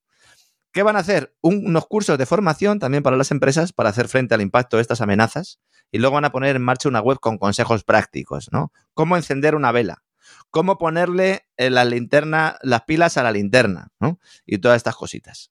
¿Qué 0.73 0.83
van 0.83 0.97
a 0.97 1.01
hacer? 1.01 1.35
unos 1.41 1.87
cursos 1.87 2.17
de 2.17 2.27
formación 2.27 2.79
también 2.79 3.03
para 3.03 3.17
las 3.17 3.31
empresas 3.31 3.73
para 3.73 3.89
hacer 3.89 4.07
frente 4.07 4.35
al 4.35 4.41
impacto 4.41 4.77
de 4.77 4.83
estas 4.83 5.01
amenazas 5.01 5.59
y 5.91 5.99
luego 5.99 6.15
van 6.15 6.25
a 6.25 6.33
poner 6.33 6.55
en 6.55 6.63
marcha 6.63 6.89
una 6.89 7.01
web 7.01 7.19
con 7.19 7.39
consejos 7.39 7.83
prácticos, 7.83 8.51
¿no? 8.53 8.73
Cómo 8.95 9.17
encender 9.17 9.55
una 9.55 9.73
vela, 9.73 10.05
cómo 10.51 10.79
ponerle 10.79 11.47
eh, 11.57 11.71
la 11.71 11.85
linterna, 11.85 12.59
las 12.63 12.83
pilas 12.83 13.17
a 13.17 13.23
la 13.23 13.33
linterna, 13.33 13.89
¿no? 13.99 14.21
Y 14.47 14.59
todas 14.59 14.77
estas 14.77 14.95
cositas. 14.95 15.51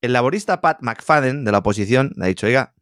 El 0.00 0.12
laborista 0.12 0.60
Pat 0.60 0.78
McFadden 0.82 1.44
de 1.44 1.52
la 1.52 1.58
oposición 1.58 2.12
le 2.16 2.24
ha 2.24 2.28
dicho, 2.28 2.46
oiga, 2.46 2.73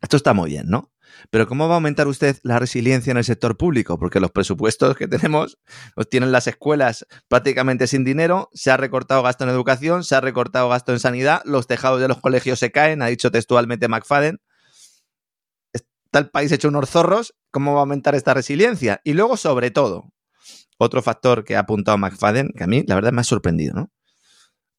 esto 0.00 0.16
está 0.16 0.32
muy 0.32 0.50
bien, 0.50 0.68
¿no? 0.68 0.92
Pero 1.30 1.48
¿cómo 1.48 1.66
va 1.66 1.74
a 1.74 1.76
aumentar 1.76 2.06
usted 2.06 2.36
la 2.42 2.58
resiliencia 2.58 3.10
en 3.10 3.16
el 3.16 3.24
sector 3.24 3.56
público? 3.56 3.98
Porque 3.98 4.20
los 4.20 4.30
presupuestos 4.30 4.96
que 4.96 5.08
tenemos 5.08 5.58
los 5.96 6.08
tienen 6.08 6.32
las 6.32 6.46
escuelas 6.46 7.06
prácticamente 7.28 7.86
sin 7.86 8.04
dinero, 8.04 8.48
se 8.52 8.70
ha 8.70 8.76
recortado 8.76 9.22
gasto 9.22 9.44
en 9.44 9.50
educación, 9.50 10.04
se 10.04 10.14
ha 10.14 10.20
recortado 10.20 10.68
gasto 10.68 10.92
en 10.92 11.00
sanidad, 11.00 11.42
los 11.44 11.66
tejados 11.66 12.00
de 12.00 12.08
los 12.08 12.20
colegios 12.20 12.58
se 12.58 12.70
caen, 12.70 13.02
ha 13.02 13.06
dicho 13.06 13.30
textualmente 13.30 13.88
McFadden. 13.88 14.40
Está 15.72 16.20
el 16.20 16.30
país 16.30 16.52
hecho 16.52 16.68
unos 16.68 16.88
zorros, 16.88 17.34
¿cómo 17.50 17.72
va 17.74 17.80
a 17.80 17.82
aumentar 17.82 18.14
esta 18.14 18.32
resiliencia? 18.34 19.00
Y 19.04 19.14
luego, 19.14 19.36
sobre 19.36 19.70
todo, 19.70 20.12
otro 20.78 21.02
factor 21.02 21.44
que 21.44 21.56
ha 21.56 21.60
apuntado 21.60 21.98
McFadden, 21.98 22.52
que 22.56 22.64
a 22.64 22.66
mí 22.66 22.84
la 22.86 22.94
verdad 22.94 23.12
me 23.12 23.20
ha 23.20 23.24
sorprendido, 23.24 23.74
¿no? 23.74 23.90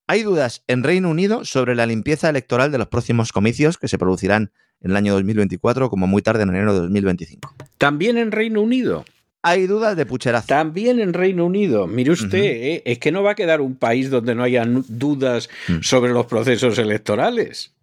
Hay 0.07 0.23
dudas 0.23 0.63
en 0.65 0.81
Reino 0.81 1.07
Unido 1.07 1.45
sobre 1.45 1.75
la 1.75 1.85
limpieza 1.85 2.29
electoral 2.29 2.71
de 2.71 2.79
los 2.79 2.87
próximos 2.87 3.31
comicios 3.31 3.77
que 3.77 3.87
se 3.87 3.99
producirán 3.99 4.51
en 4.81 4.91
el 4.91 4.97
año 4.97 5.13
2024 5.13 5.89
como 5.89 6.07
muy 6.07 6.21
tarde 6.21 6.43
en 6.43 6.49
enero 6.49 6.73
de 6.73 6.79
2025. 6.81 7.55
También 7.77 8.17
en 8.17 8.31
Reino 8.31 8.61
Unido. 8.61 9.05
Hay 9.41 9.67
dudas 9.67 9.95
de 9.95 10.05
pucherazo. 10.05 10.47
También 10.47 10.99
en 10.99 11.13
Reino 11.13 11.45
Unido. 11.45 11.87
Mire 11.87 12.11
usted, 12.11 12.43
eh, 12.43 12.81
es 12.85 12.99
que 12.99 13.11
no 13.11 13.23
va 13.23 13.31
a 13.31 13.35
quedar 13.35 13.61
un 13.61 13.75
país 13.75 14.09
donde 14.09 14.35
no 14.35 14.43
haya 14.43 14.65
dudas 14.65 15.49
mm. 15.69 15.79
sobre 15.81 16.11
los 16.11 16.25
procesos 16.25 16.77
electorales. 16.77 17.73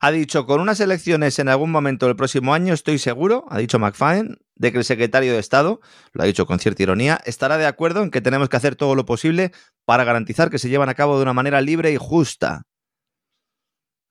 Ha 0.00 0.10
dicho, 0.10 0.46
con 0.46 0.60
unas 0.60 0.80
elecciones 0.80 1.38
en 1.38 1.48
algún 1.48 1.70
momento 1.70 2.06
del 2.06 2.16
próximo 2.16 2.54
año, 2.54 2.74
estoy 2.74 2.98
seguro, 2.98 3.44
ha 3.50 3.58
dicho 3.58 3.78
McFadden, 3.78 4.38
de 4.56 4.72
que 4.72 4.78
el 4.78 4.84
secretario 4.84 5.32
de 5.32 5.38
Estado, 5.38 5.80
lo 6.12 6.24
ha 6.24 6.26
dicho 6.26 6.44
con 6.44 6.58
cierta 6.58 6.82
ironía, 6.82 7.20
estará 7.24 7.56
de 7.56 7.66
acuerdo 7.66 8.02
en 8.02 8.10
que 8.10 8.20
tenemos 8.20 8.48
que 8.48 8.56
hacer 8.56 8.74
todo 8.74 8.96
lo 8.96 9.04
posible 9.04 9.52
para 9.84 10.02
garantizar 10.02 10.50
que 10.50 10.58
se 10.58 10.68
llevan 10.68 10.88
a 10.88 10.94
cabo 10.94 11.16
de 11.16 11.22
una 11.22 11.34
manera 11.34 11.60
libre 11.60 11.92
y 11.92 11.98
justa. 11.98 12.64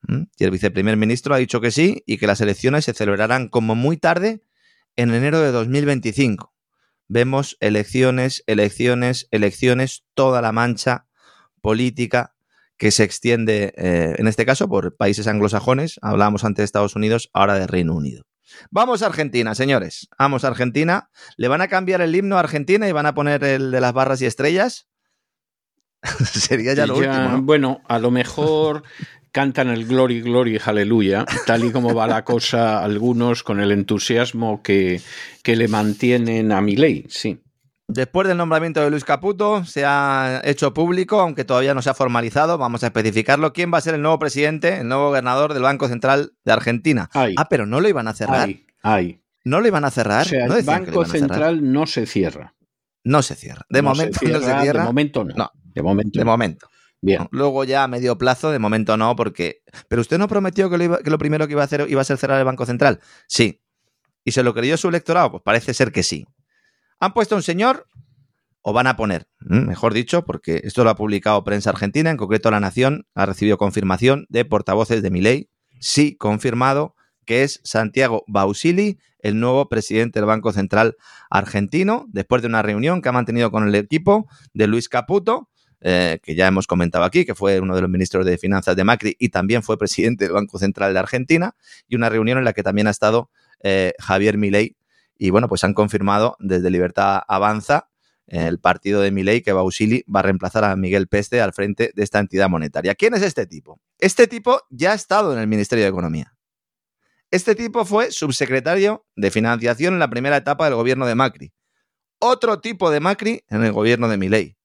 Y 0.08 0.44
el 0.44 0.52
viceprimer 0.52 0.98
ministro 0.98 1.36
ha 1.36 1.38
dicho 1.38 1.62
que 1.62 1.72
sí 1.72 2.04
y 2.06 2.18
que 2.18 2.28
las 2.28 2.42
elecciones 2.42 2.86
se 2.86 2.94
celebrarán 2.94 3.50
como 3.50 3.76
muy 3.76 3.98
tarde 3.98 4.44
en 4.96 5.14
enero 5.14 5.40
de 5.40 5.52
2025. 5.52 6.54
Vemos 7.08 7.58
elecciones, 7.60 8.44
elecciones, 8.48 9.28
elecciones, 9.32 10.06
toda 10.14 10.42
la 10.42 10.52
mancha 10.52 11.08
política 11.62 12.36
que 12.78 12.90
se 12.90 13.04
extiende, 13.04 13.74
eh, 13.78 14.16
en 14.18 14.28
este 14.28 14.46
caso, 14.46 14.68
por 14.68 14.96
países 14.96 15.28
anglosajones. 15.28 16.00
Hablábamos 16.02 16.44
antes 16.44 16.64
de 16.64 16.66
Estados 16.66 16.96
Unidos, 16.96 17.30
ahora 17.34 17.56
de 17.56 17.68
Reino 17.68 17.94
Unido. 17.94 18.24
Vamos 18.70 19.04
a 19.04 19.08
Argentina, 19.08 19.56
señores. 19.56 20.08
Vamos 20.18 20.44
a 20.44 20.48
Argentina. 20.48 21.10
¿Le 21.38 21.48
van 21.48 21.62
a 21.62 21.68
cambiar 21.68 22.02
el 22.02 22.16
himno 22.16 22.38
a 22.38 22.40
Argentina 22.40 22.88
y 22.88 22.92
van 22.92 23.06
a 23.06 23.14
poner 23.14 23.44
el 23.44 23.72
de 23.72 23.82
las 23.82 23.94
barras 23.94 24.22
y 24.22 24.26
estrellas? 24.26 24.88
Sería 26.26 26.74
ya 26.74 26.88
lo 26.88 26.98
último. 26.98 27.42
Bueno, 27.44 27.82
a 27.88 28.00
lo 28.00 28.10
mejor 28.10 28.84
cantan 29.32 29.70
el 29.70 29.86
Glory, 29.86 30.22
Glory, 30.22 30.60
Aleluya, 30.64 31.26
tal 31.46 31.66
y 31.66 31.72
como 31.72 31.94
va 31.94 32.08
la 32.08 32.24
cosa 32.24 32.84
algunos 32.84 33.44
con 33.44 33.60
el 33.60 33.72
entusiasmo 33.72 34.62
que, 34.62 35.02
que 35.44 35.56
le 35.56 35.68
mantienen 35.68 36.52
a 36.52 36.62
mi 36.62 36.76
ley, 36.76 37.06
sí. 37.10 37.42
Después 37.88 38.26
del 38.26 38.38
nombramiento 38.38 38.82
de 38.82 38.90
Luis 38.90 39.04
Caputo, 39.04 39.66
se 39.66 39.84
ha 39.86 40.42
hecho 40.46 40.74
público, 40.74 41.20
aunque 41.20 41.44
todavía 41.44 41.74
no 41.74 41.82
se 41.82 41.90
ha 41.90 41.94
formalizado, 41.94 42.58
vamos 42.58 42.84
a 42.84 42.88
especificarlo, 42.88 43.52
quién 43.52 43.74
va 43.74 43.80
a 43.80 43.82
ser 43.82 43.96
el 43.96 44.02
nuevo 44.02 44.18
presidente, 44.18 44.80
el 44.80 44.88
nuevo 44.88 45.08
gobernador 45.08 45.54
del 45.54 45.64
Banco 45.64 45.90
Central 45.90 46.32
de 46.46 46.54
Argentina. 46.54 47.10
Ah, 47.14 47.50
pero 47.50 47.66
no 47.66 47.82
lo 47.82 47.90
iban 47.90 48.08
a 48.08 48.14
cerrar. 48.14 48.50
Ay, 48.82 49.22
¿No 49.44 49.60
lo 49.60 49.68
iban 49.68 49.84
a 49.84 49.92
cerrar? 49.92 50.26
O 50.26 50.30
sea, 50.30 50.46
el 50.46 50.64
Banco 50.64 51.04
Central 51.04 51.72
no 51.72 51.86
se 51.86 52.06
cierra. 52.06 52.54
No 53.04 53.22
se 53.24 53.36
cierra. 53.36 53.66
De 53.70 53.82
momento 53.82 54.20
no 54.22 54.40
se 54.40 54.62
cierra. 54.62 54.82
De 54.82 54.86
momento 54.86 55.24
no. 55.26 55.52
De 55.74 55.82
momento. 55.82 56.20
De 56.20 56.26
momento. 56.26 56.68
Bien. 57.02 57.28
Luego 57.32 57.64
ya 57.64 57.84
a 57.84 57.88
medio 57.88 58.18
plazo, 58.18 58.52
de 58.52 58.60
momento 58.60 58.96
no, 58.96 59.16
porque... 59.16 59.64
Pero 59.88 60.02
usted 60.02 60.18
no 60.18 60.28
prometió 60.28 60.70
que 60.70 60.78
lo, 60.78 61.00
lo 61.04 61.18
primero 61.18 61.48
que 61.48 61.54
iba 61.54 61.62
a 61.62 61.66
hacer 61.66 61.86
iba 61.90 62.02
a 62.02 62.06
ser 62.06 62.18
cerrar 62.18 62.40
el 62.40 62.46
Banco 62.46 62.66
Central. 62.66 63.00
Sí. 63.28 63.62
¿Y 64.24 64.32
se 64.32 64.44
lo 64.44 64.54
creyó 64.54 64.78
su 64.78 64.90
electorado? 64.90 65.32
Pues 65.32 65.44
parece 65.44 65.74
ser 65.74 65.92
que 65.92 66.04
sí. 66.04 66.28
Han 67.00 67.14
puesto 67.14 67.36
un 67.36 67.42
señor, 67.42 67.88
o 68.62 68.74
van 68.74 68.88
a 68.88 68.96
poner, 68.96 69.28
mejor 69.40 69.94
dicho, 69.94 70.24
porque 70.24 70.62
esto 70.64 70.84
lo 70.84 70.92
ha 70.92 70.96
publicado 70.96 71.44
Prensa 71.44 71.72
Argentina, 71.72 72.12
en 72.12 72.18
concreto 72.18 72.52
La 72.52 72.60
Nación, 72.60 73.08
ha 73.16 73.26
recibido 73.26 73.58
confirmación 73.58 74.28
de 74.30 74.46
portavoces 74.46 75.02
de 75.02 75.10
mi 75.10 75.22
ley, 75.22 75.50
sí, 75.80 76.16
confirmado, 76.16 76.96
que 77.26 77.44
es 77.44 77.60
Santiago 77.64 78.24
Bausili, 78.28 79.00
el 79.20 79.40
nuevo 79.40 79.68
presidente 79.70 80.20
del 80.20 80.28
Banco 80.28 80.52
Central 80.52 80.96
argentino, 81.30 82.06
después 82.10 82.42
de 82.42 82.48
una 82.48 82.62
reunión 82.62 83.02
que 83.02 83.10
ha 83.10 83.14
mantenido 83.14 83.52
con 83.52 83.68
el 83.68 83.74
equipo 83.76 84.28
de 84.54 84.68
Luis 84.68 84.90
Caputo, 84.90 85.50
eh, 85.84 86.20
que 86.22 86.36
ya 86.36 86.48
hemos 86.48 86.68
comentado 86.68 87.04
aquí, 87.04 87.26
que 87.26 87.34
fue 87.34 87.60
uno 87.60 87.76
de 87.76 87.82
los 87.82 87.90
ministros 87.90 88.24
de 88.24 88.38
Finanzas 88.38 88.76
de 88.76 88.84
Macri 88.84 89.16
y 89.18 89.30
también 89.30 89.64
fue 89.64 89.80
presidente 89.80 90.26
del 90.26 90.34
Banco 90.34 90.60
Central 90.60 90.94
de 90.94 91.00
Argentina, 91.00 91.56
y 91.88 91.96
una 91.96 92.08
reunión 92.08 92.38
en 92.38 92.46
la 92.46 92.54
que 92.54 92.62
también 92.62 92.86
ha 92.86 92.92
estado 92.92 93.32
eh, 93.64 93.94
Javier 94.00 94.38
Milei. 94.38 94.78
Y 95.18 95.32
bueno, 95.32 95.48
pues 95.48 95.64
han 95.64 95.74
confirmado 95.74 96.36
desde 96.40 96.70
Libertad 96.70 97.22
Avanza, 97.28 97.90
el 98.28 98.60
partido 98.60 99.02
de 99.02 99.12
Milei, 99.12 99.42
que 99.42 99.54
Bausili 99.54 100.06
va 100.14 100.22
a 100.22 100.24
reemplazar 100.24 100.64
a 100.64 100.76
Miguel 100.76 101.08
Peste 101.08 101.42
al 101.42 101.52
frente 101.52 101.92
de 101.96 102.04
esta 102.04 102.20
entidad 102.20 102.48
monetaria. 102.48 102.96
¿Quién 102.96 103.14
es 103.14 103.24
este 103.24 103.46
tipo? 103.46 103.82
Este 103.98 104.28
tipo 104.28 104.62
ya 104.70 104.94
ha 104.94 104.96
estado 104.96 105.34
en 105.34 105.40
el 105.40 105.48
Ministerio 105.48 105.84
de 105.84 105.90
Economía. 105.90 106.36
Este 107.30 107.56
tipo 107.56 107.86
fue 107.86 108.12
subsecretario 108.12 109.06
de 109.16 109.32
financiación 109.32 109.96
en 109.96 110.00
la 110.00 110.10
primera 110.10 110.38
etapa 110.38 110.66
del 110.66 110.76
gobierno 110.76 111.06
de 111.08 111.16
Macri. 111.16 111.52
Otro 112.20 112.60
tipo 112.62 112.90
de 112.90 113.00
Macri 113.00 113.44
en 113.50 113.64
el 113.64 113.74
gobierno 113.74 114.08
de 114.08 114.18
Milei 114.18 114.58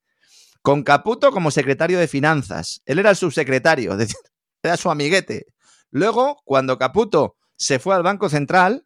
con 0.67 0.83
Caputo 0.83 1.31
como 1.31 1.53
secretario 1.53 1.97
de 2.01 2.09
finanzas. 2.09 2.83
Él 2.87 2.99
era 2.99 3.11
el 3.11 3.17
subsecretario, 3.17 3.97
era 4.65 4.77
su 4.77 4.91
amiguete. 4.91 5.47
Luego, 5.93 6.43
cuando 6.45 6.77
Caputo 6.77 7.37
se 7.55 7.79
fue 7.79 7.95
al 7.95 8.03
Banco 8.03 8.29
Central, 8.29 8.85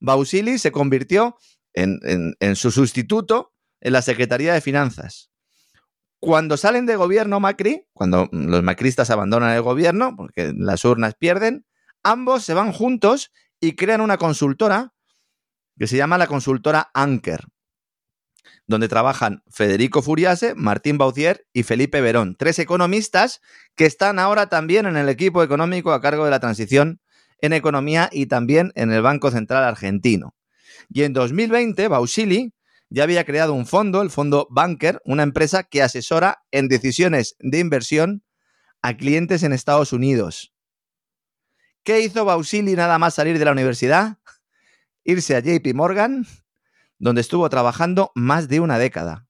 Bausili 0.00 0.58
se 0.58 0.72
convirtió 0.72 1.36
en, 1.74 2.00
en, 2.40 2.56
su 2.56 2.70
sustituto 2.70 3.52
en 3.82 3.92
la 3.92 4.00
Secretaría 4.00 4.54
de 4.54 4.62
Finanzas. 4.62 5.30
Cuando 6.18 6.56
salen 6.56 6.86
de 6.86 6.96
gobierno 6.96 7.40
Macri, 7.40 7.86
cuando 7.92 8.30
los 8.32 8.62
macristas 8.62 9.10
abandonan 9.10 9.54
el 9.54 9.60
gobierno, 9.60 10.16
porque 10.16 10.54
las 10.56 10.82
urnas 10.86 11.14
pierden, 11.14 11.66
ambos 12.02 12.42
se 12.42 12.54
van 12.54 12.72
juntos 12.72 13.32
y 13.60 13.76
crean 13.76 14.00
una 14.00 14.16
consultora 14.16 14.94
que 15.78 15.88
se 15.88 15.98
llama 15.98 16.16
la 16.16 16.26
consultora 16.26 16.90
Anker 16.94 17.48
donde 18.68 18.86
trabajan 18.86 19.42
Federico 19.48 20.02
Furiase, 20.02 20.54
Martín 20.54 20.98
Baucier 20.98 21.46
y 21.54 21.62
Felipe 21.62 22.02
Verón, 22.02 22.36
tres 22.38 22.58
economistas 22.58 23.40
que 23.74 23.86
están 23.86 24.18
ahora 24.18 24.48
también 24.48 24.84
en 24.86 24.96
el 24.96 25.08
equipo 25.08 25.42
económico 25.42 25.92
a 25.92 26.02
cargo 26.02 26.26
de 26.26 26.30
la 26.30 26.38
transición 26.38 27.00
en 27.40 27.54
economía 27.54 28.10
y 28.12 28.26
también 28.26 28.72
en 28.74 28.92
el 28.92 29.00
Banco 29.00 29.30
Central 29.30 29.64
Argentino. 29.64 30.34
Y 30.90 31.02
en 31.02 31.14
2020, 31.14 31.88
Bausili 31.88 32.52
ya 32.90 33.04
había 33.04 33.24
creado 33.24 33.54
un 33.54 33.66
fondo, 33.66 34.02
el 34.02 34.10
fondo 34.10 34.46
Banker, 34.50 35.00
una 35.04 35.22
empresa 35.22 35.62
que 35.64 35.82
asesora 35.82 36.44
en 36.50 36.68
decisiones 36.68 37.36
de 37.38 37.60
inversión 37.60 38.22
a 38.82 38.96
clientes 38.96 39.42
en 39.42 39.54
Estados 39.54 39.94
Unidos. 39.94 40.52
¿Qué 41.84 42.00
hizo 42.00 42.26
Bausili 42.26 42.74
nada 42.74 42.98
más 42.98 43.14
salir 43.14 43.38
de 43.38 43.44
la 43.46 43.52
universidad? 43.52 44.18
Irse 45.04 45.36
a 45.36 45.40
JP 45.40 45.74
Morgan 45.74 46.26
donde 46.98 47.20
estuvo 47.20 47.48
trabajando 47.48 48.12
más 48.14 48.48
de 48.48 48.60
una 48.60 48.78
década. 48.78 49.28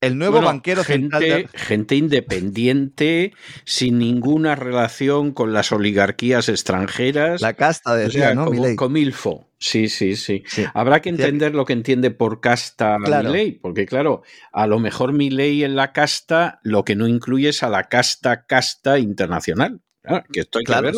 El 0.00 0.16
nuevo 0.16 0.40
banquero 0.40 0.82
gente, 0.82 1.46
gente 1.52 1.94
decir 1.94 3.34
sin 3.66 3.98
ninguna 3.98 4.54
relación 4.54 5.32
con 5.32 5.52
las 5.52 5.72
oligarquías 5.72 6.48
extranjeras. 6.48 7.42
La 7.42 7.52
casta 7.52 7.94
de 7.94 8.06
o 8.06 8.34
¿no? 8.34 8.46
Como, 8.46 8.76
comilfo. 8.76 9.50
Sí, 9.58 9.90
sí, 9.90 10.16
sí, 10.16 10.42
Habrá 10.72 11.02
que 11.02 11.10
entender 11.10 11.54
lo 11.54 11.66
que 11.66 11.74
entiende 11.74 12.10
por 12.10 12.40
casta 12.40 12.96
claro. 13.04 13.30
porque 13.60 13.84
claro, 13.84 14.22
a 14.52 14.66
lo 14.66 14.78
mejor 14.78 15.12
ley 15.28 15.64
en 15.64 15.76
la 15.76 15.92
casta 15.92 16.60
lo 16.62 16.82
que 16.82 16.96
no 16.96 17.06
incluye 17.06 17.50
es 17.50 17.62
a 17.62 17.68
la 17.68 17.90
casta 17.90 18.46
casta 18.46 18.98
internacional. 18.98 19.82
Ah, 20.04 20.24
que 20.32 20.40
estoy 20.40 20.64
claro, 20.64 20.90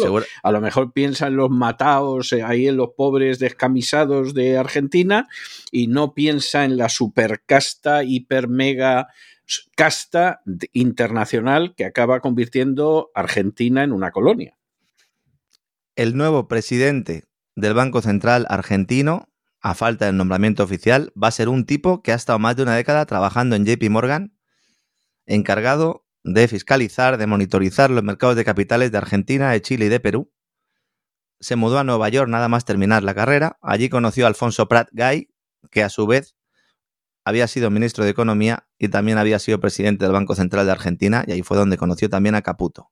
A 0.42 0.52
lo 0.52 0.60
mejor 0.60 0.92
piensan 0.92 1.34
los 1.34 1.50
mataos 1.50 2.32
eh, 2.32 2.42
ahí 2.42 2.68
en 2.68 2.76
los 2.76 2.90
pobres 2.96 3.40
descamisados 3.40 4.32
de 4.32 4.56
Argentina 4.56 5.28
y 5.72 5.88
no 5.88 6.14
piensa 6.14 6.64
en 6.64 6.76
la 6.76 6.88
supercasta, 6.88 8.04
hiper 8.04 8.48
mega 8.48 9.08
casta 9.76 10.40
internacional 10.72 11.74
que 11.74 11.84
acaba 11.84 12.20
convirtiendo 12.20 13.10
Argentina 13.14 13.82
en 13.82 13.92
una 13.92 14.12
colonia. 14.12 14.56
El 15.96 16.16
nuevo 16.16 16.46
presidente 16.48 17.24
del 17.56 17.74
Banco 17.74 18.02
Central 18.02 18.46
argentino, 18.48 19.28
a 19.60 19.74
falta 19.74 20.06
del 20.06 20.16
nombramiento 20.16 20.62
oficial, 20.62 21.12
va 21.20 21.28
a 21.28 21.32
ser 21.32 21.48
un 21.48 21.66
tipo 21.66 22.02
que 22.02 22.12
ha 22.12 22.16
estado 22.16 22.38
más 22.38 22.56
de 22.56 22.62
una 22.62 22.76
década 22.76 23.04
trabajando 23.04 23.56
en 23.56 23.66
JP 23.66 23.90
Morgan, 23.90 24.38
encargado 25.26 26.01
de 26.24 26.48
fiscalizar, 26.48 27.18
de 27.18 27.26
monitorizar 27.26 27.90
los 27.90 28.04
mercados 28.04 28.36
de 28.36 28.44
capitales 28.44 28.92
de 28.92 28.98
Argentina, 28.98 29.50
de 29.50 29.60
Chile 29.60 29.86
y 29.86 29.88
de 29.88 30.00
Perú. 30.00 30.32
Se 31.40 31.56
mudó 31.56 31.78
a 31.78 31.84
Nueva 31.84 32.08
York 32.08 32.28
nada 32.28 32.48
más 32.48 32.64
terminar 32.64 33.02
la 33.02 33.14
carrera. 33.14 33.58
Allí 33.62 33.88
conoció 33.88 34.24
a 34.24 34.28
Alfonso 34.28 34.68
Prat 34.68 34.88
Gay, 34.92 35.28
que 35.70 35.82
a 35.82 35.88
su 35.88 36.06
vez 36.06 36.36
había 37.24 37.46
sido 37.48 37.70
ministro 37.70 38.04
de 38.04 38.10
Economía 38.10 38.68
y 38.78 38.88
también 38.88 39.18
había 39.18 39.38
sido 39.38 39.60
presidente 39.60 40.04
del 40.04 40.12
Banco 40.12 40.34
Central 40.34 40.66
de 40.66 40.72
Argentina, 40.72 41.24
y 41.26 41.32
ahí 41.32 41.42
fue 41.42 41.56
donde 41.56 41.76
conoció 41.76 42.08
también 42.08 42.34
a 42.34 42.42
Caputo. 42.42 42.90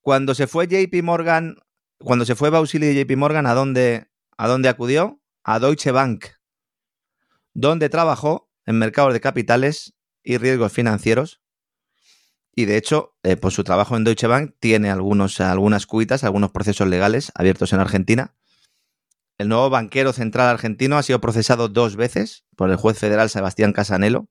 Cuando 0.00 0.34
se 0.34 0.46
fue 0.46 0.66
JP 0.66 1.02
Morgan, 1.02 1.56
cuando 1.98 2.24
se 2.24 2.34
fue 2.34 2.50
Bausili 2.50 2.86
de 2.86 3.04
JP 3.04 3.16
Morgan, 3.16 3.46
¿a 3.46 3.54
dónde, 3.54 4.08
¿a 4.36 4.48
dónde 4.48 4.68
acudió? 4.68 5.20
A 5.44 5.58
Deutsche 5.58 5.90
Bank, 5.90 6.26
donde 7.54 7.88
trabajó 7.88 8.50
en 8.64 8.78
mercados 8.78 9.12
de 9.12 9.20
capitales 9.20 9.94
y 10.22 10.38
riesgos 10.38 10.72
financieros 10.72 11.40
y 12.58 12.64
de 12.64 12.78
hecho, 12.78 13.14
eh, 13.22 13.36
por 13.36 13.52
su 13.52 13.64
trabajo 13.64 13.96
en 13.98 14.04
Deutsche 14.04 14.26
Bank, 14.26 14.54
tiene 14.58 14.90
algunos, 14.90 15.42
algunas 15.42 15.86
cuitas, 15.86 16.24
algunos 16.24 16.50
procesos 16.52 16.88
legales 16.88 17.30
abiertos 17.34 17.74
en 17.74 17.80
Argentina. 17.80 18.34
El 19.36 19.48
nuevo 19.50 19.68
banquero 19.68 20.14
central 20.14 20.48
argentino 20.48 20.96
ha 20.96 21.02
sido 21.02 21.20
procesado 21.20 21.68
dos 21.68 21.96
veces 21.96 22.46
por 22.56 22.70
el 22.70 22.76
juez 22.76 22.98
federal 22.98 23.28
Sebastián 23.28 23.74
Casanelo 23.74 24.28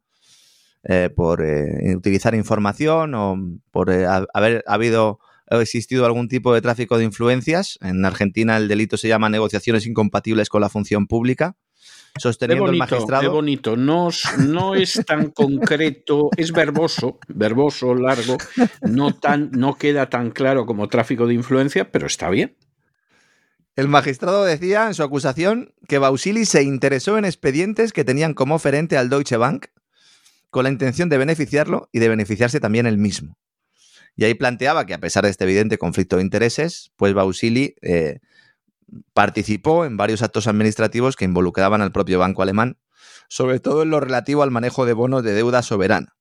eh, 0.84 1.12
por 1.16 1.44
eh, 1.46 1.96
utilizar 1.96 2.34
información 2.34 3.14
o 3.14 3.38
por 3.70 3.92
haber 4.34 4.64
habido 4.66 5.20
existido 5.52 6.08
algún 6.08 6.28
tipo 6.28 6.52
de 6.52 6.62
tráfico 6.62 6.98
de 6.98 7.04
influencias. 7.04 7.78
En 7.82 8.04
Argentina 8.04 8.58
el 8.58 8.68
delito 8.68 8.98
se 8.98 9.08
llama 9.08 9.30
negociaciones 9.30 9.86
incompatibles 9.86 10.50
con 10.50 10.62
la 10.62 10.70
función 10.70 11.06
pública 11.06 11.56
sosteniendo 12.18 12.70
el 12.70 12.78
magistrado. 12.78 13.22
Qué 13.22 13.28
bonito, 13.28 13.76
no, 13.76 14.10
no 14.40 14.76
es 14.76 15.02
tan 15.06 15.32
concreto, 15.32 16.30
es 16.38 16.52
verboso, 16.52 17.20
verboso, 17.28 17.94
largo, 17.94 18.38
no, 18.82 19.14
tan, 19.14 19.52
no 19.52 19.76
queda 19.76 20.10
tan 20.10 20.32
claro 20.32 20.66
como 20.66 20.88
tráfico 20.88 21.28
de 21.28 21.34
influencia, 21.34 21.92
pero 21.92 22.08
está 22.08 22.30
bien. 22.30 22.56
El 23.76 23.90
magistrado 23.90 24.46
decía 24.46 24.88
en 24.88 24.94
su 24.94 25.04
acusación 25.04 25.74
que 25.88 25.98
Bausili 25.98 26.46
se 26.46 26.64
interesó 26.64 27.18
en 27.18 27.26
expedientes 27.26 27.92
que 27.92 28.06
tenían 28.06 28.34
como 28.34 28.56
oferente 28.56 28.98
al 28.98 29.10
Deutsche 29.10 29.36
Bank 29.36 29.68
con 30.50 30.64
la 30.64 30.70
intención 30.70 31.10
de 31.10 31.18
beneficiarlo 31.18 31.90
y 31.92 32.00
de 32.00 32.08
beneficiarse 32.08 32.62
también 32.62 32.86
él 32.86 32.98
mismo. 32.98 33.38
Y 34.16 34.24
ahí 34.24 34.34
planteaba 34.34 34.86
que 34.86 34.94
a 34.94 35.00
pesar 35.00 35.26
de 35.26 35.32
este 35.32 35.44
evidente 35.44 35.78
conflicto 35.78 36.16
de 36.16 36.22
intereses, 36.22 36.94
pues 36.96 37.14
Bausili 37.14 37.76
eh, 37.82 38.20
participó 39.14 39.86
en 39.86 39.98
varios 39.98 40.22
actos 40.22 40.48
administrativos 40.48 41.16
que 41.16 41.26
involucraban 41.26 41.82
al 41.82 41.92
propio 41.92 42.20
banco 42.20 42.42
alemán, 42.42 42.78
sobre 43.28 43.60
todo 43.60 43.84
en 43.84 43.90
lo 43.90 44.00
relativo 44.00 44.44
al 44.44 44.52
manejo 44.52 44.86
de 44.86 44.94
bonos 44.94 45.24
de 45.24 45.34
deuda 45.34 45.62
soberana. 45.62 46.16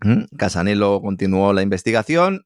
¿Mm? 0.00 0.24
Casanelo 0.36 1.00
continuó 1.00 1.52
la 1.52 1.62
investigación, 1.62 2.44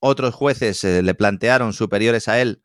otros 0.00 0.34
jueces 0.34 0.82
eh, 0.84 1.02
le 1.02 1.14
plantearon 1.14 1.72
superiores 1.72 2.28
a 2.28 2.40
él 2.40 2.62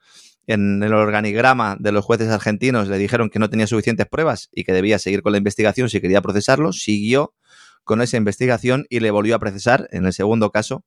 en 0.47 0.81
el 0.81 0.93
organigrama 0.93 1.77
de 1.79 1.91
los 1.91 2.03
jueces 2.03 2.29
argentinos, 2.29 2.87
le 2.87 2.97
dijeron 2.97 3.29
que 3.29 3.37
no 3.37 3.49
tenía 3.49 3.67
suficientes 3.67 4.07
pruebas 4.07 4.49
y 4.51 4.63
que 4.63 4.73
debía 4.73 4.97
seguir 4.97 5.21
con 5.21 5.31
la 5.33 5.37
investigación 5.37 5.89
si 5.89 6.01
quería 6.01 6.21
procesarlo, 6.21 6.73
siguió 6.73 7.35
con 7.83 8.01
esa 8.01 8.17
investigación 8.17 8.85
y 8.89 8.99
le 8.99 9.11
volvió 9.11 9.35
a 9.35 9.39
procesar 9.39 9.87
en 9.91 10.05
el 10.05 10.13
segundo 10.13 10.49
caso 10.49 10.85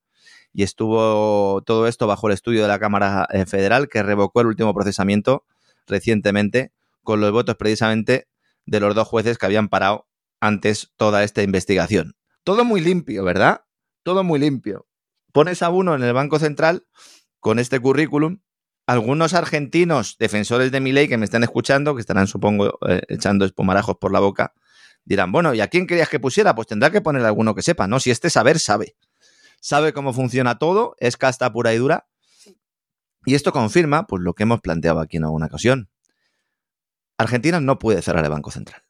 y 0.53 0.63
estuvo 0.63 1.61
todo 1.65 1.87
esto 1.87 2.07
bajo 2.07 2.27
el 2.27 2.33
estudio 2.33 2.61
de 2.61 2.67
la 2.67 2.79
Cámara 2.79 3.27
eh, 3.31 3.45
Federal 3.45 3.89
que 3.89 4.03
revocó 4.03 4.41
el 4.41 4.47
último 4.47 4.73
procesamiento 4.73 5.45
recientemente 5.87 6.71
con 7.01 7.19
los 7.19 7.31
votos 7.31 7.55
precisamente 7.55 8.27
de 8.65 8.79
los 8.79 8.95
dos 8.95 9.07
jueces 9.07 9.37
que 9.37 9.45
habían 9.45 9.67
parado 9.67 10.07
antes 10.39 10.91
toda 10.95 11.23
esta 11.23 11.41
investigación. 11.41 12.15
Todo 12.43 12.63
muy 12.63 12.81
limpio, 12.81 13.23
¿verdad? 13.23 13.61
Todo 14.03 14.23
muy 14.23 14.39
limpio. 14.39 14.87
Pones 15.31 15.63
a 15.63 15.69
uno 15.69 15.95
en 15.95 16.03
el 16.03 16.13
Banco 16.13 16.39
Central 16.39 16.85
con 17.39 17.59
este 17.59 17.79
currículum. 17.79 18.39
Algunos 18.85 19.33
argentinos 19.33 20.17
defensores 20.19 20.71
de 20.71 20.81
mi 20.81 20.91
ley 20.91 21.07
que 21.07 21.17
me 21.17 21.25
están 21.25 21.43
escuchando, 21.43 21.95
que 21.95 22.01
estarán, 22.01 22.27
supongo, 22.27 22.77
eh, 22.87 23.01
echando 23.07 23.45
espumarajos 23.45 23.95
por 23.97 24.11
la 24.11 24.19
boca, 24.19 24.53
dirán, 25.05 25.31
bueno, 25.31 25.53
¿y 25.53 25.61
a 25.61 25.67
quién 25.67 25.87
querías 25.87 26.09
que 26.09 26.19
pusiera? 26.19 26.53
Pues 26.53 26.67
tendrá 26.67 26.91
que 26.91 27.01
poner 27.01 27.23
alguno 27.25 27.55
que 27.55 27.61
sepa, 27.61 27.87
¿no? 27.87 27.99
Si 27.99 28.11
este 28.11 28.29
saber 28.29 28.59
sabe. 28.59 28.95
Sabe 29.63 29.93
cómo 29.93 30.11
funciona 30.11 30.59
todo, 30.59 30.93
es 30.99 31.15
casta 31.15 31.53
pura 31.53 31.73
y 31.73 31.77
dura. 31.77 32.09
Y 33.25 33.33
esto 33.33 33.53
confirma, 33.53 34.07
pues, 34.07 34.21
lo 34.21 34.33
que 34.33 34.43
hemos 34.43 34.59
planteado 34.59 34.99
aquí 34.99 35.15
en 35.15 35.23
alguna 35.23 35.45
ocasión. 35.45 35.89
Argentina 37.17 37.61
no 37.61 37.79
puede 37.79 38.01
cerrar 38.01 38.25
el 38.25 38.29
Banco 38.29 38.51
Central. 38.51 38.83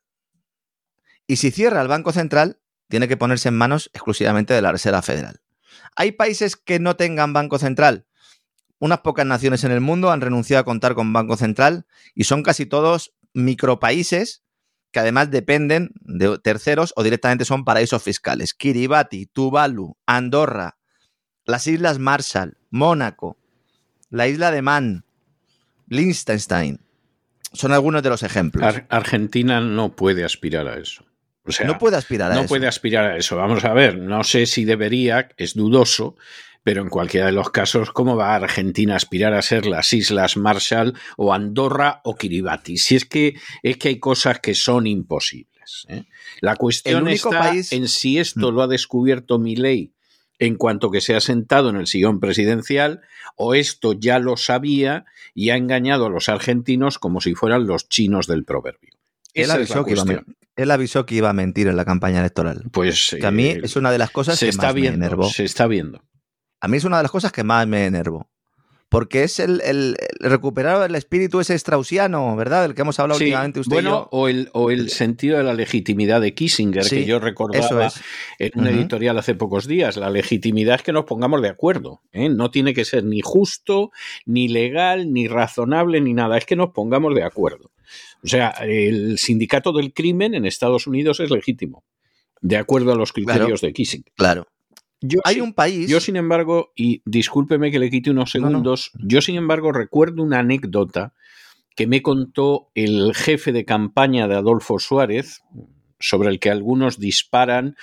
Y 1.27 1.35
si 1.35 1.51
cierra 1.51 1.79
el 1.79 1.87
Banco 1.87 2.11
Central, 2.11 2.59
tiene 2.89 3.07
que 3.07 3.17
ponerse 3.17 3.49
en 3.49 3.55
manos 3.55 3.91
exclusivamente 3.93 4.55
de 4.55 4.63
la 4.63 4.71
Reserva 4.71 5.03
Federal. 5.03 5.41
¿Hay 5.95 6.13
países 6.13 6.55
que 6.55 6.79
no 6.79 6.95
tengan 6.95 7.33
Banco 7.33 7.59
Central? 7.59 8.07
Unas 8.79 9.01
pocas 9.01 9.27
naciones 9.27 9.63
en 9.63 9.71
el 9.71 9.79
mundo 9.79 10.09
han 10.09 10.21
renunciado 10.21 10.61
a 10.61 10.65
contar 10.65 10.95
con 10.95 11.13
Banco 11.13 11.37
Central 11.37 11.85
y 12.15 12.23
son 12.23 12.41
casi 12.41 12.65
todos 12.65 13.13
micropaíses 13.33 14.42
que 14.93 14.99
además 14.99 15.31
dependen 15.31 15.89
de 16.01 16.37
terceros 16.37 16.93
o 16.95 17.03
directamente 17.03 17.45
son 17.45 17.65
paraísos 17.65 18.01
fiscales. 18.01 18.53
Kiribati, 18.53 19.25
Tuvalu, 19.25 19.97
Andorra, 20.05 20.77
las 21.45 21.65
Islas 21.65 21.97
Marshall, 21.97 22.57
Mónaco, 22.69 23.37
la 24.11 24.27
isla 24.27 24.51
de 24.51 24.61
Man, 24.61 25.05
Liechtenstein. 25.87 26.79
Son 27.51 27.71
algunos 27.71 28.03
de 28.03 28.09
los 28.09 28.21
ejemplos. 28.21 28.63
Argentina 28.89 29.59
no 29.59 29.95
puede 29.95 30.23
aspirar 30.23 30.67
a 30.67 30.77
eso. 30.77 31.03
O 31.43 31.51
sea, 31.51 31.65
no 31.65 31.77
puede 31.79 31.97
aspirar 31.97 32.31
a 32.31 32.35
eso. 32.35 32.43
No 32.43 32.47
puede 32.47 32.67
aspirar 32.67 33.05
a 33.05 33.17
eso. 33.17 33.35
Vamos 33.35 33.65
a 33.65 33.73
ver, 33.73 33.97
no 33.97 34.23
sé 34.23 34.45
si 34.45 34.63
debería, 34.63 35.29
es 35.37 35.55
dudoso, 35.55 36.15
pero 36.63 36.81
en 36.81 36.89
cualquiera 36.89 37.27
de 37.27 37.33
los 37.33 37.49
casos, 37.49 37.91
¿cómo 37.91 38.15
va 38.15 38.35
Argentina 38.35 38.93
a 38.93 38.97
aspirar 38.97 39.33
a 39.33 39.41
ser 39.41 39.65
las 39.65 39.91
Islas 39.93 40.37
Marshall 40.37 40.93
o 41.17 41.33
Andorra 41.33 42.01
o 42.03 42.15
Kiribati? 42.15 42.77
Si 42.77 42.95
es 42.95 43.05
que, 43.05 43.35
es 43.61 43.77
que 43.77 43.89
hay 43.89 43.99
cosas 43.99 44.39
que 44.39 44.55
son 44.55 44.87
imposibles. 44.87 45.85
¿eh? 45.89 46.05
La 46.39 46.55
cuestión 46.55 47.07
está 47.09 47.51
en 47.71 47.87
si 47.87 48.17
esto 48.17 48.51
mm. 48.51 48.55
lo 48.55 48.61
ha 48.61 48.67
descubierto 48.67 49.39
mi 49.39 49.55
ley 49.55 49.93
en 50.39 50.55
cuanto 50.55 50.89
que 50.91 51.01
se 51.01 51.15
ha 51.15 51.21
sentado 51.21 51.69
en 51.69 51.75
el 51.75 51.87
sillón 51.87 52.19
presidencial, 52.19 53.01
o 53.35 53.53
esto 53.53 53.93
ya 53.93 54.19
lo 54.19 54.35
sabía 54.35 55.05
y 55.33 55.51
ha 55.51 55.55
engañado 55.57 56.07
a 56.07 56.09
los 56.09 56.27
argentinos 56.27 56.99
como 56.99 57.21
si 57.21 57.33
fueran 57.33 57.67
los 57.67 57.87
chinos 57.87 58.27
del 58.27 58.43
proverbio. 58.43 58.91
Él 59.33 59.51
avisó, 59.51 59.85
que 59.85 59.93
iba 59.93 60.01
a, 60.01 60.23
él 60.55 60.71
avisó, 60.71 61.05
que 61.05 61.15
iba 61.15 61.29
a 61.29 61.33
mentir 61.33 61.67
en 61.67 61.77
la 61.77 61.85
campaña 61.85 62.19
electoral. 62.19 62.63
Pues 62.71 63.15
que 63.19 63.25
a 63.25 63.31
mí 63.31 63.45
eh, 63.45 63.61
es 63.63 63.75
una 63.75 63.91
de 63.91 63.97
las 63.97 64.11
cosas 64.11 64.39
que 64.39 64.51
más 64.51 64.75
me 64.75 64.87
enervó. 64.87 65.29
Se 65.29 65.43
está 65.43 65.65
viendo. 65.67 66.03
A 66.63 66.69
mí 66.69 66.77
es 66.77 66.85
una 66.85 66.95
de 66.97 67.03
las 67.03 67.11
cosas 67.11 67.33
que 67.33 67.43
más 67.43 67.67
me 67.67 67.85
enervó 67.85 68.29
porque 68.93 69.23
es 69.23 69.39
el, 69.39 69.97
recuperar 70.19 70.87
el 70.87 70.93
espíritu 70.93 71.39
ese 71.39 71.57
straussiano, 71.57 72.35
¿verdad? 72.35 72.61
Del 72.61 72.75
que 72.75 72.83
hemos 72.83 72.99
hablado 72.99 73.19
últimamente 73.19 73.59
usted 73.59 73.73
bueno, 73.73 74.07
O 74.11 74.27
el, 74.27 74.51
o 74.53 74.69
el 74.69 74.91
sentido 74.91 75.39
de 75.39 75.43
la 75.43 75.55
legitimidad 75.55 76.21
de 76.21 76.35
Kissinger, 76.35 76.87
que 76.87 77.03
yo 77.03 77.17
recordaba 77.17 77.91
en 78.37 78.51
un 78.53 78.67
editorial 78.67 79.17
hace 79.17 79.33
pocos 79.33 79.65
días. 79.65 79.97
La 79.97 80.11
legitimidad 80.11 80.75
es 80.75 80.83
que 80.83 80.93
nos 80.93 81.05
pongamos 81.05 81.41
de 81.41 81.49
acuerdo. 81.49 82.01
¿eh? 82.11 82.29
No 82.29 82.51
tiene 82.51 82.75
que 82.75 82.85
ser 82.85 83.03
ni 83.03 83.21
justo, 83.21 83.89
ni 84.27 84.47
legal, 84.47 85.11
ni 85.11 85.27
razonable, 85.27 85.99
ni 85.99 86.13
nada. 86.13 86.37
Es 86.37 86.45
que 86.45 86.55
nos 86.55 86.69
pongamos 86.69 87.15
de 87.15 87.23
acuerdo. 87.23 87.71
O 88.23 88.27
sea, 88.27 88.49
el 88.61 89.17
sindicato 89.17 89.73
del 89.73 89.91
crimen 89.91 90.35
en 90.35 90.45
Estados 90.45 90.85
Unidos 90.85 91.19
es 91.19 91.31
legítimo, 91.31 91.83
de 92.41 92.57
acuerdo 92.57 92.91
a 92.91 92.95
los 92.95 93.11
criterios 93.11 93.61
de 93.61 93.73
Kissinger. 93.73 94.13
Claro. 94.15 94.52
Yo, 95.05 95.19
Hay 95.25 95.41
un 95.41 95.53
país. 95.53 95.89
Yo, 95.89 95.99
sin 95.99 96.15
embargo, 96.15 96.71
y 96.77 97.01
discúlpeme 97.05 97.71
que 97.71 97.79
le 97.79 97.89
quite 97.89 98.09
unos 98.09 98.31
segundos, 98.31 98.91
yo, 98.99 99.19
sin 99.21 99.35
embargo, 99.35 99.73
recuerdo 99.73 100.23
una 100.23 100.39
anécdota 100.39 101.13
que 101.75 101.87
me 101.87 102.01
contó 102.01 102.71
el 102.73 103.13
jefe 103.13 103.51
de 103.51 103.65
campaña 103.65 104.29
de 104.29 104.35
Adolfo 104.35 104.79
Suárez, 104.79 105.43
sobre 105.99 106.29
el 106.29 106.39
que 106.39 106.51
algunos 106.51 106.99
disparan 106.99 107.75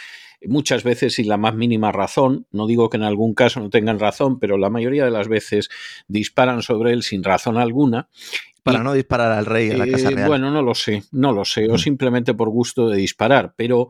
muchas 0.47 0.85
veces 0.85 1.15
sin 1.15 1.29
la 1.29 1.37
más 1.37 1.55
mínima 1.55 1.93
razón. 1.93 2.47
No 2.51 2.67
digo 2.67 2.91
que 2.91 2.97
en 2.97 3.03
algún 3.03 3.35
caso 3.35 3.61
no 3.61 3.71
tengan 3.71 3.99
razón, 3.99 4.39
pero 4.39 4.59
la 4.59 4.71
mayoría 4.71 5.05
de 5.05 5.11
las 5.11 5.29
veces 5.29 5.69
disparan 6.09 6.63
sobre 6.63 6.93
él 6.93 7.03
sin 7.03 7.23
razón 7.23 7.59
alguna. 7.59 8.09
Para 8.63 8.83
no 8.83 8.93
disparar 8.93 9.33
al 9.33 9.47
rey 9.47 9.71
a 9.71 9.77
la 9.79 9.87
Casa 9.87 10.11
Real. 10.11 10.29
Bueno, 10.29 10.51
no 10.51 10.63
lo 10.63 10.75
sé, 10.75 11.05
no 11.13 11.33
lo 11.33 11.47
sé, 11.47 11.69
o 11.71 11.75
mm. 11.75 11.79
simplemente 11.79 12.35
por 12.35 12.51
gusto 12.51 12.89
de 12.89 12.99
disparar. 12.99 13.55
Pero 13.57 13.89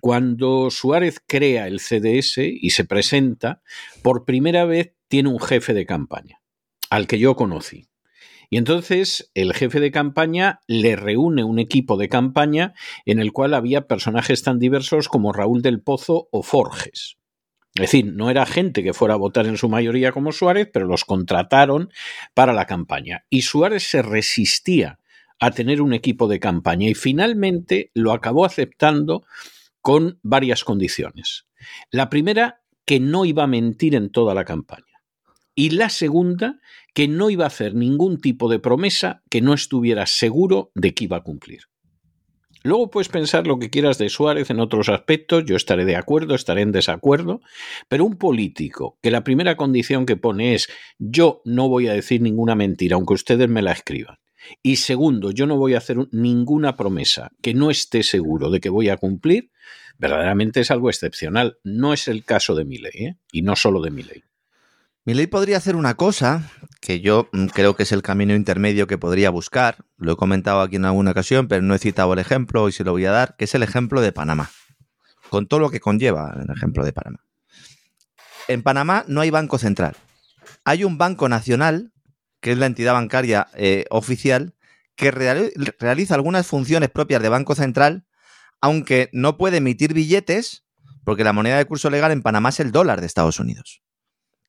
cuando 0.00 0.70
Suárez 0.70 1.22
crea 1.26 1.66
el 1.66 1.80
CDS 1.80 2.38
y 2.38 2.70
se 2.70 2.84
presenta, 2.84 3.62
por 4.02 4.24
primera 4.26 4.66
vez 4.66 4.92
tiene 5.08 5.30
un 5.30 5.40
jefe 5.40 5.72
de 5.72 5.86
campaña, 5.86 6.40
al 6.90 7.06
que 7.06 7.18
yo 7.18 7.34
conocí. 7.34 7.89
Y 8.50 8.56
entonces 8.56 9.30
el 9.34 9.54
jefe 9.54 9.78
de 9.78 9.92
campaña 9.92 10.60
le 10.66 10.96
reúne 10.96 11.44
un 11.44 11.60
equipo 11.60 11.96
de 11.96 12.08
campaña 12.08 12.74
en 13.06 13.20
el 13.20 13.32
cual 13.32 13.54
había 13.54 13.86
personajes 13.86 14.42
tan 14.42 14.58
diversos 14.58 15.08
como 15.08 15.32
Raúl 15.32 15.62
del 15.62 15.80
Pozo 15.80 16.28
o 16.32 16.42
Forges. 16.42 17.16
Es 17.76 17.82
decir, 17.82 18.12
no 18.12 18.28
era 18.28 18.46
gente 18.46 18.82
que 18.82 18.92
fuera 18.92 19.14
a 19.14 19.18
votar 19.18 19.46
en 19.46 19.56
su 19.56 19.68
mayoría 19.68 20.10
como 20.10 20.32
Suárez, 20.32 20.68
pero 20.72 20.86
los 20.86 21.04
contrataron 21.04 21.90
para 22.34 22.52
la 22.52 22.66
campaña. 22.66 23.24
Y 23.30 23.42
Suárez 23.42 23.84
se 23.84 24.02
resistía 24.02 24.98
a 25.38 25.52
tener 25.52 25.80
un 25.80 25.92
equipo 25.92 26.26
de 26.26 26.40
campaña 26.40 26.88
y 26.88 26.94
finalmente 26.94 27.92
lo 27.94 28.12
acabó 28.12 28.44
aceptando 28.44 29.24
con 29.80 30.18
varias 30.22 30.64
condiciones. 30.64 31.46
La 31.92 32.10
primera, 32.10 32.62
que 32.84 32.98
no 32.98 33.24
iba 33.24 33.44
a 33.44 33.46
mentir 33.46 33.94
en 33.94 34.10
toda 34.10 34.34
la 34.34 34.44
campaña. 34.44 34.89
Y 35.54 35.70
la 35.70 35.88
segunda, 35.88 36.60
que 36.94 37.08
no 37.08 37.30
iba 37.30 37.44
a 37.44 37.48
hacer 37.48 37.74
ningún 37.74 38.20
tipo 38.20 38.48
de 38.48 38.58
promesa 38.58 39.22
que 39.30 39.40
no 39.40 39.54
estuviera 39.54 40.06
seguro 40.06 40.70
de 40.74 40.94
que 40.94 41.04
iba 41.04 41.18
a 41.18 41.22
cumplir. 41.22 41.62
Luego 42.62 42.90
puedes 42.90 43.08
pensar 43.08 43.46
lo 43.46 43.58
que 43.58 43.70
quieras 43.70 43.96
de 43.96 44.10
Suárez 44.10 44.50
en 44.50 44.60
otros 44.60 44.90
aspectos, 44.90 45.44
yo 45.46 45.56
estaré 45.56 45.86
de 45.86 45.96
acuerdo, 45.96 46.34
estaré 46.34 46.60
en 46.60 46.72
desacuerdo, 46.72 47.40
pero 47.88 48.04
un 48.04 48.18
político 48.18 48.98
que 49.02 49.10
la 49.10 49.24
primera 49.24 49.56
condición 49.56 50.04
que 50.04 50.16
pone 50.16 50.54
es 50.54 50.68
yo 50.98 51.40
no 51.46 51.70
voy 51.70 51.88
a 51.88 51.94
decir 51.94 52.20
ninguna 52.20 52.54
mentira, 52.54 52.96
aunque 52.96 53.14
ustedes 53.14 53.48
me 53.48 53.62
la 53.62 53.72
escriban. 53.72 54.16
Y 54.62 54.76
segundo, 54.76 55.30
yo 55.30 55.46
no 55.46 55.56
voy 55.56 55.74
a 55.74 55.78
hacer 55.78 55.96
ninguna 56.12 56.76
promesa 56.76 57.30
que 57.42 57.54
no 57.54 57.70
esté 57.70 58.02
seguro 58.02 58.50
de 58.50 58.60
que 58.60 58.68
voy 58.68 58.90
a 58.90 58.98
cumplir, 58.98 59.50
verdaderamente 59.98 60.60
es 60.60 60.70
algo 60.70 60.90
excepcional. 60.90 61.58
No 61.64 61.94
es 61.94 62.08
el 62.08 62.24
caso 62.24 62.54
de 62.54 62.64
mi 62.66 62.76
ley, 62.76 62.92
¿eh? 62.94 63.16
y 63.32 63.42
no 63.42 63.56
solo 63.56 63.80
de 63.80 63.90
mi 63.90 64.02
ley. 64.02 64.22
Mi 65.06 65.14
ley 65.14 65.26
podría 65.26 65.56
hacer 65.56 65.76
una 65.76 65.94
cosa 65.94 66.50
que 66.80 67.00
yo 67.00 67.28
mm, 67.32 67.46
creo 67.46 67.74
que 67.74 67.84
es 67.84 67.92
el 67.92 68.02
camino 68.02 68.34
intermedio 68.34 68.86
que 68.86 68.98
podría 68.98 69.30
buscar. 69.30 69.86
Lo 69.96 70.12
he 70.12 70.16
comentado 70.16 70.60
aquí 70.60 70.76
en 70.76 70.84
alguna 70.84 71.12
ocasión, 71.12 71.48
pero 71.48 71.62
no 71.62 71.74
he 71.74 71.78
citado 71.78 72.12
el 72.12 72.18
ejemplo 72.18 72.68
y 72.68 72.72
se 72.72 72.84
lo 72.84 72.92
voy 72.92 73.06
a 73.06 73.10
dar, 73.10 73.34
que 73.36 73.46
es 73.46 73.54
el 73.54 73.62
ejemplo 73.62 74.02
de 74.02 74.12
Panamá. 74.12 74.50
Con 75.30 75.46
todo 75.46 75.60
lo 75.60 75.70
que 75.70 75.80
conlleva 75.80 76.36
el 76.38 76.54
ejemplo 76.54 76.84
de 76.84 76.92
Panamá. 76.92 77.20
En 78.48 78.62
Panamá 78.62 79.04
no 79.06 79.22
hay 79.22 79.30
banco 79.30 79.56
central. 79.56 79.96
Hay 80.64 80.84
un 80.84 80.98
banco 80.98 81.28
nacional, 81.28 81.92
que 82.40 82.52
es 82.52 82.58
la 82.58 82.66
entidad 82.66 82.92
bancaria 82.92 83.48
eh, 83.54 83.86
oficial, 83.90 84.54
que 84.96 85.10
realiza 85.10 86.14
algunas 86.14 86.46
funciones 86.46 86.90
propias 86.90 87.22
de 87.22 87.30
banco 87.30 87.54
central, 87.54 88.04
aunque 88.60 89.08
no 89.14 89.38
puede 89.38 89.58
emitir 89.58 89.94
billetes, 89.94 90.66
porque 91.04 91.24
la 91.24 91.32
moneda 91.32 91.56
de 91.56 91.64
curso 91.64 91.88
legal 91.88 92.12
en 92.12 92.20
Panamá 92.20 92.50
es 92.50 92.60
el 92.60 92.70
dólar 92.70 93.00
de 93.00 93.06
Estados 93.06 93.40
Unidos. 93.40 93.82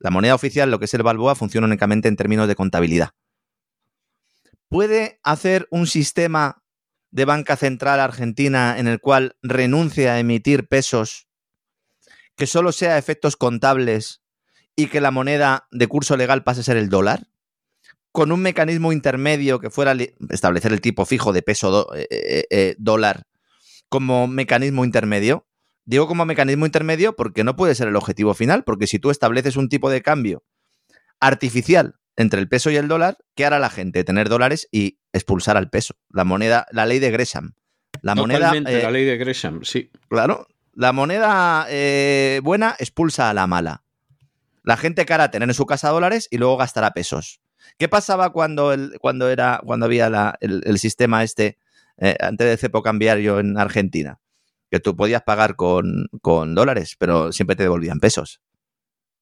La 0.01 0.09
moneda 0.09 0.35
oficial, 0.35 0.71
lo 0.71 0.79
que 0.79 0.85
es 0.85 0.93
el 0.93 1.03
Balboa, 1.03 1.35
funciona 1.35 1.67
únicamente 1.67 2.07
en 2.07 2.15
términos 2.15 2.47
de 2.47 2.55
contabilidad. 2.55 3.11
¿Puede 4.67 5.19
hacer 5.23 5.67
un 5.69 5.85
sistema 5.85 6.63
de 7.11 7.25
banca 7.25 7.55
central 7.55 7.99
argentina 7.99 8.79
en 8.79 8.87
el 8.87 8.99
cual 8.99 9.35
renuncie 9.43 10.09
a 10.09 10.17
emitir 10.17 10.67
pesos 10.67 11.27
que 12.35 12.47
solo 12.47 12.71
sea 12.71 12.97
efectos 12.97 13.35
contables 13.35 14.21
y 14.75 14.87
que 14.87 15.01
la 15.01 15.11
moneda 15.11 15.67
de 15.71 15.87
curso 15.87 16.17
legal 16.17 16.43
pase 16.43 16.61
a 16.61 16.63
ser 16.63 16.77
el 16.77 16.89
dólar? 16.89 17.27
Con 18.11 18.31
un 18.31 18.41
mecanismo 18.41 18.91
intermedio 18.91 19.59
que 19.59 19.69
fuera 19.69 19.95
establecer 20.29 20.73
el 20.73 20.81
tipo 20.81 21.05
fijo 21.05 21.31
de 21.31 21.43
peso 21.43 21.93
eh, 21.93 22.07
eh, 22.09 22.45
eh, 22.49 22.75
dólar 22.77 23.27
como 23.87 24.27
mecanismo 24.27 24.83
intermedio. 24.83 25.45
Digo 25.85 26.07
como 26.07 26.25
mecanismo 26.25 26.65
intermedio 26.65 27.15
porque 27.15 27.43
no 27.43 27.55
puede 27.55 27.75
ser 27.75 27.87
el 27.87 27.95
objetivo 27.95 28.33
final, 28.33 28.63
porque 28.63 28.87
si 28.87 28.99
tú 28.99 29.09
estableces 29.09 29.55
un 29.55 29.69
tipo 29.69 29.89
de 29.89 30.01
cambio 30.01 30.43
artificial 31.19 31.95
entre 32.15 32.39
el 32.39 32.47
peso 32.47 32.69
y 32.69 32.75
el 32.75 32.87
dólar, 32.87 33.17
¿qué 33.35 33.45
hará 33.45 33.59
la 33.59 33.69
gente? 33.69 34.03
Tener 34.03 34.29
dólares 34.29 34.67
y 34.71 34.99
expulsar 35.13 35.57
al 35.57 35.69
peso. 35.69 35.95
La 36.09 36.23
moneda, 36.23 36.65
la 36.71 36.85
ley 36.85 36.99
de 36.99 37.11
Gresham. 37.11 37.53
La 38.01 38.15
moneda. 38.15 38.53
Eh, 38.55 38.83
la 38.83 38.91
ley 38.91 39.05
de 39.05 39.17
Gresham, 39.17 39.63
sí. 39.63 39.91
Claro. 40.09 40.47
La 40.73 40.93
moneda 40.93 41.65
eh, 41.69 42.39
buena 42.43 42.75
expulsa 42.79 43.29
a 43.29 43.33
la 43.33 43.47
mala. 43.47 43.83
La 44.63 44.77
gente 44.77 45.05
cara 45.05 45.31
tener 45.31 45.49
en 45.49 45.55
su 45.55 45.65
casa 45.65 45.89
dólares 45.89 46.27
y 46.31 46.37
luego 46.37 46.57
gastará 46.57 46.91
pesos. 46.91 47.41
¿Qué 47.77 47.89
pasaba 47.89 48.31
cuando, 48.31 48.73
el, 48.73 48.97
cuando, 48.99 49.29
era, 49.29 49.61
cuando 49.65 49.85
había 49.85 50.37
el, 50.39 50.79
sistema 50.79 51.23
este 51.23 51.57
eh, 51.97 52.15
antes 52.19 52.47
del 52.47 52.57
cepo 52.57 52.81
cambiario 52.81 53.39
en 53.39 53.57
Argentina? 53.57 54.19
Que 54.71 54.79
tú 54.79 54.95
podías 54.95 55.21
pagar 55.21 55.55
con, 55.55 56.07
con 56.21 56.55
dólares, 56.55 56.95
pero 56.97 57.31
siempre 57.31 57.55
te 57.55 57.63
devolvían 57.63 57.99
pesos. 57.99 58.41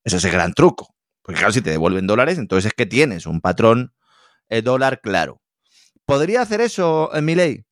Eso 0.06 0.18
es 0.18 0.24
el 0.24 0.32
gran 0.32 0.54
truco. 0.54 0.96
Porque 1.22 1.40
claro, 1.40 1.52
si 1.52 1.62
te 1.62 1.72
devuelven 1.72 2.08
dólares, 2.08 2.38
entonces 2.38 2.68
es 2.68 2.74
que 2.74 2.86
tienes 2.86 3.26
un 3.26 3.42
patrón 3.42 3.94
eh, 4.48 4.62
dólar 4.62 5.02
claro. 5.02 5.42
¿Podría 6.06 6.42
hacer 6.42 6.62
eso 6.62 7.14
en 7.14 7.26
mi 7.26 7.36
ley? 7.36 7.66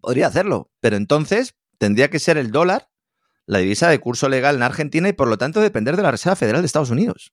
Podría 0.00 0.28
hacerlo, 0.28 0.70
pero 0.80 0.96
entonces 0.96 1.56
tendría 1.78 2.08
que 2.08 2.18
ser 2.18 2.38
el 2.38 2.50
dólar 2.50 2.90
la 3.50 3.58
divisa 3.58 3.88
de 3.88 3.98
curso 3.98 4.28
legal 4.28 4.54
en 4.54 4.62
Argentina 4.62 5.08
y 5.08 5.12
por 5.12 5.26
lo 5.26 5.36
tanto 5.36 5.60
depender 5.60 5.96
de 5.96 6.04
la 6.04 6.12
Reserva 6.12 6.36
Federal 6.36 6.62
de 6.62 6.66
Estados 6.66 6.90
Unidos. 6.90 7.32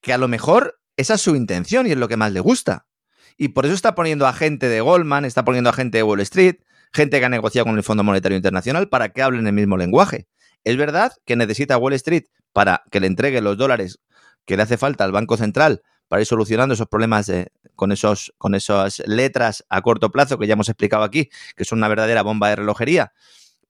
Que 0.00 0.12
a 0.12 0.18
lo 0.18 0.26
mejor 0.26 0.80
esa 0.96 1.14
es 1.14 1.20
su 1.20 1.36
intención 1.36 1.86
y 1.86 1.92
es 1.92 1.96
lo 1.96 2.08
que 2.08 2.16
más 2.16 2.32
le 2.32 2.40
gusta. 2.40 2.88
Y 3.36 3.48
por 3.48 3.64
eso 3.64 3.74
está 3.74 3.94
poniendo 3.94 4.26
a 4.26 4.32
gente 4.32 4.68
de 4.68 4.80
Goldman, 4.80 5.24
está 5.24 5.44
poniendo 5.44 5.70
a 5.70 5.72
gente 5.72 5.98
de 5.98 6.02
Wall 6.02 6.20
Street, 6.20 6.56
gente 6.92 7.18
que 7.18 7.24
ha 7.24 7.28
negociado 7.28 7.66
con 7.66 7.76
el 7.76 7.82
Fondo 7.82 8.04
Monetario 8.04 8.36
Internacional 8.36 8.88
para 8.88 9.10
que 9.10 9.22
hablen 9.22 9.46
el 9.46 9.52
mismo 9.52 9.76
lenguaje. 9.76 10.26
Es 10.64 10.76
verdad 10.76 11.12
que 11.24 11.36
necesita 11.36 11.78
Wall 11.78 11.94
Street 11.94 12.24
para 12.52 12.82
que 12.90 13.00
le 13.00 13.06
entregue 13.06 13.40
los 13.40 13.56
dólares 13.56 14.00
que 14.44 14.56
le 14.56 14.62
hace 14.62 14.76
falta 14.76 15.04
al 15.04 15.12
Banco 15.12 15.36
Central 15.36 15.82
para 16.08 16.22
ir 16.22 16.26
solucionando 16.26 16.74
esos 16.74 16.88
problemas 16.88 17.30
con, 17.76 17.92
esos, 17.92 18.32
con 18.36 18.54
esas 18.54 19.00
letras 19.06 19.64
a 19.68 19.80
corto 19.80 20.10
plazo 20.10 20.38
que 20.38 20.46
ya 20.46 20.54
hemos 20.54 20.68
explicado 20.68 21.04
aquí, 21.04 21.30
que 21.56 21.64
son 21.64 21.78
una 21.78 21.88
verdadera 21.88 22.22
bomba 22.22 22.48
de 22.48 22.56
relojería 22.56 23.12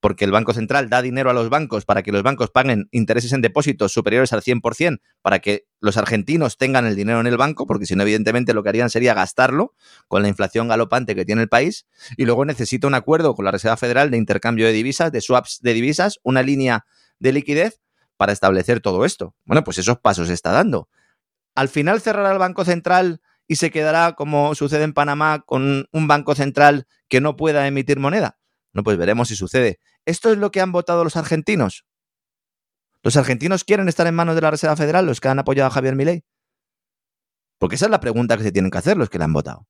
porque 0.01 0.25
el 0.25 0.31
Banco 0.31 0.51
Central 0.53 0.89
da 0.89 1.01
dinero 1.01 1.29
a 1.29 1.33
los 1.33 1.49
bancos 1.49 1.85
para 1.85 2.03
que 2.03 2.11
los 2.11 2.23
bancos 2.23 2.49
paguen 2.49 2.89
intereses 2.91 3.31
en 3.31 3.41
depósitos 3.41 3.93
superiores 3.93 4.33
al 4.33 4.41
100%, 4.41 4.99
para 5.21 5.39
que 5.39 5.67
los 5.79 5.95
argentinos 5.95 6.57
tengan 6.57 6.85
el 6.85 6.95
dinero 6.95 7.21
en 7.21 7.27
el 7.27 7.37
banco, 7.37 7.65
porque 7.67 7.85
si 7.85 7.95
no, 7.95 8.01
evidentemente 8.01 8.53
lo 8.53 8.63
que 8.63 8.69
harían 8.69 8.89
sería 8.89 9.13
gastarlo 9.13 9.73
con 10.07 10.23
la 10.23 10.27
inflación 10.27 10.67
galopante 10.67 11.15
que 11.15 11.23
tiene 11.23 11.43
el 11.43 11.49
país, 11.49 11.85
y 12.17 12.25
luego 12.25 12.43
necesita 12.43 12.87
un 12.87 12.95
acuerdo 12.95 13.35
con 13.35 13.45
la 13.45 13.51
Reserva 13.51 13.77
Federal 13.77 14.11
de 14.11 14.17
intercambio 14.17 14.65
de 14.65 14.73
divisas, 14.73 15.11
de 15.11 15.21
swaps 15.21 15.59
de 15.61 15.73
divisas, 15.73 16.19
una 16.23 16.41
línea 16.41 16.85
de 17.19 17.31
liquidez 17.31 17.79
para 18.17 18.33
establecer 18.33 18.81
todo 18.81 19.05
esto. 19.05 19.35
Bueno, 19.45 19.63
pues 19.63 19.77
esos 19.77 19.99
pasos 19.99 20.27
se 20.27 20.33
está 20.33 20.51
dando. 20.51 20.89
Al 21.53 21.69
final 21.69 22.01
cerrará 22.01 22.31
el 22.31 22.39
Banco 22.39 22.65
Central 22.65 23.21
y 23.47 23.57
se 23.57 23.69
quedará, 23.69 24.13
como 24.13 24.55
sucede 24.55 24.83
en 24.83 24.93
Panamá, 24.93 25.43
con 25.45 25.87
un 25.91 26.07
Banco 26.07 26.33
Central 26.33 26.87
que 27.07 27.21
no 27.21 27.35
pueda 27.35 27.67
emitir 27.67 27.99
moneda. 27.99 28.39
No, 28.73 28.83
pues 28.83 28.97
veremos 28.97 29.27
si 29.27 29.35
sucede. 29.35 29.79
¿Esto 30.05 30.31
es 30.31 30.37
lo 30.37 30.51
que 30.51 30.61
han 30.61 30.71
votado 30.71 31.03
los 31.03 31.15
argentinos? 31.15 31.85
¿Los 33.03 33.17
argentinos 33.17 33.63
quieren 33.63 33.89
estar 33.89 34.07
en 34.07 34.15
manos 34.15 34.35
de 34.35 34.41
la 34.41 34.51
Reserva 34.51 34.75
Federal, 34.75 35.05
los 35.05 35.19
que 35.19 35.27
han 35.27 35.39
apoyado 35.39 35.67
a 35.67 35.71
Javier 35.71 35.95
Milei? 35.95 36.23
Porque 37.57 37.75
esa 37.75 37.85
es 37.85 37.91
la 37.91 37.99
pregunta 37.99 38.37
que 38.37 38.43
se 38.43 38.51
tienen 38.51 38.71
que 38.71 38.77
hacer 38.77 38.97
los 38.97 39.09
que 39.09 39.17
le 39.17 39.23
han 39.23 39.33
votado. 39.33 39.67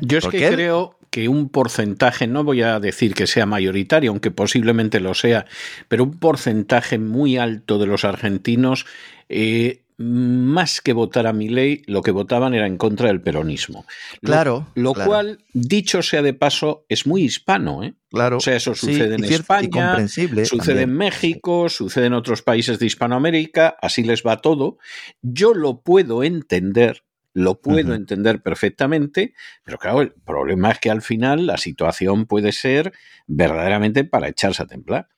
Yo 0.00 0.18
es 0.18 0.26
que 0.26 0.48
creo 0.50 0.98
que 1.10 1.28
un 1.28 1.48
porcentaje, 1.48 2.26
no 2.26 2.42
voy 2.42 2.62
a 2.62 2.80
decir 2.80 3.14
que 3.14 3.26
sea 3.26 3.46
mayoritario, 3.46 4.10
aunque 4.10 4.30
posiblemente 4.30 4.98
lo 4.98 5.14
sea, 5.14 5.46
pero 5.88 6.04
un 6.04 6.18
porcentaje 6.18 6.98
muy 6.98 7.36
alto 7.36 7.78
de 7.78 7.86
los 7.86 8.04
argentinos 8.04 8.86
eh, 9.28 9.81
más 10.02 10.80
que 10.80 10.92
votar 10.92 11.26
a 11.26 11.32
mi 11.32 11.48
ley, 11.48 11.82
lo 11.86 12.02
que 12.02 12.10
votaban 12.10 12.54
era 12.54 12.66
en 12.66 12.76
contra 12.76 13.08
del 13.08 13.20
peronismo. 13.20 13.86
Claro. 14.22 14.68
Lo, 14.74 14.94
cual, 14.94 15.44
dicho 15.52 16.02
sea 16.02 16.22
de 16.22 16.34
paso, 16.34 16.84
es 16.88 17.06
muy 17.06 17.22
hispano, 17.22 17.82
¿eh? 17.82 17.94
Claro. 18.10 18.36
O 18.38 18.40
sea, 18.40 18.56
eso 18.56 18.74
sucede 18.74 19.14
en 19.14 19.24
España, 19.24 20.06
sucede 20.08 20.82
en 20.82 20.94
México, 20.94 21.68
sucede 21.68 22.06
en 22.06 22.12
otros 22.12 22.42
países 22.42 22.78
de 22.78 22.86
Hispanoamérica, 22.86 23.76
así 23.80 24.02
les 24.02 24.22
va 24.22 24.42
todo. 24.42 24.78
Yo 25.22 25.54
lo 25.54 25.80
puedo 25.80 26.22
entender, 26.22 27.04
lo 27.32 27.60
puedo 27.60 27.94
entender 27.94 28.42
perfectamente, 28.42 29.34
pero 29.64 29.78
claro, 29.78 30.02
el 30.02 30.12
problema 30.12 30.72
es 30.72 30.78
que 30.78 30.90
al 30.90 31.00
final 31.00 31.46
la 31.46 31.56
situación 31.56 32.26
puede 32.26 32.52
ser 32.52 32.92
verdaderamente 33.26 34.04
para 34.04 34.28
echarse 34.28 34.62
a 34.62 34.66
templar. 34.66 35.08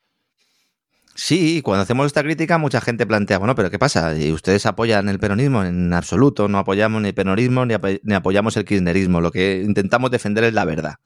Sí, 1.16 1.62
cuando 1.62 1.82
hacemos 1.82 2.06
esta 2.06 2.24
crítica 2.24 2.58
mucha 2.58 2.80
gente 2.80 3.06
plantea, 3.06 3.38
bueno, 3.38 3.54
pero 3.54 3.70
¿qué 3.70 3.78
pasa? 3.78 4.16
¿Y 4.18 4.32
ustedes 4.32 4.66
apoyan 4.66 5.08
el 5.08 5.20
peronismo? 5.20 5.62
En 5.62 5.92
absoluto, 5.92 6.48
no 6.48 6.58
apoyamos 6.58 7.00
ni 7.02 7.08
el 7.08 7.14
peronismo 7.14 7.64
ni, 7.64 7.74
apoyamos 8.14 8.56
el 8.56 8.64
kirchnerismo. 8.64 9.20
Lo 9.20 9.30
que 9.30 9.62
intentamos 9.64 10.10
defender 10.10 10.42
es 10.42 10.54
la 10.54 10.64
verdad. 10.64 10.96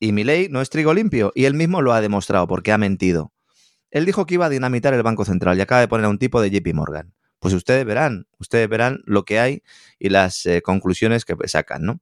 Y 0.00 0.10
mi 0.12 0.24
ley 0.24 0.48
no 0.50 0.60
es 0.60 0.68
trigo 0.68 0.92
limpio, 0.92 1.30
y 1.34 1.44
él 1.44 1.54
mismo 1.54 1.80
lo 1.80 1.92
ha 1.92 2.00
demostrado 2.00 2.48
porque 2.48 2.72
ha 2.72 2.78
mentido. 2.78 3.32
Él 3.92 4.04
dijo 4.04 4.26
que 4.26 4.34
iba 4.34 4.46
a 4.46 4.48
dinamitar 4.48 4.92
el 4.94 5.04
Banco 5.04 5.24
Central 5.24 5.56
y 5.58 5.60
acaba 5.60 5.80
de 5.80 5.88
poner 5.88 6.06
a 6.06 6.08
un 6.08 6.18
tipo 6.18 6.42
de 6.42 6.50
JP 6.50 6.74
Morgan. 6.74 7.14
Pues 7.38 7.54
ustedes 7.54 7.84
verán, 7.84 8.26
ustedes 8.38 8.68
verán 8.68 9.02
lo 9.06 9.24
que 9.24 9.38
hay 9.38 9.62
y 10.00 10.08
las 10.08 10.44
eh, 10.46 10.60
conclusiones 10.62 11.24
que 11.24 11.36
sacan, 11.46 11.84
¿no? 11.84 12.00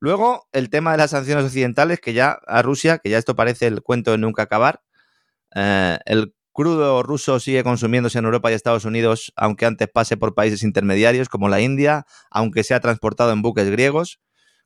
Luego, 0.00 0.48
el 0.52 0.68
tema 0.68 0.92
de 0.92 0.98
las 0.98 1.12
sanciones 1.12 1.46
occidentales, 1.46 2.00
que 2.00 2.12
ya 2.12 2.38
a 2.46 2.60
Rusia, 2.60 2.98
que 2.98 3.08
ya 3.08 3.18
esto 3.18 3.36
parece 3.36 3.68
el 3.68 3.82
cuento 3.82 4.10
de 4.10 4.18
nunca 4.18 4.42
acabar, 4.42 4.82
eh, 5.54 5.98
el 6.06 6.34
crudo 6.52 7.02
ruso 7.02 7.40
sigue 7.40 7.64
consumiéndose 7.64 8.18
en 8.18 8.24
Europa 8.24 8.50
y 8.50 8.54
Estados 8.54 8.84
Unidos, 8.84 9.32
aunque 9.36 9.66
antes 9.66 9.88
pase 9.88 10.16
por 10.16 10.34
países 10.34 10.62
intermediarios 10.62 11.28
como 11.28 11.48
la 11.48 11.60
India, 11.60 12.06
aunque 12.30 12.64
sea 12.64 12.80
transportado 12.80 13.32
en 13.32 13.42
buques 13.42 13.70
griegos, 13.70 14.20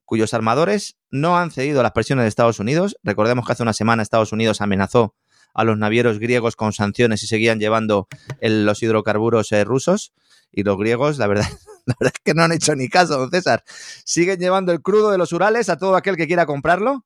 cuyos 0.05 0.34
armadores 0.34 0.97
no 1.11 1.39
han 1.39 1.51
cedido 1.51 1.80
a 1.80 1.82
las 1.82 1.93
presiones 1.93 2.24
de 2.24 2.28
Estados 2.28 2.61
Unidos. 2.61 2.97
Recordemos 3.03 3.47
que 3.47 3.53
hace 3.53 3.62
una 3.62 3.72
semana 3.72 4.03
Estados 4.03 4.32
Unidos 4.32 4.61
amenazó 4.61 5.14
a 5.55 5.64
los 5.64 5.78
navieros 5.78 6.18
griegos 6.18 6.55
con 6.55 6.72
sanciones 6.72 7.22
y 7.22 7.26
seguían 7.26 7.59
llevando 7.59 8.09
los 8.41 8.82
hidrocarburos 8.82 9.51
eh, 9.53 9.64
rusos. 9.64 10.12
Y 10.53 10.62
los 10.62 10.78
griegos, 10.78 11.18
la 11.18 11.26
verdad, 11.26 11.49
la 11.87 11.95
verdad 11.99 12.14
es 12.14 12.22
que 12.22 12.34
no 12.34 12.43
han 12.43 12.53
hecho 12.53 12.74
ni 12.76 12.89
caso, 12.89 13.18
don 13.18 13.30
César. 13.30 13.64
Siguen 13.66 14.39
llevando 14.39 14.72
el 14.72 14.80
crudo 14.80 15.11
de 15.11 15.18
los 15.18 15.32
Urales 15.32 15.68
a 15.68 15.76
todo 15.76 15.97
aquel 15.97 16.16
que 16.16 16.26
quiera 16.26 16.47
comprarlo 16.47 17.05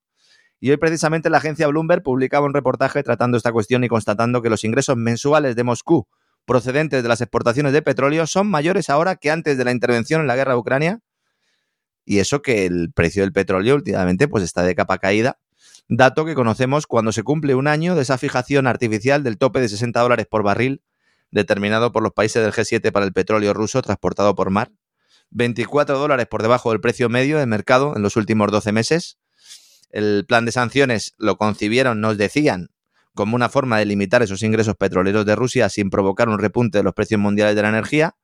y 0.61 0.71
hoy 0.71 0.77
precisamente 0.77 1.31
la 1.31 1.39
agencia 1.39 1.67
Bloomberg 1.67 2.03
publicaba 2.03 2.45
un 2.45 2.53
reportaje 2.53 3.03
tratando 3.03 3.39
esta 3.39 3.51
cuestión 3.51 3.83
y 3.83 3.89
constatando 3.89 4.43
que 4.43 4.51
los 4.51 4.63
ingresos 4.63 4.97
mensuales 4.97 5.57
de 5.57 5.65
Moscú 5.65 6.07
procedentes 6.45 7.03
de 7.03 7.09
las 7.09 7.21
exportaciones 7.21 7.73
de 7.73 7.81
petróleo 7.81 8.27
son 8.27 8.49
mayores 8.49 8.91
ahora 8.91 9.17
que 9.17 9.31
antes 9.31 9.57
de 9.57 9.65
la 9.65 9.73
intervención 9.73 10.21
en 10.21 10.27
la 10.27 10.37
guerra 10.37 10.53
de 10.53 10.59
Ucrania. 10.59 11.01
Y 12.05 12.19
eso 12.19 12.43
que 12.43 12.67
el 12.67 12.93
precio 12.93 13.23
del 13.23 13.33
petróleo 13.33 13.75
últimamente 13.75 14.29
pues 14.29 14.45
está 14.45 14.63
de 14.63 14.75
capa 14.75 14.99
caída. 14.99 15.39
Dato 15.89 16.25
que 16.25 16.35
conocemos 16.35 16.87
cuando 16.87 17.13
se 17.13 17.23
cumple 17.23 17.55
un 17.55 17.67
año 17.67 17.95
de 17.95 18.03
esa 18.03 18.19
fijación 18.19 18.67
artificial 18.67 19.23
del 19.23 19.39
tope 19.39 19.61
de 19.61 19.69
60 19.69 20.01
dólares 20.01 20.27
por 20.29 20.43
barril 20.43 20.83
determinado 21.31 21.93
por 21.93 22.03
los 22.03 22.13
países 22.13 22.43
del 22.43 22.53
G7 22.53 22.91
para 22.91 23.07
el 23.07 23.13
petróleo 23.13 23.55
ruso 23.55 23.81
transportado 23.83 24.35
por 24.35 24.51
mar. 24.51 24.73
24 25.31 25.99
dólares 25.99 26.27
por 26.27 26.43
debajo 26.43 26.71
del 26.71 26.81
precio 26.81 27.09
medio 27.09 27.39
de 27.39 27.47
mercado 27.47 27.95
en 27.95 28.03
los 28.03 28.17
últimos 28.17 28.51
12 28.51 28.73
meses 28.73 29.19
el 29.91 30.25
plan 30.27 30.45
de 30.45 30.53
sanciones 30.53 31.15
lo 31.19 31.37
concibieron, 31.37 32.01
nos 32.01 32.17
decían, 32.17 32.71
como 33.15 33.37
una 33.37 33.49
forma 33.49 33.79
de 33.79 33.85
limitar 33.85 34.23
esos 34.23 34.43
ingresos 34.43 34.77
petroleros 34.77 35.27
de 35.27 35.37
Rusia 35.37 35.69
sin 35.69 35.91
provocar 35.91 36.29
un 36.29 36.39
repunte 36.39 36.79
de 36.79 36.85
los 36.85 36.95
precios 36.95 37.21
mundiales 37.21 37.57
de 37.57 37.63
la 37.63 37.69
energía. 37.69 38.17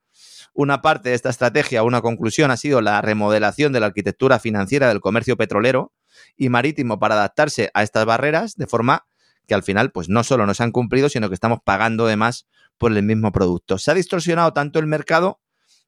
Una 0.54 0.80
parte 0.80 1.10
de 1.10 1.14
esta 1.14 1.28
estrategia, 1.28 1.82
una 1.82 2.00
conclusión, 2.00 2.50
ha 2.50 2.56
sido 2.56 2.80
la 2.80 3.02
remodelación 3.02 3.72
de 3.72 3.80
la 3.80 3.86
arquitectura 3.86 4.38
financiera 4.38 4.88
del 4.88 5.00
comercio 5.00 5.36
petrolero 5.36 5.92
y 6.36 6.48
marítimo 6.48 6.98
para 6.98 7.14
adaptarse 7.14 7.70
a 7.74 7.82
estas 7.82 8.06
barreras, 8.06 8.54
de 8.56 8.66
forma 8.66 9.06
que 9.46 9.54
al 9.54 9.62
final, 9.62 9.92
pues 9.92 10.08
no 10.08 10.24
solo 10.24 10.46
no 10.46 10.54
se 10.54 10.62
han 10.62 10.72
cumplido, 10.72 11.08
sino 11.08 11.28
que 11.28 11.34
estamos 11.34 11.58
pagando 11.64 12.06
de 12.06 12.16
más 12.16 12.46
por 12.78 12.92
el 12.92 13.02
mismo 13.02 13.32
producto. 13.32 13.78
Se 13.78 13.90
ha 13.90 13.94
distorsionado 13.94 14.52
tanto 14.52 14.78
el 14.78 14.86
mercado 14.86 15.40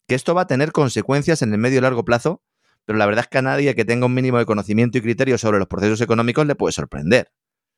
que 0.07 0.15
esto 0.15 0.35
va 0.35 0.43
a 0.43 0.47
tener 0.47 0.73
consecuencias 0.73 1.43
en 1.43 1.53
el 1.53 1.59
medio 1.59 1.79
y 1.79 1.83
largo 1.83 2.05
plazo 2.05 2.43
pero 2.89 2.97
la 2.97 3.05
verdad 3.05 3.27
es 3.27 3.29
que 3.29 3.37
a 3.37 3.43
nadie 3.43 3.75
que 3.75 3.85
tenga 3.85 4.07
un 4.07 4.15
mínimo 4.15 4.39
de 4.39 4.47
conocimiento 4.47 4.97
y 4.97 5.03
criterio 5.03 5.37
sobre 5.37 5.59
los 5.59 5.69
procesos 5.69 6.01
económicos 6.01 6.47
le 6.47 6.55
puede 6.55 6.73
sorprender. 6.73 7.31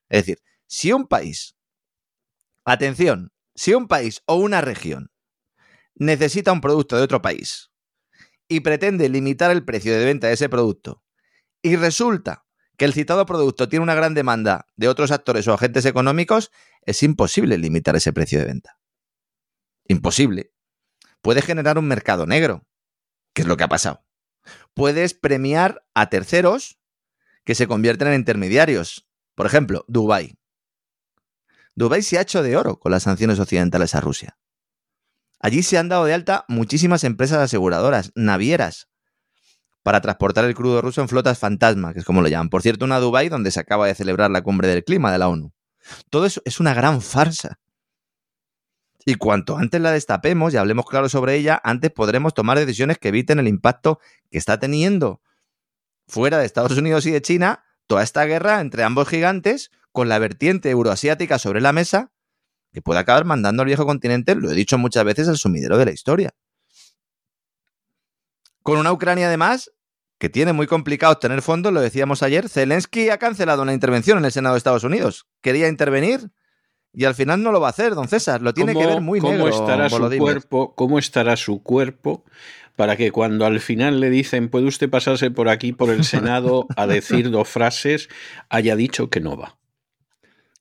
Es 0.08 0.20
decir, 0.20 0.38
si 0.68 0.92
un 0.92 1.08
país, 1.08 1.56
atención, 2.64 3.32
si 3.56 3.74
un 3.74 3.88
país 3.88 4.22
o 4.26 4.36
una 4.36 4.61
región 4.61 5.11
necesita 5.96 6.52
un 6.52 6.61
producto 6.61 6.96
de 6.96 7.02
otro 7.02 7.20
país 7.20 7.72
y 8.46 8.61
pretende 8.61 9.08
limitar 9.08 9.50
el 9.50 9.64
precio 9.64 9.98
de 9.98 10.04
venta 10.04 10.28
de 10.28 10.34
ese 10.34 10.48
producto 10.48 11.02
y 11.61 11.74
resulta 11.74 12.46
que 12.76 12.84
el 12.84 12.92
citado 12.92 13.26
producto 13.26 13.68
tiene 13.68 13.82
una 13.82 13.96
gran 13.96 14.14
demanda 14.14 14.68
de 14.76 14.86
otros 14.86 15.11
actores 15.11 15.48
o 15.48 15.54
agentes 15.54 15.86
económicos, 15.86 16.52
es 16.82 17.02
imposible 17.02 17.58
limitar 17.58 17.96
ese 17.96 18.12
precio 18.12 18.38
de 18.38 18.44
venta. 18.44 18.78
Imposible. 19.88 20.52
Puede 21.20 21.42
generar 21.42 21.78
un 21.78 21.88
mercado 21.88 22.26
negro, 22.26 22.64
que 23.34 23.42
es 23.42 23.48
lo 23.48 23.56
que 23.56 23.64
ha 23.64 23.68
pasado 23.68 24.04
puedes 24.74 25.14
premiar 25.14 25.84
a 25.95 26.09
terceros 26.09 26.78
que 27.45 27.55
se 27.55 27.66
convierten 27.66 28.09
en 28.09 28.14
intermediarios. 28.14 29.07
Por 29.34 29.47
ejemplo, 29.47 29.84
Dubái. 29.88 30.36
Dubái 31.74 32.03
se 32.03 32.18
ha 32.18 32.22
hecho 32.22 32.43
de 32.43 32.57
oro 32.57 32.78
con 32.78 32.93
las 32.93 33.05
sanciones 33.05 33.38
occidentales 33.38 33.95
a 33.95 34.01
Rusia. 34.01 34.38
Allí 35.38 35.62
se 35.62 35.78
han 35.78 35.88
dado 35.88 36.05
de 36.05 36.12
alta 36.12 36.45
muchísimas 36.49 37.05
empresas 37.05 37.38
aseguradoras, 37.38 38.12
navieras, 38.14 38.91
para 39.82 40.03
transportar 40.03 40.45
el 40.45 40.55
crudo 40.55 40.82
ruso 40.82 41.01
en 41.01 41.09
flotas 41.09 41.38
fantasma, 41.38 41.95
que 41.95 42.01
es 42.01 42.05
como 42.05 42.20
lo 42.20 42.28
llaman. 42.28 42.51
Por 42.51 42.62
cierto, 42.62 42.84
una 42.84 43.01
Dubái 43.01 43.30
donde 43.30 43.51
se 43.51 43.61
acaba 43.61 43.86
de 43.86 43.95
celebrar 43.95 44.30
la 44.30 44.43
cumbre 44.43 44.68
del 44.68 44.84
clima 44.84 45.11
de 45.11 45.18
la 45.18 45.28
ONU. 45.28 45.53
Todo 46.11 46.26
eso 46.26 46.43
es 46.45 46.61
una 46.61 46.74
gran 46.74 47.01
farsa. 47.01 47.59
Y 49.05 49.14
cuanto 49.14 49.57
antes 49.57 49.80
la 49.80 49.92
destapemos 49.92 50.53
y 50.53 50.57
hablemos 50.57 50.86
claro 50.86 51.09
sobre 51.09 51.36
ella, 51.36 51.61
antes 51.64 51.90
podremos 51.90 52.34
tomar 52.34 52.59
decisiones 52.59 52.98
que 52.98 53.09
eviten 53.09 53.38
el 53.38 53.48
impacto 53.48 53.98
que 54.30 54.38
está 54.38 54.59
teniendo 54.59 55.20
fuera 56.07 56.38
de 56.38 56.46
Estados 56.46 56.76
Unidos 56.76 57.07
y 57.07 57.11
de 57.11 57.22
China 57.22 57.64
toda 57.86 58.03
esta 58.03 58.24
guerra 58.24 58.61
entre 58.61 58.82
ambos 58.82 59.09
gigantes 59.09 59.70
con 59.92 60.09
la 60.09 60.18
vertiente 60.18 60.70
euroasiática 60.70 61.38
sobre 61.38 61.61
la 61.61 61.72
mesa 61.72 62.12
que 62.72 62.82
puede 62.82 63.01
acabar 63.01 63.24
mandando 63.24 63.62
al 63.62 63.66
viejo 63.66 63.84
continente, 63.84 64.34
lo 64.34 64.51
he 64.51 64.55
dicho 64.55 64.78
muchas 64.78 65.05
veces, 65.05 65.28
al 65.28 65.36
sumidero 65.36 65.76
de 65.76 65.86
la 65.86 65.90
historia. 65.90 66.30
Con 68.62 68.78
una 68.78 68.92
Ucrania 68.92 69.26
además 69.26 69.72
que 70.18 70.28
tiene 70.28 70.53
muy 70.53 70.66
complicado 70.66 71.14
obtener 71.14 71.42
fondos, 71.42 71.72
lo 71.72 71.80
decíamos 71.80 72.22
ayer, 72.22 72.48
Zelensky 72.48 73.09
ha 73.09 73.18
cancelado 73.18 73.62
una 73.62 73.72
intervención 73.72 74.18
en 74.18 74.26
el 74.26 74.32
Senado 74.32 74.55
de 74.55 74.59
Estados 74.59 74.84
Unidos. 74.84 75.26
Quería 75.40 75.66
intervenir 75.66 76.30
y 76.93 77.05
al 77.05 77.14
final 77.14 77.43
no 77.43 77.53
lo 77.53 77.61
va 77.61 77.68
a 77.68 77.70
hacer, 77.70 77.95
don 77.95 78.09
César. 78.09 78.43
Lo 78.43 78.53
tiene 78.53 78.74
que 78.74 78.86
ver 78.86 79.01
muy 79.01 79.20
¿cómo 79.20 79.32
negro. 79.32 79.49
Estará 79.49 79.88
su 79.88 80.11
cuerpo, 80.18 80.74
¿Cómo 80.74 80.99
estará 80.99 81.36
su 81.36 81.62
cuerpo 81.62 82.24
para 82.76 82.97
que 82.97 83.12
cuando 83.12 83.47
al 83.47 83.61
final 83.61 84.01
le 84.01 84.11
dicen 84.11 84.49
puede 84.49 84.66
usted 84.66 84.91
pasarse 84.91 85.30
por 85.30 85.49
aquí, 85.49 85.72
por 85.72 85.91
el 85.91 86.05
Senado, 86.05 86.66
a 86.76 86.86
decir 86.86 87.30
dos 87.30 87.49
frases, 87.49 88.09
haya 88.49 88.74
dicho 88.76 89.09
que 89.09 89.20
no 89.20 89.36
va? 89.36 89.57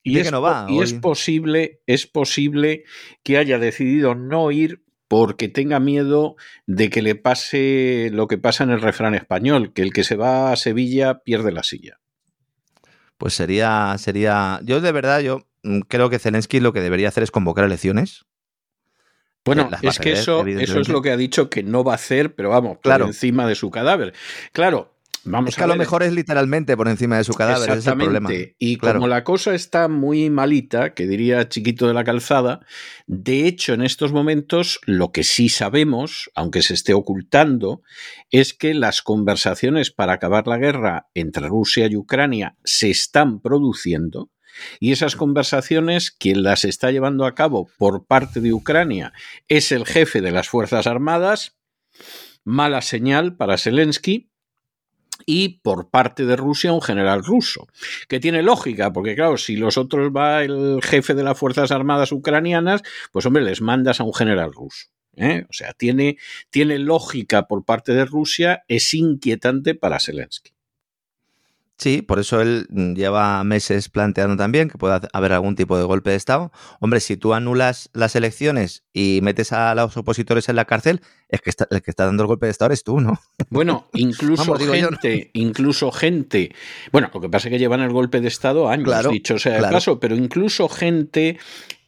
Y, 0.03 0.17
es, 0.19 0.27
que 0.27 0.31
no 0.31 0.41
va, 0.41 0.65
y 0.69 0.81
es 0.81 0.93
posible, 0.93 1.81
es 1.85 2.07
posible 2.07 2.83
que 3.21 3.37
haya 3.37 3.59
decidido 3.59 4.15
no 4.15 4.49
ir 4.51 4.83
porque 5.09 5.49
tenga 5.49 5.79
miedo 5.79 6.35
de 6.67 6.89
que 6.89 7.01
le 7.01 7.15
pase 7.15 8.09
lo 8.13 8.27
que 8.27 8.37
pasa 8.37 8.63
en 8.63 8.69
el 8.69 8.81
refrán 8.81 9.15
español, 9.15 9.73
que 9.73 9.81
el 9.81 9.91
que 9.91 10.03
se 10.03 10.15
va 10.15 10.51
a 10.51 10.55
Sevilla 10.55 11.19
pierde 11.23 11.51
la 11.51 11.63
silla. 11.63 11.99
Pues 13.17 13.33
sería, 13.33 13.95
sería, 13.97 14.61
yo 14.63 14.79
de 14.79 14.91
verdad, 14.93 15.19
yo 15.19 15.48
creo 15.87 16.09
que 16.09 16.19
Zelensky 16.19 16.59
lo 16.59 16.73
que 16.73 16.81
debería 16.81 17.07
hacer 17.07 17.23
es 17.23 17.31
convocar 17.31 17.65
elecciones. 17.65 18.25
Bueno, 19.45 19.69
es 19.81 19.99
que 19.99 20.11
eso, 20.11 20.45
eso 20.45 20.79
es 20.79 20.89
lo 20.89 21.01
que 21.01 21.11
ha 21.11 21.17
dicho 21.17 21.49
que 21.49 21.63
no 21.63 21.83
va 21.83 21.93
a 21.93 21.95
hacer, 21.95 22.35
pero 22.35 22.49
vamos, 22.49 22.77
claro. 22.81 23.05
por 23.05 23.09
encima 23.13 23.47
de 23.47 23.55
su 23.55 23.71
cadáver. 23.71 24.13
Claro, 24.51 24.93
Vamos 25.25 25.49
es 25.49 25.55
que 25.57 25.63
a, 25.63 25.67
lo 25.67 25.75
mejor 25.75 26.03
es 26.03 26.13
literalmente 26.13 26.77
por 26.77 26.87
encima 26.87 27.17
de 27.17 27.23
su 27.23 27.33
cadáver, 27.33 27.69
ese 27.69 27.79
es 27.79 27.87
el 27.87 27.97
problema. 27.97 28.29
Y 28.57 28.77
como 28.77 29.07
la 29.07 29.23
cosa 29.23 29.53
está 29.53 29.87
muy 29.87 30.29
malita, 30.29 30.93
que 30.93 31.07
diría 31.07 31.49
chiquito 31.49 31.87
de 31.87 31.93
la 31.93 32.03
calzada, 32.03 32.61
de 33.05 33.45
hecho 33.45 33.73
en 33.73 33.81
estos 33.81 34.13
momentos 34.13 34.79
lo 34.85 35.11
que 35.11 35.23
sí 35.23 35.49
sabemos, 35.49 36.31
aunque 36.35 36.61
se 36.61 36.73
esté 36.73 36.93
ocultando, 36.93 37.81
es 38.31 38.53
que 38.53 38.73
las 38.73 39.01
conversaciones 39.01 39.91
para 39.91 40.13
acabar 40.13 40.47
la 40.47 40.57
guerra 40.57 41.09
entre 41.13 41.47
Rusia 41.47 41.87
y 41.87 41.95
Ucrania 41.95 42.55
se 42.63 42.89
están 42.89 43.41
produciendo. 43.41 44.29
Y 44.79 44.91
esas 44.91 45.15
conversaciones, 45.15 46.11
quien 46.11 46.43
las 46.43 46.65
está 46.65 46.91
llevando 46.91 47.25
a 47.25 47.35
cabo 47.35 47.69
por 47.77 48.05
parte 48.05 48.41
de 48.41 48.53
Ucrania 48.53 49.13
es 49.47 49.71
el 49.71 49.85
jefe 49.85 50.21
de 50.21 50.31
las 50.31 50.49
Fuerzas 50.49 50.87
Armadas, 50.87 51.57
mala 52.43 52.81
señal 52.81 53.35
para 53.35 53.57
Zelensky, 53.57 54.29
y 55.25 55.59
por 55.59 55.89
parte 55.89 56.25
de 56.25 56.35
Rusia 56.35 56.71
un 56.71 56.81
general 56.81 57.23
ruso, 57.23 57.67
que 58.07 58.19
tiene 58.19 58.41
lógica, 58.41 58.93
porque 58.93 59.15
claro, 59.15 59.37
si 59.37 59.57
los 59.57 59.77
otros 59.77 60.11
va 60.15 60.43
el 60.43 60.79
jefe 60.81 61.13
de 61.13 61.23
las 61.23 61.37
Fuerzas 61.37 61.71
Armadas 61.71 62.11
ucranianas, 62.11 62.81
pues 63.11 63.25
hombre, 63.25 63.43
les 63.43 63.61
mandas 63.61 63.99
a 63.99 64.03
un 64.03 64.13
general 64.13 64.53
ruso. 64.53 64.87
¿eh? 65.15 65.45
O 65.49 65.53
sea, 65.53 65.73
tiene, 65.73 66.17
tiene 66.49 66.79
lógica 66.79 67.47
por 67.47 67.65
parte 67.65 67.93
de 67.93 68.05
Rusia, 68.05 68.63
es 68.67 68.93
inquietante 68.93 69.75
para 69.75 69.99
Zelensky. 69.99 70.51
Sí, 71.79 72.01
por 72.01 72.19
eso 72.19 72.41
él 72.41 72.67
mm, 72.69 72.93
lleva 72.93 73.41
meses 73.45 73.87
planteando 73.87 74.35
también 74.35 74.69
que 74.69 74.77
pueda 74.77 74.99
haber 75.13 75.31
algún 75.31 75.55
tipo 75.55 75.77
de 75.77 75.85
golpe 75.85 76.09
de 76.09 76.17
Estado. 76.17 76.51
Hombre, 76.81 76.99
si 76.99 77.15
tú 77.15 77.33
anulas 77.33 77.89
las 77.93 78.17
elecciones 78.17 78.83
y 78.91 79.21
metes 79.23 79.53
a 79.53 79.73
los 79.75 79.95
opositores 79.95 80.49
en 80.49 80.57
la 80.57 80.65
cárcel, 80.65 81.01
es 81.29 81.39
que 81.39 81.51
el 81.69 81.81
que 81.81 81.89
está 81.89 82.05
dando 82.05 82.23
el 82.23 82.27
golpe 82.27 82.47
de 82.47 82.51
Estado 82.51 82.67
eres 82.67 82.83
tú, 82.83 82.99
¿no? 82.99 83.17
Bueno, 83.49 83.87
incluso 83.93 84.55
gente, 84.55 85.31
incluso 85.33 85.89
gente, 85.93 86.53
bueno, 86.91 87.09
lo 87.13 87.21
que 87.21 87.29
pasa 87.29 87.47
es 87.47 87.53
que 87.53 87.59
llevan 87.59 87.79
el 87.79 87.93
golpe 87.93 88.19
de 88.19 88.27
Estado 88.27 88.67
años, 88.67 89.09
dicho 89.09 89.39
sea 89.39 89.57
el 89.57 89.69
caso, 89.69 90.01
pero 90.01 90.17
incluso 90.17 90.67
gente 90.67 91.37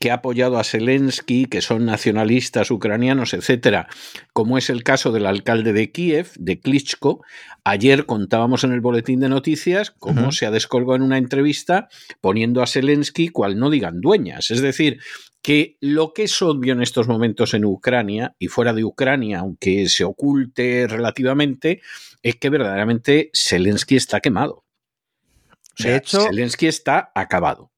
que 0.02 0.10
ha 0.10 0.16
apoyado 0.16 0.58
a 0.58 0.64
Zelensky, 0.64 1.46
que 1.46 1.62
son 1.62 1.86
nacionalistas 1.86 2.72
ucranianos, 2.72 3.36
etcétera, 3.36 3.88
como 4.34 4.58
es 4.58 4.72
el 4.72 4.84
caso 4.84 5.12
del 5.12 5.28
alcalde 5.28 5.74
de 5.74 5.92
Kiev, 5.92 6.32
de 6.38 6.60
Klitschko. 6.60 7.24
Ayer 7.64 8.08
contábamos 8.08 8.64
en 8.64 8.72
el 8.72 8.82
boletín 8.82 9.20
de 9.20 9.30
noticias 9.30 9.92
cómo 9.92 10.32
se 10.32 10.48
ha 10.48 10.52
descolgado 10.52 10.96
en 10.96 11.04
una 11.04 11.20
entrevista 11.20 11.88
poniendo 12.20 12.64
a 12.64 12.68
Zelensky 12.68 13.30
cual 13.30 13.60
no 13.60 13.70
digan 13.70 14.02
dueñas. 14.02 14.50
Es 14.50 14.62
decir, 14.62 15.00
que 15.44 15.78
lo 15.82 16.14
que 16.14 16.24
es 16.24 16.42
obvio 16.42 16.74
en 16.74 16.82
estos 16.82 17.08
momentos 17.08 17.54
en 17.54 17.66
Ucrania 17.66 18.36
y 18.40 18.48
fuera 18.48 18.74
de 18.74 18.84
Ucrania, 18.84 19.40
aunque 19.40 19.88
se 19.88 20.04
oculte 20.04 20.88
relativamente, 20.88 21.82
es 22.24 22.38
que 22.38 22.50
verdaderamente 22.50 23.30
Zelensky 23.36 23.98
está 23.98 24.20
quemado. 24.20 24.64
O 25.78 25.84
sea, 25.84 25.92
de 25.92 25.98
hecho, 25.98 26.22
Zelensky 26.22 26.66
está 26.66 27.12
acabado. 27.14 27.71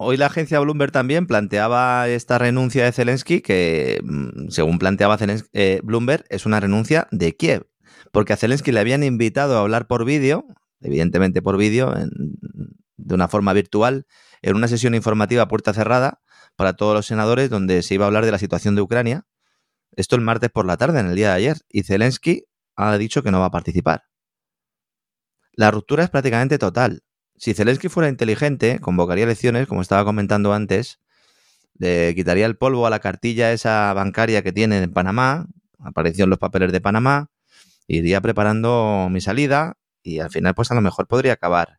Hoy 0.00 0.16
la 0.16 0.26
agencia 0.26 0.60
Bloomberg 0.60 0.92
también 0.92 1.26
planteaba 1.26 2.06
esta 2.08 2.38
renuncia 2.38 2.84
de 2.84 2.92
Zelensky, 2.92 3.40
que 3.40 4.00
mm, 4.04 4.48
según 4.48 4.78
planteaba 4.78 5.18
eh, 5.52 5.80
Bloomberg, 5.82 6.24
es 6.28 6.46
una 6.46 6.60
renuncia 6.60 7.08
de 7.10 7.36
Kiev, 7.36 7.68
porque 8.12 8.32
a 8.32 8.36
Zelensky 8.36 8.70
le 8.70 8.78
habían 8.78 9.02
invitado 9.02 9.58
a 9.58 9.60
hablar 9.60 9.88
por 9.88 10.04
vídeo, 10.04 10.46
evidentemente 10.80 11.42
por 11.42 11.56
vídeo, 11.56 11.92
de 12.96 13.14
una 13.14 13.26
forma 13.26 13.52
virtual, 13.52 14.06
en 14.40 14.54
una 14.54 14.68
sesión 14.68 14.94
informativa 14.94 15.48
puerta 15.48 15.74
cerrada 15.74 16.20
para 16.54 16.74
todos 16.74 16.94
los 16.94 17.06
senadores, 17.06 17.50
donde 17.50 17.82
se 17.82 17.94
iba 17.94 18.04
a 18.04 18.06
hablar 18.06 18.24
de 18.24 18.30
la 18.30 18.38
situación 18.38 18.76
de 18.76 18.82
Ucrania. 18.82 19.26
Esto 19.96 20.14
el 20.14 20.22
martes 20.22 20.50
por 20.50 20.64
la 20.64 20.76
tarde, 20.76 21.00
en 21.00 21.06
el 21.06 21.16
día 21.16 21.30
de 21.30 21.34
ayer, 21.34 21.56
y 21.68 21.82
Zelensky 21.82 22.44
ha 22.76 22.96
dicho 22.98 23.24
que 23.24 23.32
no 23.32 23.40
va 23.40 23.46
a 23.46 23.50
participar. 23.50 24.04
La 25.54 25.72
ruptura 25.72 26.04
es 26.04 26.10
prácticamente 26.10 26.56
total. 26.56 27.02
Si 27.38 27.54
Zelensky 27.54 27.88
fuera 27.88 28.08
inteligente, 28.08 28.80
convocaría 28.80 29.24
elecciones, 29.24 29.68
como 29.68 29.80
estaba 29.80 30.04
comentando 30.04 30.52
antes, 30.52 30.98
le 31.78 32.12
quitaría 32.16 32.46
el 32.46 32.56
polvo 32.56 32.86
a 32.86 32.90
la 32.90 32.98
cartilla 32.98 33.52
esa 33.52 33.92
bancaria 33.94 34.42
que 34.42 34.52
tiene 34.52 34.82
en 34.82 34.92
Panamá, 34.92 35.46
apareció 35.78 36.24
en 36.24 36.30
los 36.30 36.40
papeles 36.40 36.72
de 36.72 36.80
Panamá, 36.80 37.30
iría 37.86 38.20
preparando 38.20 39.08
mi 39.10 39.20
salida 39.20 39.78
y 40.02 40.18
al 40.18 40.30
final 40.30 40.54
pues 40.54 40.72
a 40.72 40.74
lo 40.74 40.80
mejor 40.80 41.06
podría 41.06 41.34
acabar 41.34 41.78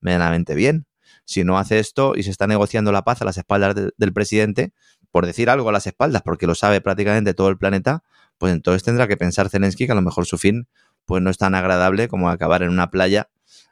medianamente 0.00 0.54
bien. 0.54 0.86
Si 1.24 1.42
no 1.42 1.58
hace 1.58 1.80
esto 1.80 2.14
y 2.14 2.22
se 2.22 2.30
está 2.30 2.46
negociando 2.46 2.92
la 2.92 3.02
paz 3.02 3.20
a 3.20 3.24
las 3.24 3.36
espaldas 3.36 3.74
del 3.74 4.12
presidente, 4.12 4.72
por 5.10 5.26
decir 5.26 5.50
algo 5.50 5.68
a 5.68 5.72
las 5.72 5.88
espaldas, 5.88 6.22
porque 6.22 6.46
lo 6.46 6.54
sabe 6.54 6.80
prácticamente 6.80 7.34
todo 7.34 7.48
el 7.48 7.58
planeta, 7.58 8.04
pues 8.38 8.52
entonces 8.52 8.84
tendrá 8.84 9.08
que 9.08 9.16
pensar 9.16 9.48
Zelensky 9.48 9.86
que 9.86 9.92
a 9.92 9.96
lo 9.96 10.02
mejor 10.02 10.24
su 10.26 10.38
fin 10.38 10.68
pues 11.04 11.20
no 11.20 11.30
es 11.30 11.38
tan 11.38 11.56
agradable 11.56 12.06
como 12.06 12.30
acabar 12.30 12.62
en 12.62 12.70
una 12.70 12.90
playa 12.90 13.28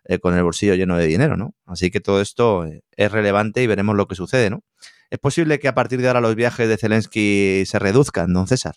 eh, 0.09 0.19
con 0.19 0.35
el 0.35 0.43
bolsillo 0.43 0.75
lleno 0.75 0.97
de 0.97 1.07
dinero, 1.07 1.37
¿no? 1.37 1.55
Así 1.67 1.91
que 1.91 2.01
todo 2.01 2.21
esto 2.21 2.65
eh, 2.65 2.83
es 2.97 3.13
relevante 3.13 3.63
y 3.63 3.67
veremos 3.67 3.95
lo 3.95 4.09
que 4.09 4.15
sucede, 4.15 4.49
¿no? 4.49 4.63
Es 5.11 5.19
posible 5.19 5.59
que 5.59 5.69
a 5.69 5.75
partir 5.75 6.01
de 6.01 6.09
ahora 6.09 6.21
los 6.21 6.35
viajes 6.35 6.69
de 6.69 6.77
Zelensky 6.77 7.65
se 7.67 7.79
reduzcan, 7.79 8.33
don 8.33 8.47
César. 8.47 8.75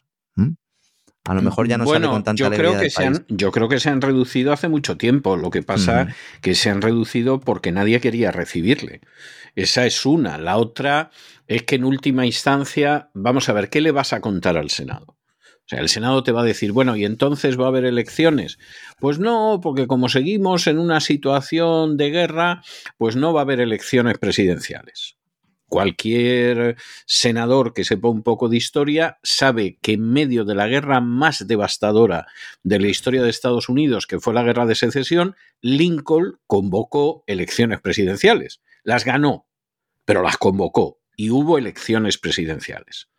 A 1.25 1.35
lo 1.35 1.41
mejor 1.43 1.67
ya 1.67 1.77
no 1.77 1.85
sale 1.85 2.07
con 2.07 2.23
tanta 2.23 2.39
yo 2.39 2.49
creo 2.49 2.79
que 2.79 2.89
se 2.89 3.05
han, 3.05 3.25
Yo 3.27 3.51
creo 3.51 3.69
que 3.69 3.79
se 3.79 3.89
han 3.89 4.01
reducido 4.01 4.53
hace 4.53 4.69
mucho 4.69 4.97
tiempo. 4.97 5.37
Lo 5.37 5.51
que 5.51 5.61
pasa 5.61 6.01
es 6.01 6.15
que 6.41 6.55
se 6.55 6.71
han 6.71 6.81
reducido 6.81 7.39
porque 7.39 7.71
nadie 7.71 7.99
quería 7.99 8.31
recibirle. 8.31 9.01
Esa 9.55 9.85
es 9.85 10.05
una. 10.05 10.39
La 10.39 10.57
otra 10.57 11.11
es 11.47 11.63
que 11.63 11.75
en 11.75 11.83
última 11.83 12.25
instancia, 12.25 13.11
vamos 13.13 13.49
a 13.49 13.53
ver, 13.53 13.69
¿qué 13.69 13.81
le 13.81 13.91
vas 13.91 14.13
a 14.13 14.21
contar 14.21 14.57
al 14.57 14.71
Senado? 14.71 15.15
Sea, 15.71 15.79
el 15.79 15.89
Senado 15.89 16.21
te 16.21 16.33
va 16.33 16.41
a 16.41 16.45
decir, 16.45 16.73
bueno, 16.73 16.97
¿y 16.97 17.05
entonces 17.05 17.59
va 17.59 17.65
a 17.65 17.67
haber 17.69 17.85
elecciones? 17.85 18.59
Pues 18.99 19.19
no, 19.19 19.59
porque 19.63 19.87
como 19.87 20.09
seguimos 20.09 20.67
en 20.67 20.77
una 20.77 20.99
situación 20.99 21.95
de 21.95 22.09
guerra, 22.09 22.61
pues 22.97 23.15
no 23.15 23.33
va 23.33 23.41
a 23.41 23.43
haber 23.43 23.61
elecciones 23.61 24.17
presidenciales. 24.17 25.15
Cualquier 25.67 26.75
senador 27.05 27.73
que 27.73 27.85
sepa 27.85 28.09
un 28.09 28.23
poco 28.23 28.49
de 28.49 28.57
historia 28.57 29.19
sabe 29.23 29.79
que 29.81 29.93
en 29.93 30.11
medio 30.11 30.43
de 30.43 30.55
la 30.55 30.67
guerra 30.67 30.99
más 30.99 31.47
devastadora 31.47 32.27
de 32.63 32.79
la 32.79 32.87
historia 32.87 33.23
de 33.23 33.29
Estados 33.29 33.69
Unidos, 33.69 34.07
que 34.07 34.19
fue 34.19 34.33
la 34.33 34.43
guerra 34.43 34.65
de 34.65 34.75
secesión, 34.75 35.37
Lincoln 35.61 36.41
convocó 36.47 37.23
elecciones 37.27 37.79
presidenciales. 37.79 38.59
Las 38.83 39.05
ganó, 39.05 39.47
pero 40.03 40.21
las 40.21 40.35
convocó 40.35 40.99
y 41.15 41.29
hubo 41.29 41.57
elecciones 41.57 42.17
presidenciales. 42.17 43.10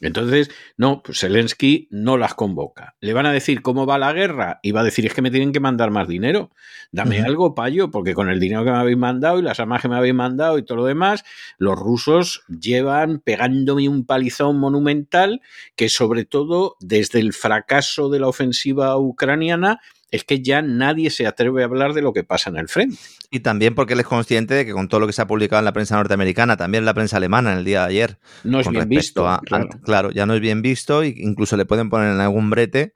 Entonces, 0.00 0.50
no, 0.76 1.02
pues 1.02 1.20
Zelensky 1.20 1.88
no 1.90 2.16
las 2.16 2.34
convoca. 2.34 2.96
Le 3.00 3.12
van 3.12 3.26
a 3.26 3.32
decir 3.32 3.62
cómo 3.62 3.86
va 3.86 3.98
la 3.98 4.12
guerra 4.12 4.58
y 4.62 4.72
va 4.72 4.80
a 4.80 4.84
decir 4.84 5.06
es 5.06 5.14
que 5.14 5.22
me 5.22 5.30
tienen 5.30 5.52
que 5.52 5.60
mandar 5.60 5.90
más 5.90 6.08
dinero. 6.08 6.50
Dame 6.90 7.20
algo, 7.20 7.54
payo, 7.54 7.90
porque 7.90 8.14
con 8.14 8.30
el 8.30 8.40
dinero 8.40 8.64
que 8.64 8.70
me 8.70 8.78
habéis 8.78 8.96
mandado 8.96 9.38
y 9.38 9.42
las 9.42 9.60
armas 9.60 9.82
que 9.82 9.88
me 9.88 9.96
habéis 9.96 10.14
mandado 10.14 10.58
y 10.58 10.64
todo 10.64 10.78
lo 10.78 10.84
demás, 10.86 11.24
los 11.58 11.78
rusos 11.78 12.42
llevan 12.48 13.20
pegándome 13.20 13.88
un 13.88 14.06
palizón 14.06 14.58
monumental 14.58 15.42
que 15.76 15.88
sobre 15.88 16.24
todo 16.24 16.76
desde 16.80 17.20
el 17.20 17.32
fracaso 17.32 18.08
de 18.08 18.20
la 18.20 18.28
ofensiva 18.28 18.96
ucraniana 18.98 19.80
es 20.10 20.24
que 20.24 20.42
ya 20.42 20.62
nadie 20.62 21.10
se 21.10 21.26
atreve 21.26 21.62
a 21.62 21.66
hablar 21.66 21.92
de 21.92 22.02
lo 22.02 22.12
que 22.12 22.24
pasa 22.24 22.50
en 22.50 22.56
el 22.56 22.68
frente. 22.68 22.96
Y 23.30 23.40
también 23.40 23.74
porque 23.74 23.94
él 23.94 24.00
es 24.00 24.06
consciente 24.06 24.54
de 24.54 24.66
que 24.66 24.72
con 24.72 24.88
todo 24.88 25.00
lo 25.00 25.06
que 25.06 25.12
se 25.12 25.22
ha 25.22 25.26
publicado 25.26 25.60
en 25.60 25.64
la 25.64 25.72
prensa 25.72 25.96
norteamericana, 25.96 26.56
también 26.56 26.82
en 26.82 26.86
la 26.86 26.94
prensa 26.94 27.18
alemana 27.18 27.52
en 27.52 27.58
el 27.58 27.64
día 27.64 27.80
de 27.80 27.86
ayer, 27.86 28.18
no 28.44 28.60
es 28.60 28.68
bien 28.68 28.88
visto. 28.88 29.22
claro. 29.44 29.68
claro. 29.82 30.10
ya 30.10 30.26
no 30.26 30.34
es 30.34 30.40
bien 30.40 30.62
visto 30.62 31.02
e 31.02 31.14
incluso 31.16 31.56
le 31.56 31.64
pueden 31.64 31.90
poner 31.90 32.12
en 32.12 32.20
algún 32.20 32.50
brete 32.50 32.94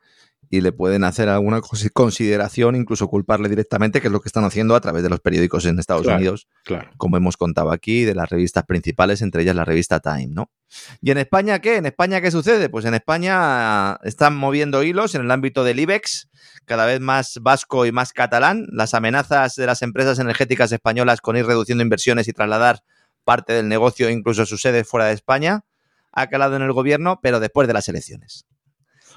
y 0.54 0.60
le 0.60 0.70
pueden 0.70 1.02
hacer 1.02 1.28
alguna 1.28 1.60
consideración, 1.92 2.76
incluso 2.76 3.08
culparle 3.08 3.48
directamente, 3.48 4.00
que 4.00 4.06
es 4.06 4.12
lo 4.12 4.20
que 4.20 4.28
están 4.28 4.44
haciendo 4.44 4.76
a 4.76 4.80
través 4.80 5.02
de 5.02 5.08
los 5.08 5.18
periódicos 5.18 5.64
en 5.66 5.80
Estados 5.80 6.06
Unidos, 6.06 6.46
claro. 6.62 6.90
como 6.96 7.16
hemos 7.16 7.36
contado 7.36 7.72
aquí, 7.72 8.04
de 8.04 8.14
las 8.14 8.30
revistas 8.30 8.62
principales, 8.64 9.20
entre 9.20 9.42
ellas 9.42 9.56
la 9.56 9.64
revista 9.64 9.98
Time, 9.98 10.28
¿no? 10.28 10.52
¿Y 11.00 11.10
en 11.10 11.18
España 11.18 11.58
qué? 11.58 11.76
¿En 11.76 11.86
España 11.86 12.20
qué 12.20 12.30
sucede? 12.30 12.68
Pues 12.68 12.84
en 12.84 12.94
España 12.94 13.96
están 14.04 14.36
moviendo 14.36 14.84
hilos 14.84 15.16
en 15.16 15.22
el 15.22 15.30
ámbito 15.32 15.64
del 15.64 15.80
IBEX, 15.80 16.28
cada 16.66 16.86
vez 16.86 17.00
más 17.00 17.40
vasco 17.42 17.84
y 17.84 17.90
más 17.90 18.12
catalán. 18.12 18.68
Las 18.70 18.94
amenazas 18.94 19.56
de 19.56 19.66
las 19.66 19.82
empresas 19.82 20.20
energéticas 20.20 20.70
españolas 20.70 21.20
con 21.20 21.36
ir 21.36 21.46
reduciendo 21.46 21.82
inversiones 21.82 22.28
y 22.28 22.32
trasladar 22.32 22.84
parte 23.24 23.54
del 23.54 23.68
negocio, 23.68 24.08
incluso 24.08 24.46
su 24.46 24.56
sede 24.56 24.84
fuera 24.84 25.06
de 25.06 25.14
España, 25.14 25.64
ha 26.12 26.28
calado 26.28 26.54
en 26.54 26.62
el 26.62 26.72
gobierno, 26.72 27.18
pero 27.20 27.40
después 27.40 27.66
de 27.66 27.74
las 27.74 27.88
elecciones 27.88 28.46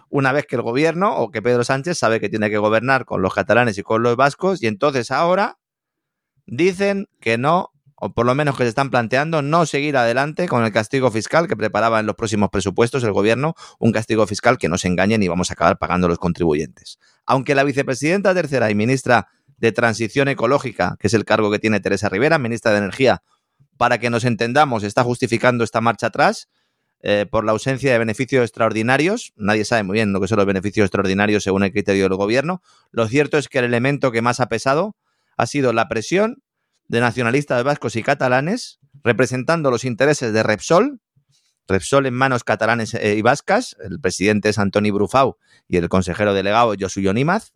una 0.10 0.32
vez 0.32 0.45
que 0.45 0.55
el 0.55 0.62
gobierno 0.62 1.16
o 1.18 1.32
que 1.32 1.41
Pedro 1.41 1.64
Sánchez 1.64 1.97
sabe 1.97 2.20
que 2.20 2.30
tiene 2.30 2.49
que 2.49 2.58
gobernar 2.58 3.05
con 3.05 3.22
los 3.22 3.34
catalanes 3.34 3.78
y 3.78 3.84
con 3.84 4.03
los 4.03 4.16
vascos 4.16 4.62
y 4.64 4.68
entonces 4.68 5.12
ahora 5.12 5.60
dicen 6.45 7.08
que 7.20 7.38
no, 7.38 7.72
o 7.95 8.14
por 8.14 8.26
lo 8.26 8.34
menos 8.36 8.58
que 8.58 8.64
se 8.64 8.70
están 8.70 8.89
planteando 8.89 9.41
no 9.41 9.66
seguir 9.66 9.97
adelante 9.97 10.47
con 10.47 10.64
el 10.64 10.72
castigo 10.72 11.12
fiscal 11.12 11.47
que 11.47 11.58
preparaba 11.58 11.99
en 11.99 12.05
los 12.05 12.16
próximos 12.16 12.49
presupuestos 12.49 13.03
el 13.03 13.12
gobierno, 13.12 13.55
un 13.80 13.91
castigo 13.91 14.26
fiscal 14.28 14.58
que 14.58 14.70
no 14.70 14.78
se 14.78 14.88
engañen 14.88 15.22
y 15.24 15.28
vamos 15.28 15.49
a 15.49 15.53
acabar 15.53 15.78
pagando 15.78 16.08
los 16.08 16.20
contribuyentes. 16.20 16.99
Aunque 17.26 17.55
la 17.55 17.64
vicepresidenta 17.64 18.34
tercera 18.34 18.72
y 18.72 18.76
ministra 18.76 19.28
de 19.58 19.72
Transición 19.72 20.28
Ecológica, 20.28 20.95
que 20.99 21.08
es 21.08 21.14
el 21.14 21.26
cargo 21.26 21.51
que 21.51 21.60
tiene 21.60 21.80
Teresa 21.80 22.10
Rivera, 22.10 22.38
ministra 22.38 22.72
de 22.72 22.78
Energía, 22.78 23.24
para 23.78 23.99
que 23.99 24.10
nos 24.10 24.24
entendamos, 24.24 24.84
está 24.84 25.03
justificando 25.03 25.64
esta 25.64 25.82
marcha 25.82 26.08
atrás, 26.08 26.47
eh, 27.02 27.26
por 27.30 27.45
la 27.45 27.52
ausencia 27.52 27.91
de 27.91 28.00
beneficios 28.00 28.43
extraordinarios. 28.43 29.34
Nadie 29.36 29.66
sabe 29.66 29.84
muy 29.84 29.93
bien 29.95 30.14
lo 30.14 30.20
que 30.20 30.28
son 30.28 30.38
los 30.38 30.45
beneficios 30.45 30.86
extraordinarios 30.86 31.43
según 31.43 31.64
el 31.64 31.72
criterio 31.72 32.04
del 32.04 32.16
gobierno. 32.16 32.62
Lo 32.91 33.08
cierto 33.08 33.38
es 33.38 33.48
que 33.48 33.60
el 33.60 33.66
elemento 33.66 34.12
que 34.12 34.22
más 34.22 34.39
ha 34.39 34.50
pesado 34.50 34.95
ha 35.38 35.45
sido 35.45 35.74
la 35.74 35.88
presión 35.88 36.41
de 36.88 37.00
nacionalistas 37.00 37.64
vascos 37.64 37.95
y 37.95 38.04
catalanes 38.04 38.80
representando 39.04 39.72
los 39.72 39.86
intereses 39.86 40.34
de 40.34 40.43
Repsol, 40.43 41.00
Repsol 41.68 42.06
en 42.06 42.14
manos 42.14 42.43
catalanes 42.43 42.93
eh, 42.93 43.16
y 43.16 43.22
vascas, 43.22 43.76
el 43.82 44.00
presidente 44.00 44.50
es 44.50 44.58
Antoni 44.58 44.91
Brufau 44.91 45.38
y 45.68 45.78
el 45.78 45.89
consejero 45.89 46.34
delegado 46.34 46.74
Josu 46.80 47.02
Yonímaz, 47.02 47.52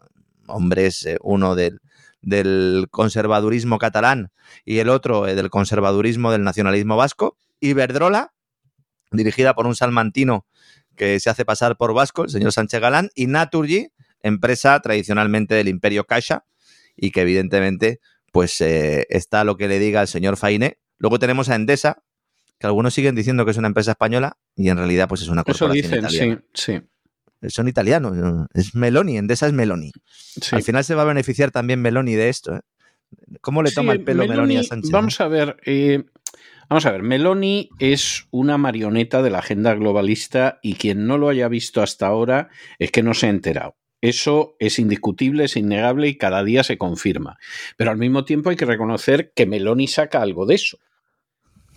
hombre 0.47 0.87
es 0.87 1.05
eh, 1.05 1.17
uno 1.21 1.55
del, 1.55 1.79
del, 2.21 2.87
conservadurismo 2.91 3.79
catalán 3.79 4.31
y 4.65 4.79
el 4.79 4.89
otro 4.89 5.23
del 5.23 5.49
conservadurismo 5.49 6.31
del 6.31 6.43
nacionalismo 6.43 6.97
vasco, 6.97 7.37
Iberdrola, 7.61 8.33
dirigida 9.11 9.53
por 9.53 9.67
un 9.67 9.75
salmantino 9.75 10.45
que 10.95 11.19
se 11.19 11.29
hace 11.29 11.45
pasar 11.45 11.77
por 11.77 11.93
vasco, 11.93 12.23
el 12.23 12.29
señor 12.29 12.51
Sánchez 12.51 12.79
Galán, 12.79 13.09
y 13.15 13.27
Naturgy, 13.27 13.89
empresa 14.21 14.79
tradicionalmente 14.79 15.55
del 15.55 15.67
imperio 15.67 16.05
Caixa, 16.05 16.45
y 16.95 17.11
que 17.11 17.21
evidentemente 17.21 17.99
pues 18.31 18.61
eh, 18.61 19.07
está 19.09 19.43
lo 19.43 19.57
que 19.57 19.67
le 19.67 19.79
diga 19.79 20.01
el 20.01 20.07
señor 20.07 20.37
Fainé. 20.37 20.77
Luego 20.97 21.19
tenemos 21.19 21.49
a 21.49 21.55
Endesa, 21.55 22.03
que 22.59 22.67
algunos 22.67 22.93
siguen 22.93 23.15
diciendo 23.15 23.43
que 23.43 23.51
es 23.51 23.57
una 23.57 23.67
empresa 23.67 23.91
española 23.91 24.37
y 24.55 24.69
en 24.69 24.77
realidad 24.77 25.09
pues 25.09 25.21
es 25.21 25.29
una 25.29 25.43
corporación 25.43 25.95
Eso 25.95 26.07
dicen, 26.07 26.43
Sí, 26.53 26.71
sí. 26.71 26.81
Son 27.49 27.67
italianos, 27.67 28.47
es 28.53 28.75
Meloni, 28.75 29.17
Endesa 29.17 29.47
es 29.47 29.53
Meloni. 29.53 29.91
Al 30.51 30.61
final 30.61 30.83
se 30.83 30.93
va 30.93 31.01
a 31.01 31.05
beneficiar 31.05 31.49
también 31.49 31.81
Meloni 31.81 32.13
de 32.13 32.29
esto. 32.29 32.55
¿eh? 32.55 32.61
¿Cómo 33.41 33.63
le 33.63 33.71
toma 33.71 33.93
el 33.93 34.03
pelo 34.03 34.27
Meloni, 34.27 34.57
a 34.57 34.63
Sánchez? 34.63 34.91
Vamos 34.91 35.19
a 35.19 35.27
ver, 35.27 35.57
eh, 35.65 36.03
Vamos 36.71 36.85
a 36.85 36.93
ver, 36.93 37.03
Meloni 37.03 37.69
es 37.79 38.29
una 38.31 38.57
marioneta 38.57 39.21
de 39.21 39.29
la 39.29 39.39
agenda 39.39 39.73
globalista 39.73 40.57
y 40.61 40.75
quien 40.75 41.05
no 41.05 41.17
lo 41.17 41.27
haya 41.27 41.49
visto 41.49 41.81
hasta 41.81 42.07
ahora 42.07 42.47
es 42.79 42.91
que 42.91 43.03
no 43.03 43.13
se 43.13 43.27
ha 43.27 43.29
enterado. 43.29 43.75
Eso 43.99 44.55
es 44.57 44.79
indiscutible, 44.79 45.43
es 45.43 45.57
innegable 45.57 46.07
y 46.07 46.17
cada 46.17 46.45
día 46.45 46.63
se 46.63 46.77
confirma. 46.77 47.37
Pero 47.75 47.91
al 47.91 47.97
mismo 47.97 48.23
tiempo 48.23 48.51
hay 48.51 48.55
que 48.55 48.63
reconocer 48.63 49.33
que 49.35 49.45
Meloni 49.45 49.87
saca 49.87 50.21
algo 50.21 50.45
de 50.45 50.55
eso. 50.55 50.77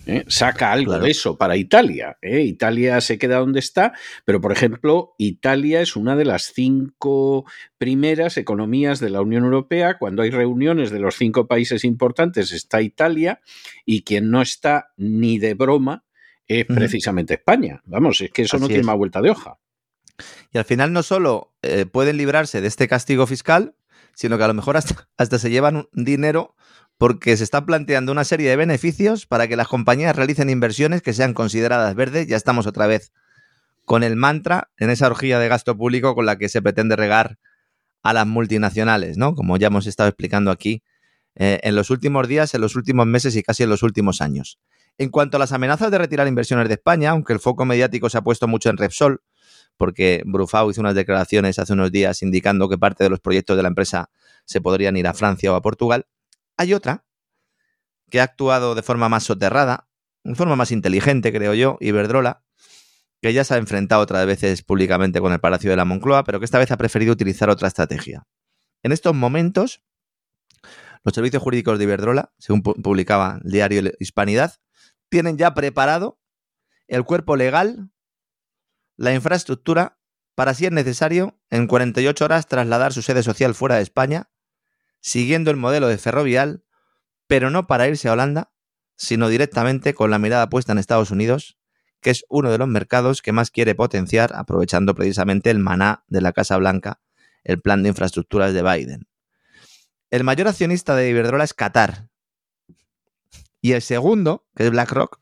¿Eh? 0.06 0.24
saca 0.28 0.72
algo 0.72 0.98
de 0.98 1.10
eso 1.10 1.36
para 1.36 1.56
Italia. 1.56 2.18
¿eh? 2.22 2.42
Italia 2.42 3.00
se 3.00 3.18
queda 3.18 3.38
donde 3.38 3.60
está, 3.60 3.92
pero 4.24 4.40
por 4.40 4.52
ejemplo, 4.52 5.14
Italia 5.18 5.80
es 5.80 5.96
una 5.96 6.16
de 6.16 6.24
las 6.24 6.52
cinco 6.52 7.44
primeras 7.78 8.36
economías 8.36 9.00
de 9.00 9.10
la 9.10 9.20
Unión 9.20 9.44
Europea. 9.44 9.98
Cuando 9.98 10.22
hay 10.22 10.30
reuniones 10.30 10.90
de 10.90 11.00
los 11.00 11.16
cinco 11.16 11.46
países 11.46 11.84
importantes 11.84 12.52
está 12.52 12.82
Italia 12.82 13.40
y 13.84 14.02
quien 14.02 14.30
no 14.30 14.42
está 14.42 14.92
ni 14.96 15.38
de 15.38 15.54
broma 15.54 16.04
es 16.46 16.66
precisamente 16.66 17.34
España. 17.34 17.80
Vamos, 17.86 18.20
es 18.20 18.30
que 18.30 18.42
eso 18.42 18.58
no 18.58 18.68
tiene 18.68 18.82
más 18.82 18.96
vuelta 18.96 19.22
de 19.22 19.30
hoja. 19.30 19.58
Y 20.52 20.58
al 20.58 20.64
final 20.64 20.92
no 20.92 21.02
solo 21.02 21.54
eh, 21.62 21.86
pueden 21.86 22.16
librarse 22.16 22.60
de 22.60 22.68
este 22.68 22.86
castigo 22.86 23.26
fiscal, 23.26 23.74
sino 24.14 24.38
que 24.38 24.44
a 24.44 24.48
lo 24.48 24.54
mejor 24.54 24.76
hasta, 24.76 25.08
hasta 25.16 25.38
se 25.38 25.50
llevan 25.50 25.88
dinero 25.92 26.54
porque 26.98 27.36
se 27.36 27.44
está 27.44 27.64
planteando 27.66 28.12
una 28.12 28.24
serie 28.24 28.48
de 28.48 28.56
beneficios 28.56 29.26
para 29.26 29.48
que 29.48 29.56
las 29.56 29.68
compañías 29.68 30.14
realicen 30.14 30.50
inversiones 30.50 31.02
que 31.02 31.12
sean 31.12 31.34
consideradas 31.34 31.94
verdes. 31.94 32.26
Ya 32.26 32.36
estamos 32.36 32.66
otra 32.66 32.86
vez 32.86 33.12
con 33.84 34.02
el 34.02 34.16
mantra 34.16 34.70
en 34.78 34.90
esa 34.90 35.06
orgía 35.06 35.38
de 35.38 35.48
gasto 35.48 35.76
público 35.76 36.14
con 36.14 36.26
la 36.26 36.38
que 36.38 36.48
se 36.48 36.62
pretende 36.62 36.96
regar 36.96 37.38
a 38.02 38.12
las 38.12 38.26
multinacionales, 38.26 39.16
¿no? 39.16 39.34
Como 39.34 39.56
ya 39.56 39.68
hemos 39.68 39.86
estado 39.86 40.08
explicando 40.08 40.50
aquí 40.50 40.82
eh, 41.36 41.60
en 41.62 41.74
los 41.74 41.90
últimos 41.90 42.28
días, 42.28 42.54
en 42.54 42.60
los 42.60 42.76
últimos 42.76 43.06
meses 43.06 43.34
y 43.36 43.42
casi 43.42 43.64
en 43.64 43.70
los 43.70 43.82
últimos 43.82 44.20
años. 44.20 44.58
En 44.98 45.10
cuanto 45.10 45.36
a 45.36 45.40
las 45.40 45.52
amenazas 45.52 45.90
de 45.90 45.98
retirar 45.98 46.28
inversiones 46.28 46.68
de 46.68 46.74
España, 46.74 47.10
aunque 47.10 47.32
el 47.32 47.40
foco 47.40 47.64
mediático 47.64 48.08
se 48.08 48.18
ha 48.18 48.22
puesto 48.22 48.46
mucho 48.46 48.70
en 48.70 48.76
Repsol, 48.76 49.22
porque 49.76 50.22
Brufau 50.24 50.70
hizo 50.70 50.80
unas 50.80 50.94
declaraciones 50.94 51.58
hace 51.58 51.72
unos 51.72 51.90
días 51.90 52.22
indicando 52.22 52.68
que 52.68 52.78
parte 52.78 53.02
de 53.02 53.10
los 53.10 53.20
proyectos 53.20 53.56
de 53.56 53.62
la 53.62 53.68
empresa 53.68 54.10
se 54.44 54.60
podrían 54.60 54.96
ir 54.96 55.08
a 55.08 55.14
Francia 55.14 55.52
o 55.52 55.56
a 55.56 55.62
Portugal, 55.62 56.06
hay 56.56 56.74
otra 56.74 57.06
que 58.10 58.20
ha 58.20 58.24
actuado 58.24 58.74
de 58.74 58.82
forma 58.82 59.08
más 59.08 59.24
soterrada, 59.24 59.88
de 60.22 60.34
forma 60.34 60.56
más 60.56 60.70
inteligente, 60.70 61.32
creo 61.32 61.54
yo, 61.54 61.76
Iberdrola, 61.80 62.44
que 63.20 63.32
ya 63.32 63.44
se 63.44 63.54
ha 63.54 63.56
enfrentado 63.56 64.02
otras 64.02 64.26
veces 64.26 64.62
públicamente 64.62 65.20
con 65.20 65.32
el 65.32 65.40
Palacio 65.40 65.70
de 65.70 65.76
la 65.76 65.84
Moncloa, 65.84 66.24
pero 66.24 66.38
que 66.38 66.44
esta 66.44 66.58
vez 66.58 66.70
ha 66.70 66.76
preferido 66.76 67.12
utilizar 67.12 67.50
otra 67.50 67.68
estrategia. 67.68 68.26
En 68.82 68.92
estos 68.92 69.14
momentos, 69.14 69.82
los 71.04 71.14
servicios 71.14 71.42
jurídicos 71.42 71.78
de 71.78 71.84
Iberdrola, 71.84 72.32
según 72.38 72.62
publicaba 72.62 73.40
el 73.44 73.50
diario 73.50 73.92
Hispanidad, 73.98 74.54
tienen 75.08 75.36
ya 75.38 75.54
preparado 75.54 76.20
el 76.86 77.04
cuerpo 77.04 77.36
legal, 77.36 77.90
la 78.96 79.14
infraestructura, 79.14 79.98
para 80.34 80.54
si 80.54 80.66
es 80.66 80.72
necesario, 80.72 81.40
en 81.50 81.66
48 81.66 82.24
horas 82.24 82.46
trasladar 82.46 82.92
su 82.92 83.02
sede 83.02 83.22
social 83.22 83.54
fuera 83.54 83.76
de 83.76 83.82
España 83.82 84.30
siguiendo 85.04 85.50
el 85.50 85.58
modelo 85.58 85.86
de 85.86 85.98
ferrovial, 85.98 86.64
pero 87.26 87.50
no 87.50 87.66
para 87.66 87.86
irse 87.86 88.08
a 88.08 88.12
Holanda, 88.12 88.50
sino 88.96 89.28
directamente 89.28 89.92
con 89.92 90.10
la 90.10 90.18
mirada 90.18 90.48
puesta 90.48 90.72
en 90.72 90.78
Estados 90.78 91.10
Unidos, 91.10 91.58
que 92.00 92.08
es 92.08 92.24
uno 92.30 92.50
de 92.50 92.56
los 92.56 92.68
mercados 92.68 93.20
que 93.20 93.30
más 93.30 93.50
quiere 93.50 93.74
potenciar, 93.74 94.32
aprovechando 94.34 94.94
precisamente 94.94 95.50
el 95.50 95.58
maná 95.58 96.04
de 96.08 96.22
la 96.22 96.32
Casa 96.32 96.56
Blanca, 96.56 97.02
el 97.42 97.60
plan 97.60 97.82
de 97.82 97.90
infraestructuras 97.90 98.54
de 98.54 98.62
Biden. 98.62 99.06
El 100.10 100.24
mayor 100.24 100.48
accionista 100.48 100.96
de 100.96 101.10
Iberdrola 101.10 101.44
es 101.44 101.52
Qatar. 101.52 102.08
Y 103.60 103.72
el 103.72 103.82
segundo, 103.82 104.46
que 104.56 104.64
es 104.64 104.70
BlackRock, 104.70 105.20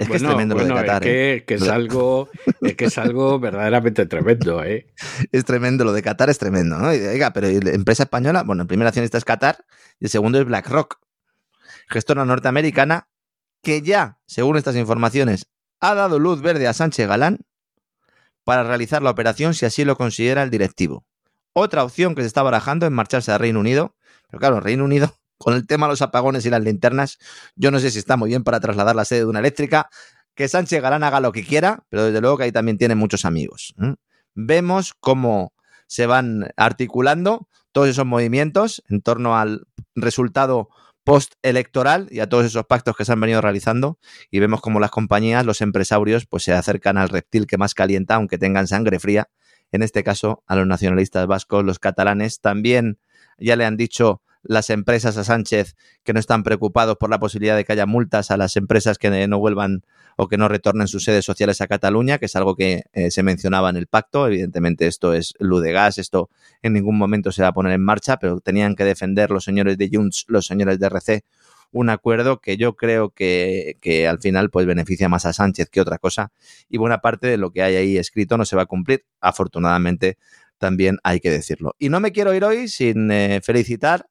es 0.00 0.08
que 0.08 0.16
es 0.16 0.22
tremendo 0.22 0.54
lo 0.54 0.64
de 0.64 0.74
Qatar. 0.74 1.06
Es 1.06 1.42
que, 1.44 1.54
¿eh? 1.54 1.56
es 1.56 1.68
algo, 1.68 2.28
es 2.60 2.74
que 2.74 2.86
es 2.86 2.98
algo 2.98 3.38
verdaderamente 3.38 4.06
tremendo, 4.06 4.62
¿eh? 4.64 4.86
Es 5.32 5.44
tremendo, 5.44 5.84
lo 5.84 5.92
de 5.92 6.02
Qatar 6.02 6.30
es 6.30 6.38
tremendo, 6.38 6.78
¿no? 6.78 6.88
oiga, 6.88 7.32
pero 7.32 7.48
la 7.48 7.70
empresa 7.70 8.04
española, 8.04 8.42
bueno, 8.42 8.62
el 8.62 8.68
primer 8.68 8.86
accionista 8.86 9.18
es 9.18 9.24
Qatar 9.24 9.64
y 10.00 10.06
el 10.06 10.10
segundo 10.10 10.38
es 10.38 10.44
BlackRock, 10.44 10.98
gestora 11.88 12.24
norteamericana 12.24 13.08
que 13.62 13.82
ya, 13.82 14.18
según 14.26 14.56
estas 14.56 14.76
informaciones, 14.76 15.48
ha 15.80 15.94
dado 15.94 16.18
luz 16.18 16.40
verde 16.40 16.66
a 16.66 16.72
Sánchez 16.72 17.08
Galán 17.08 17.40
para 18.44 18.64
realizar 18.64 19.02
la 19.02 19.10
operación 19.10 19.54
si 19.54 19.66
así 19.66 19.84
lo 19.84 19.96
considera 19.96 20.42
el 20.42 20.50
directivo. 20.50 21.04
Otra 21.52 21.84
opción 21.84 22.14
que 22.14 22.22
se 22.22 22.28
está 22.28 22.42
barajando 22.42 22.86
es 22.86 22.92
marcharse 22.92 23.32
a 23.32 23.38
Reino 23.38 23.60
Unido, 23.60 23.94
pero 24.28 24.40
claro, 24.40 24.60
Reino 24.60 24.84
Unido 24.84 25.18
con 25.38 25.54
el 25.54 25.66
tema 25.66 25.86
de 25.86 25.92
los 25.92 26.02
apagones 26.02 26.44
y 26.44 26.50
las 26.50 26.62
linternas, 26.62 27.18
yo 27.56 27.70
no 27.70 27.78
sé 27.80 27.90
si 27.90 27.98
está 27.98 28.16
muy 28.16 28.28
bien 28.28 28.44
para 28.44 28.60
trasladar 28.60 28.96
la 28.96 29.04
sede 29.04 29.20
de 29.20 29.26
una 29.26 29.38
eléctrica. 29.38 29.88
Que 30.34 30.46
Sánchez 30.46 30.80
Galán 30.80 31.02
haga 31.02 31.18
lo 31.18 31.32
que 31.32 31.44
quiera, 31.44 31.84
pero 31.88 32.04
desde 32.04 32.20
luego 32.20 32.36
que 32.38 32.44
ahí 32.44 32.52
también 32.52 32.78
tiene 32.78 32.94
muchos 32.94 33.24
amigos. 33.24 33.74
Vemos 34.34 34.94
cómo 35.00 35.52
se 35.88 36.06
van 36.06 36.50
articulando 36.56 37.48
todos 37.72 37.88
esos 37.88 38.06
movimientos 38.06 38.82
en 38.88 39.00
torno 39.02 39.36
al 39.36 39.66
resultado 39.96 40.68
postelectoral 41.08 42.06
y 42.10 42.20
a 42.20 42.28
todos 42.28 42.44
esos 42.44 42.66
pactos 42.66 42.94
que 42.94 43.04
se 43.04 43.12
han 43.12 43.20
venido 43.20 43.40
realizando 43.40 43.98
y 44.30 44.40
vemos 44.40 44.60
cómo 44.60 44.78
las 44.78 44.90
compañías, 44.90 45.46
los 45.46 45.62
empresarios, 45.62 46.26
pues 46.26 46.42
se 46.42 46.52
acercan 46.52 46.98
al 46.98 47.08
reptil 47.08 47.46
que 47.46 47.56
más 47.56 47.72
calienta, 47.72 48.16
aunque 48.16 48.36
tengan 48.36 48.66
sangre 48.66 49.00
fría, 49.00 49.30
en 49.72 49.82
este 49.82 50.04
caso 50.04 50.44
a 50.46 50.54
los 50.54 50.66
nacionalistas 50.66 51.26
vascos, 51.26 51.64
los 51.64 51.78
catalanes. 51.78 52.40
También 52.40 52.98
ya 53.38 53.56
le 53.56 53.64
han 53.64 53.78
dicho 53.78 54.22
las 54.42 54.70
empresas 54.70 55.16
a 55.16 55.24
Sánchez 55.24 55.76
que 56.04 56.12
no 56.12 56.20
están 56.20 56.42
preocupados 56.42 56.96
por 56.96 57.10
la 57.10 57.18
posibilidad 57.18 57.56
de 57.56 57.64
que 57.64 57.72
haya 57.72 57.86
multas 57.86 58.30
a 58.30 58.36
las 58.36 58.56
empresas 58.56 58.98
que 58.98 59.26
no 59.28 59.38
vuelvan 59.38 59.82
o 60.16 60.26
que 60.26 60.36
no 60.36 60.48
retornen 60.48 60.88
sus 60.88 61.04
sedes 61.04 61.24
sociales 61.24 61.60
a 61.60 61.68
Cataluña, 61.68 62.18
que 62.18 62.26
es 62.26 62.34
algo 62.34 62.56
que 62.56 62.84
eh, 62.92 63.10
se 63.10 63.22
mencionaba 63.22 63.70
en 63.70 63.76
el 63.76 63.86
pacto. 63.86 64.26
Evidentemente 64.26 64.86
esto 64.86 65.14
es 65.14 65.34
luz 65.38 65.62
de 65.62 65.72
gas, 65.72 65.98
esto 65.98 66.28
en 66.62 66.72
ningún 66.72 66.98
momento 66.98 67.30
se 67.30 67.42
va 67.42 67.48
a 67.48 67.52
poner 67.52 67.72
en 67.72 67.82
marcha, 67.82 68.18
pero 68.18 68.40
tenían 68.40 68.74
que 68.74 68.84
defender 68.84 69.30
los 69.30 69.44
señores 69.44 69.78
de 69.78 69.88
Junts, 69.92 70.24
los 70.28 70.46
señores 70.46 70.80
de 70.80 70.86
RC, 70.86 71.24
un 71.70 71.90
acuerdo 71.90 72.40
que 72.40 72.56
yo 72.56 72.74
creo 72.74 73.10
que, 73.10 73.76
que, 73.80 74.08
al 74.08 74.18
final 74.18 74.50
pues 74.50 74.66
beneficia 74.66 75.08
más 75.08 75.26
a 75.26 75.32
Sánchez 75.32 75.68
que 75.70 75.80
otra 75.80 75.98
cosa 75.98 76.32
y 76.68 76.78
buena 76.78 76.98
parte 76.98 77.26
de 77.26 77.36
lo 77.36 77.50
que 77.52 77.62
hay 77.62 77.76
ahí 77.76 77.98
escrito 77.98 78.38
no 78.38 78.44
se 78.44 78.56
va 78.56 78.62
a 78.62 78.66
cumplir. 78.66 79.04
Afortunadamente 79.20 80.18
también 80.58 80.98
hay 81.04 81.20
que 81.20 81.30
decirlo. 81.30 81.74
Y 81.78 81.88
no 81.88 82.00
me 82.00 82.12
quiero 82.12 82.34
ir 82.34 82.44
hoy 82.44 82.68
sin 82.68 83.10
eh, 83.10 83.40
felicitar 83.42 84.06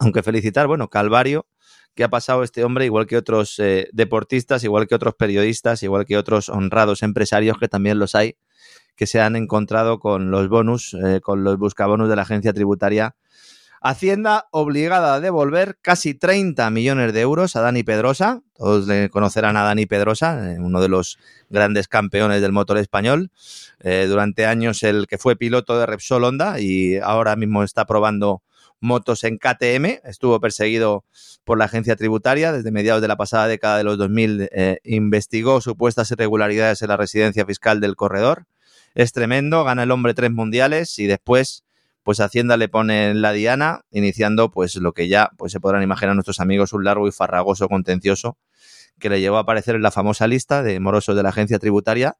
aunque 0.00 0.22
felicitar, 0.22 0.66
bueno, 0.66 0.88
Calvario, 0.88 1.46
que 1.94 2.04
ha 2.04 2.08
pasado 2.08 2.42
este 2.42 2.64
hombre, 2.64 2.86
igual 2.86 3.06
que 3.06 3.16
otros 3.16 3.58
eh, 3.58 3.88
deportistas, 3.92 4.64
igual 4.64 4.88
que 4.88 4.94
otros 4.94 5.14
periodistas, 5.14 5.82
igual 5.82 6.06
que 6.06 6.16
otros 6.16 6.48
honrados 6.48 7.02
empresarios, 7.02 7.58
que 7.58 7.68
también 7.68 7.98
los 7.98 8.14
hay, 8.14 8.36
que 8.96 9.06
se 9.06 9.20
han 9.20 9.36
encontrado 9.36 9.98
con 9.98 10.30
los 10.30 10.48
bonus, 10.48 10.94
eh, 10.94 11.20
con 11.22 11.44
los 11.44 11.58
buscabonus 11.58 12.08
de 12.08 12.16
la 12.16 12.22
agencia 12.22 12.52
tributaria. 12.52 13.14
Hacienda 13.82 14.46
obligada 14.50 15.14
a 15.14 15.20
devolver 15.20 15.78
casi 15.80 16.14
30 16.14 16.68
millones 16.70 17.14
de 17.14 17.20
euros 17.22 17.56
a 17.56 17.62
Dani 17.62 17.82
Pedrosa. 17.82 18.42
Todos 18.54 18.86
le 18.86 19.08
conocerán 19.08 19.56
a 19.56 19.64
Dani 19.64 19.86
Pedrosa, 19.86 20.52
eh, 20.52 20.58
uno 20.58 20.80
de 20.80 20.88
los 20.88 21.18
grandes 21.48 21.88
campeones 21.88 22.40
del 22.40 22.52
motor 22.52 22.78
español. 22.78 23.30
durante 23.82 24.44
años 24.44 24.82
el 24.82 25.06
que 25.06 25.16
fue 25.16 25.36
piloto 25.36 25.78
de 25.78 25.86
Repsol 25.86 26.24
Honda 26.24 26.60
y 26.60 26.98
ahora 26.98 27.36
mismo 27.36 27.64
está 27.64 27.86
probando 27.86 28.42
motos 28.80 29.24
en 29.24 29.38
KTM. 29.38 30.00
Estuvo 30.04 30.40
perseguido 30.40 31.04
por 31.44 31.58
la 31.58 31.66
agencia 31.66 31.96
tributaria 31.96 32.52
desde 32.52 32.70
mediados 32.70 33.02
de 33.02 33.08
la 33.08 33.16
pasada 33.16 33.46
década 33.46 33.78
de 33.78 33.84
los 33.84 33.98
2000. 33.98 34.48
Eh, 34.52 34.78
investigó 34.84 35.60
supuestas 35.60 36.10
irregularidades 36.10 36.82
en 36.82 36.88
la 36.88 36.96
residencia 36.96 37.46
fiscal 37.46 37.80
del 37.80 37.96
corredor. 37.96 38.46
Es 38.94 39.12
tremendo, 39.12 39.62
gana 39.64 39.84
el 39.84 39.90
hombre 39.90 40.14
tres 40.14 40.32
mundiales 40.32 40.98
y 40.98 41.06
después 41.06 41.64
pues 42.02 42.18
Hacienda 42.18 42.56
le 42.56 42.68
pone 42.68 43.14
la 43.14 43.32
diana, 43.32 43.84
iniciando 43.90 44.50
pues 44.50 44.74
lo 44.76 44.92
que 44.92 45.06
ya 45.06 45.30
pues 45.36 45.52
se 45.52 45.60
podrán 45.60 45.82
imaginar 45.82 46.16
nuestros 46.16 46.40
amigos 46.40 46.72
un 46.72 46.82
largo 46.82 47.06
y 47.06 47.12
farragoso 47.12 47.68
contencioso 47.68 48.36
que 48.98 49.08
le 49.08 49.20
llevó 49.20 49.36
a 49.36 49.40
aparecer 49.40 49.76
en 49.76 49.82
la 49.82 49.92
famosa 49.92 50.26
lista 50.26 50.62
de 50.62 50.80
morosos 50.80 51.14
de 51.14 51.22
la 51.22 51.28
agencia 51.28 51.58
tributaria, 51.58 52.16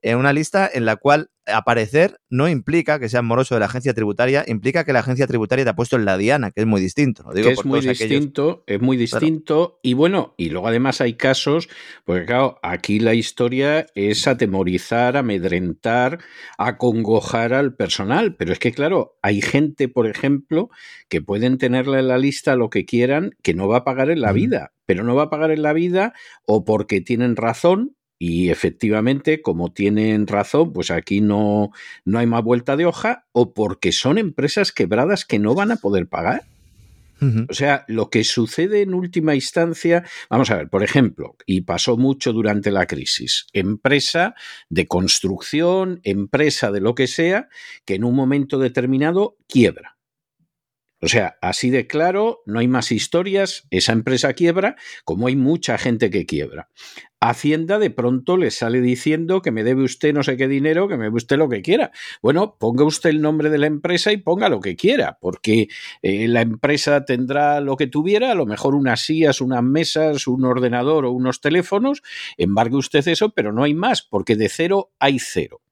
en 0.00 0.16
una 0.16 0.32
lista 0.32 0.70
en 0.72 0.84
la 0.84 0.94
cual 0.94 1.31
aparecer 1.46 2.16
no 2.30 2.48
implica 2.48 2.98
que 2.98 3.08
seas 3.08 3.24
moroso 3.24 3.54
de 3.54 3.60
la 3.60 3.66
agencia 3.66 3.94
tributaria, 3.94 4.44
implica 4.46 4.84
que 4.84 4.92
la 4.92 5.00
agencia 5.00 5.26
tributaria 5.26 5.64
te 5.64 5.70
ha 5.70 5.76
puesto 5.76 5.96
en 5.96 6.04
la 6.04 6.16
diana, 6.16 6.50
que 6.50 6.60
es 6.60 6.66
muy 6.66 6.80
distinto. 6.80 7.24
digo 7.34 7.50
es 7.50 7.64
muy 7.64 7.80
distinto, 7.80 8.64
es 8.66 8.80
muy 8.80 8.96
distinto. 8.96 9.78
Y 9.82 9.94
bueno, 9.94 10.34
y 10.36 10.50
luego 10.50 10.68
además 10.68 11.00
hay 11.00 11.14
casos, 11.14 11.68
porque 12.04 12.26
claro, 12.26 12.58
aquí 12.62 13.00
la 13.00 13.14
historia 13.14 13.86
es 13.94 14.26
atemorizar, 14.26 15.16
amedrentar, 15.16 16.18
acongojar 16.58 17.54
al 17.54 17.74
personal. 17.74 18.36
Pero 18.36 18.52
es 18.52 18.58
que, 18.58 18.72
claro, 18.72 19.18
hay 19.22 19.42
gente, 19.42 19.88
por 19.88 20.06
ejemplo, 20.06 20.70
que 21.08 21.22
pueden 21.22 21.58
tenerla 21.58 21.98
en 21.98 22.08
la 22.08 22.18
lista 22.18 22.56
lo 22.56 22.70
que 22.70 22.84
quieran, 22.84 23.32
que 23.42 23.54
no 23.54 23.68
va 23.68 23.78
a 23.78 23.84
pagar 23.84 24.10
en 24.10 24.20
la 24.20 24.32
vida. 24.32 24.72
Pero 24.86 25.04
no 25.04 25.14
va 25.14 25.24
a 25.24 25.30
pagar 25.30 25.50
en 25.50 25.62
la 25.62 25.72
vida 25.72 26.12
o 26.46 26.64
porque 26.64 27.00
tienen 27.00 27.36
razón 27.36 27.96
y 28.24 28.50
efectivamente, 28.50 29.42
como 29.42 29.72
tienen 29.72 30.28
razón, 30.28 30.72
pues 30.72 30.92
aquí 30.92 31.20
no, 31.20 31.72
no 32.04 32.20
hay 32.20 32.26
más 32.28 32.44
vuelta 32.44 32.76
de 32.76 32.86
hoja 32.86 33.26
o 33.32 33.52
porque 33.52 33.90
son 33.90 34.16
empresas 34.16 34.70
quebradas 34.70 35.24
que 35.24 35.40
no 35.40 35.56
van 35.56 35.72
a 35.72 35.76
poder 35.76 36.06
pagar. 36.06 36.44
O 37.48 37.52
sea, 37.52 37.84
lo 37.88 38.10
que 38.10 38.22
sucede 38.22 38.82
en 38.82 38.94
última 38.94 39.34
instancia, 39.34 40.04
vamos 40.30 40.52
a 40.52 40.56
ver, 40.56 40.68
por 40.68 40.84
ejemplo, 40.84 41.36
y 41.46 41.62
pasó 41.62 41.96
mucho 41.96 42.32
durante 42.32 42.70
la 42.70 42.86
crisis, 42.86 43.46
empresa 43.52 44.36
de 44.68 44.86
construcción, 44.86 46.00
empresa 46.04 46.70
de 46.70 46.80
lo 46.80 46.94
que 46.94 47.08
sea, 47.08 47.48
que 47.84 47.94
en 47.96 48.04
un 48.04 48.14
momento 48.14 48.58
determinado 48.58 49.36
quiebra. 49.48 49.96
O 51.04 51.08
sea, 51.08 51.36
así 51.42 51.70
de 51.70 51.88
claro, 51.88 52.42
no 52.46 52.60
hay 52.60 52.68
más 52.68 52.92
historias, 52.92 53.66
esa 53.70 53.92
empresa 53.92 54.34
quiebra, 54.34 54.76
como 55.04 55.26
hay 55.26 55.34
mucha 55.34 55.76
gente 55.76 56.10
que 56.10 56.26
quiebra. 56.26 56.70
Hacienda 57.18 57.80
de 57.80 57.90
pronto 57.90 58.36
le 58.36 58.52
sale 58.52 58.80
diciendo 58.80 59.42
que 59.42 59.50
me 59.50 59.64
debe 59.64 59.82
usted 59.82 60.14
no 60.14 60.22
sé 60.22 60.36
qué 60.36 60.46
dinero, 60.46 60.86
que 60.86 60.96
me 60.96 61.04
debe 61.04 61.16
usted 61.16 61.38
lo 61.38 61.48
que 61.48 61.60
quiera. 61.60 61.90
Bueno, 62.22 62.56
ponga 62.56 62.84
usted 62.84 63.10
el 63.10 63.20
nombre 63.20 63.50
de 63.50 63.58
la 63.58 63.66
empresa 63.66 64.12
y 64.12 64.18
ponga 64.18 64.48
lo 64.48 64.60
que 64.60 64.76
quiera, 64.76 65.18
porque 65.20 65.66
eh, 66.02 66.28
la 66.28 66.42
empresa 66.42 67.04
tendrá 67.04 67.60
lo 67.60 67.76
que 67.76 67.88
tuviera, 67.88 68.30
a 68.30 68.36
lo 68.36 68.46
mejor 68.46 68.76
unas 68.76 69.00
sillas, 69.04 69.40
unas 69.40 69.64
mesas, 69.64 70.28
un 70.28 70.44
ordenador 70.44 71.04
o 71.04 71.10
unos 71.10 71.40
teléfonos, 71.40 72.02
embargue 72.36 72.76
usted 72.76 73.06
eso, 73.08 73.30
pero 73.30 73.52
no 73.52 73.64
hay 73.64 73.74
más, 73.74 74.02
porque 74.02 74.36
de 74.36 74.48
cero 74.48 74.92
hay 75.00 75.18
cero. 75.18 75.62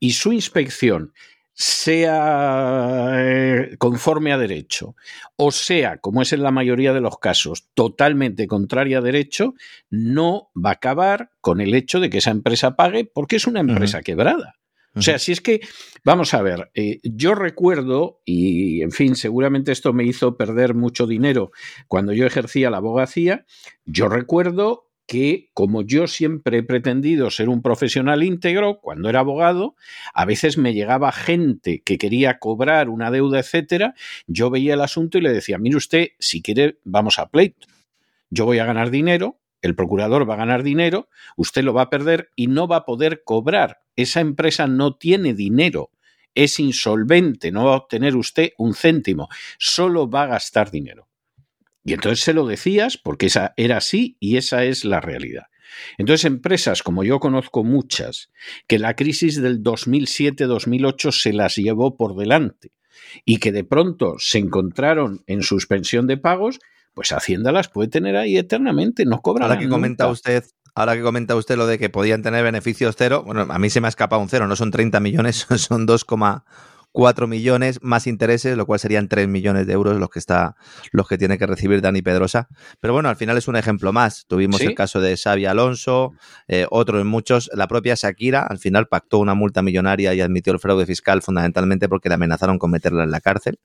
Y 0.00 0.12
su 0.12 0.32
inspección 0.32 1.12
sea 1.58 3.12
eh, 3.14 3.76
conforme 3.78 4.32
a 4.32 4.38
derecho 4.38 4.94
o 5.36 5.50
sea, 5.50 5.98
como 5.98 6.22
es 6.22 6.32
en 6.32 6.42
la 6.42 6.50
mayoría 6.50 6.94
de 6.94 7.00
los 7.00 7.18
casos, 7.18 7.68
totalmente 7.74 8.46
contraria 8.46 8.98
a 8.98 9.02
derecho, 9.02 9.54
no 9.90 10.50
va 10.56 10.70
a 10.70 10.74
acabar 10.74 11.30
con 11.40 11.60
el 11.60 11.74
hecho 11.74 12.00
de 12.00 12.08
que 12.08 12.18
esa 12.18 12.30
empresa 12.30 12.74
pague 12.74 13.04
porque 13.04 13.36
es 13.36 13.46
una 13.46 13.60
empresa 13.60 14.02
quebrada. 14.02 14.56
O 14.94 15.02
sea, 15.02 15.18
si 15.18 15.30
es 15.30 15.42
que, 15.42 15.60
vamos 16.04 16.32
a 16.32 16.40
ver, 16.40 16.70
eh, 16.74 17.00
yo 17.02 17.34
recuerdo, 17.34 18.22
y 18.24 18.80
en 18.80 18.92
fin, 18.92 19.14
seguramente 19.14 19.70
esto 19.70 19.92
me 19.92 20.04
hizo 20.04 20.38
perder 20.38 20.72
mucho 20.72 21.06
dinero 21.06 21.52
cuando 21.86 22.14
yo 22.14 22.24
ejercía 22.24 22.70
la 22.70 22.78
abogacía, 22.78 23.44
yo 23.84 24.08
recuerdo 24.08 24.88
que 25.06 25.50
como 25.54 25.82
yo 25.82 26.08
siempre 26.08 26.58
he 26.58 26.62
pretendido 26.62 27.30
ser 27.30 27.48
un 27.48 27.62
profesional 27.62 28.22
íntegro, 28.22 28.80
cuando 28.80 29.08
era 29.08 29.20
abogado, 29.20 29.76
a 30.12 30.24
veces 30.24 30.58
me 30.58 30.74
llegaba 30.74 31.12
gente 31.12 31.82
que 31.84 31.96
quería 31.96 32.38
cobrar 32.38 32.88
una 32.88 33.10
deuda, 33.10 33.38
etcétera, 33.38 33.94
yo 34.26 34.50
veía 34.50 34.74
el 34.74 34.80
asunto 34.80 35.18
y 35.18 35.20
le 35.20 35.32
decía, 35.32 35.58
mire 35.58 35.76
usted, 35.76 36.08
si 36.18 36.42
quiere, 36.42 36.78
vamos 36.84 37.18
a 37.18 37.30
pleito. 37.30 37.68
Yo 38.30 38.44
voy 38.44 38.58
a 38.58 38.66
ganar 38.66 38.90
dinero, 38.90 39.38
el 39.62 39.76
procurador 39.76 40.28
va 40.28 40.34
a 40.34 40.38
ganar 40.38 40.62
dinero, 40.62 41.08
usted 41.36 41.62
lo 41.62 41.72
va 41.72 41.82
a 41.82 41.90
perder 41.90 42.30
y 42.34 42.48
no 42.48 42.66
va 42.66 42.76
a 42.78 42.84
poder 42.84 43.22
cobrar. 43.24 43.82
Esa 43.94 44.20
empresa 44.20 44.66
no 44.66 44.96
tiene 44.96 45.34
dinero, 45.34 45.90
es 46.34 46.58
insolvente, 46.58 47.52
no 47.52 47.64
va 47.64 47.74
a 47.74 47.78
obtener 47.78 48.16
usted 48.16 48.50
un 48.58 48.74
céntimo, 48.74 49.28
solo 49.58 50.08
va 50.10 50.24
a 50.24 50.26
gastar 50.26 50.70
dinero. 50.70 51.08
Y 51.86 51.94
entonces 51.94 52.24
se 52.24 52.34
lo 52.34 52.46
decías 52.46 52.98
porque 52.98 53.26
esa 53.26 53.54
era 53.56 53.76
así 53.76 54.16
y 54.18 54.36
esa 54.36 54.64
es 54.64 54.84
la 54.84 55.00
realidad. 55.00 55.44
Entonces, 55.98 56.24
empresas 56.24 56.82
como 56.82 57.04
yo 57.04 57.20
conozco 57.20 57.62
muchas, 57.62 58.30
que 58.66 58.80
la 58.80 58.96
crisis 58.96 59.40
del 59.40 59.62
2007-2008 59.62 61.12
se 61.12 61.32
las 61.32 61.54
llevó 61.54 61.96
por 61.96 62.16
delante 62.16 62.72
y 63.24 63.38
que 63.38 63.52
de 63.52 63.62
pronto 63.62 64.16
se 64.18 64.38
encontraron 64.38 65.22
en 65.28 65.42
suspensión 65.42 66.08
de 66.08 66.16
pagos, 66.16 66.58
pues 66.92 67.12
Hacienda 67.12 67.52
las 67.52 67.68
puede 67.68 67.88
tener 67.88 68.16
ahí 68.16 68.36
eternamente, 68.36 69.04
no 69.04 69.20
cobra 69.22 69.46
Ahora 69.46 69.58
que 69.58 69.68
comenta 69.68 70.08
usted, 70.08 70.44
ahora 70.74 70.96
que 70.96 71.02
comenta 71.02 71.36
usted 71.36 71.56
lo 71.56 71.68
de 71.68 71.78
que 71.78 71.88
podían 71.88 72.22
tener 72.22 72.42
beneficios 72.42 72.96
cero, 72.98 73.22
bueno, 73.24 73.46
a 73.48 73.58
mí 73.60 73.70
se 73.70 73.80
me 73.80 73.86
ha 73.86 73.90
escapado 73.90 74.20
un 74.20 74.28
cero, 74.28 74.48
no 74.48 74.56
son 74.56 74.72
30 74.72 74.98
millones, 74.98 75.46
son 75.56 75.86
2, 75.86 76.04
4 76.96 77.26
millones 77.26 77.78
más 77.82 78.06
intereses, 78.06 78.56
lo 78.56 78.64
cual 78.64 78.80
serían 78.80 79.06
3 79.06 79.28
millones 79.28 79.66
de 79.66 79.74
euros 79.74 80.00
los 80.00 80.08
que 80.08 80.18
está, 80.18 80.56
los 80.92 81.06
que 81.06 81.18
tiene 81.18 81.36
que 81.36 81.46
recibir 81.46 81.82
Dani 81.82 82.00
Pedrosa. 82.00 82.48
Pero 82.80 82.94
bueno, 82.94 83.10
al 83.10 83.16
final 83.16 83.36
es 83.36 83.48
un 83.48 83.56
ejemplo 83.56 83.92
más. 83.92 84.24
Tuvimos 84.26 84.62
el 84.62 84.74
caso 84.74 85.02
de 85.02 85.14
Xavi 85.14 85.44
Alonso, 85.44 86.14
eh, 86.48 86.66
otro 86.70 86.98
en 86.98 87.06
muchos. 87.06 87.50
La 87.52 87.68
propia 87.68 87.96
Shakira 87.96 88.46
al 88.46 88.58
final 88.58 88.88
pactó 88.88 89.18
una 89.18 89.34
multa 89.34 89.60
millonaria 89.60 90.14
y 90.14 90.22
admitió 90.22 90.54
el 90.54 90.58
fraude 90.58 90.86
fiscal 90.86 91.20
fundamentalmente 91.20 91.86
porque 91.86 92.08
le 92.08 92.14
amenazaron 92.14 92.58
con 92.58 92.70
meterla 92.70 93.04
en 93.04 93.10
la 93.10 93.20
cárcel. 93.20 93.58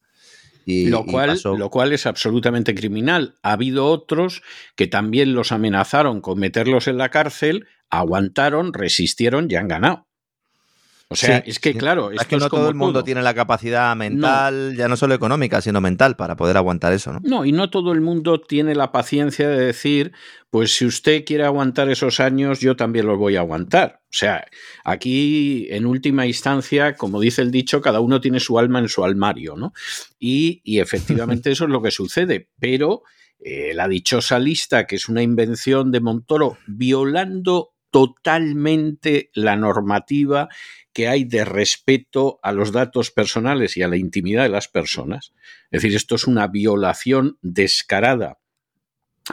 Y, 0.66 0.90
lo, 0.90 1.06
cual, 1.06 1.40
lo 1.58 1.70
cual 1.70 1.94
es 1.94 2.06
absolutamente 2.06 2.76
criminal. 2.76 3.36
Ha 3.44 3.54
habido 3.54 3.86
otros 3.86 4.44
que 4.76 4.88
también 4.88 5.34
los 5.36 5.54
amenazaron 5.54 6.20
con 6.20 6.38
meterlos 6.38 6.90
en 6.90 6.98
la 6.98 7.08
cárcel, 7.08 7.66
aguantaron, 7.90 8.74
resistieron 8.74 9.48
y 9.50 9.56
han 9.56 9.70
ganado. 9.70 10.11
O 11.12 11.16
sea, 11.16 11.40
es 11.40 11.60
que 11.60 11.74
claro, 11.74 12.10
es 12.12 12.24
que 12.26 12.38
no 12.38 12.50
todo 12.50 12.70
el 12.70 12.76
mundo 12.76 13.04
tiene 13.04 13.22
la 13.22 13.34
capacidad 13.34 13.94
mental, 13.98 14.76
ya 14.78 14.88
no 14.88 14.96
solo 14.96 15.14
económica, 15.14 15.62
sino 15.62 15.82
mental 15.82 16.16
para 16.16 16.38
poder 16.38 16.56
aguantar 16.56 16.94
eso, 16.94 17.12
¿no? 17.12 17.20
No, 17.22 17.44
y 17.44 17.52
no 17.52 17.70
todo 17.70 17.92
el 17.92 18.00
mundo 18.00 18.40
tiene 18.40 18.76
la 18.76 18.94
paciencia 18.94 19.50
de 19.50 19.60
decir, 19.60 20.14
pues 20.50 20.74
si 20.74 20.86
usted 20.86 21.26
quiere 21.26 21.44
aguantar 21.44 21.90
esos 21.90 22.22
años, 22.22 22.62
yo 22.62 22.78
también 22.78 23.08
los 23.08 23.18
voy 23.18 23.36
a 23.36 23.42
aguantar. 23.42 24.00
O 24.06 24.14
sea, 24.14 24.46
aquí 24.86 25.68
en 25.70 25.86
última 25.86 26.26
instancia, 26.26 26.96
como 26.96 27.20
dice 27.20 27.42
el 27.42 27.52
dicho, 27.52 27.82
cada 27.82 28.00
uno 28.00 28.22
tiene 28.22 28.40
su 28.40 28.58
alma 28.58 28.80
en 28.80 28.88
su 28.88 29.04
armario, 29.04 29.58
¿no? 29.58 29.74
Y, 30.18 30.62
y 30.64 30.80
efectivamente 30.80 31.52
eso 31.52 31.66
es 31.66 31.72
lo 31.72 31.82
que 31.82 31.92
sucede, 31.92 32.48
pero 32.58 33.04
eh, 33.44 33.74
la 33.74 33.88
dichosa 33.88 34.40
lista, 34.40 34.86
que 34.86 34.96
es 34.96 35.10
una 35.10 35.24
invención 35.24 35.92
de 35.92 36.00
Montoro, 36.00 36.58
violando 36.68 37.71
totalmente 37.92 39.30
la 39.34 39.56
normativa 39.56 40.50
que 40.94 41.08
hay 41.08 41.24
de 41.24 41.46
respeto 41.46 42.40
a 42.42 42.52
los 42.52 42.72
datos 42.72 43.12
personales 43.12 43.78
y 43.78 43.84
a 43.84 43.88
la 43.88 43.98
intimidad 43.98 44.44
de 44.44 44.50
las 44.50 44.68
personas. 44.68 45.34
Es 45.70 45.82
decir, 45.82 45.96
esto 45.96 46.16
es 46.16 46.26
una 46.26 46.48
violación 46.48 47.38
descarada 47.42 48.40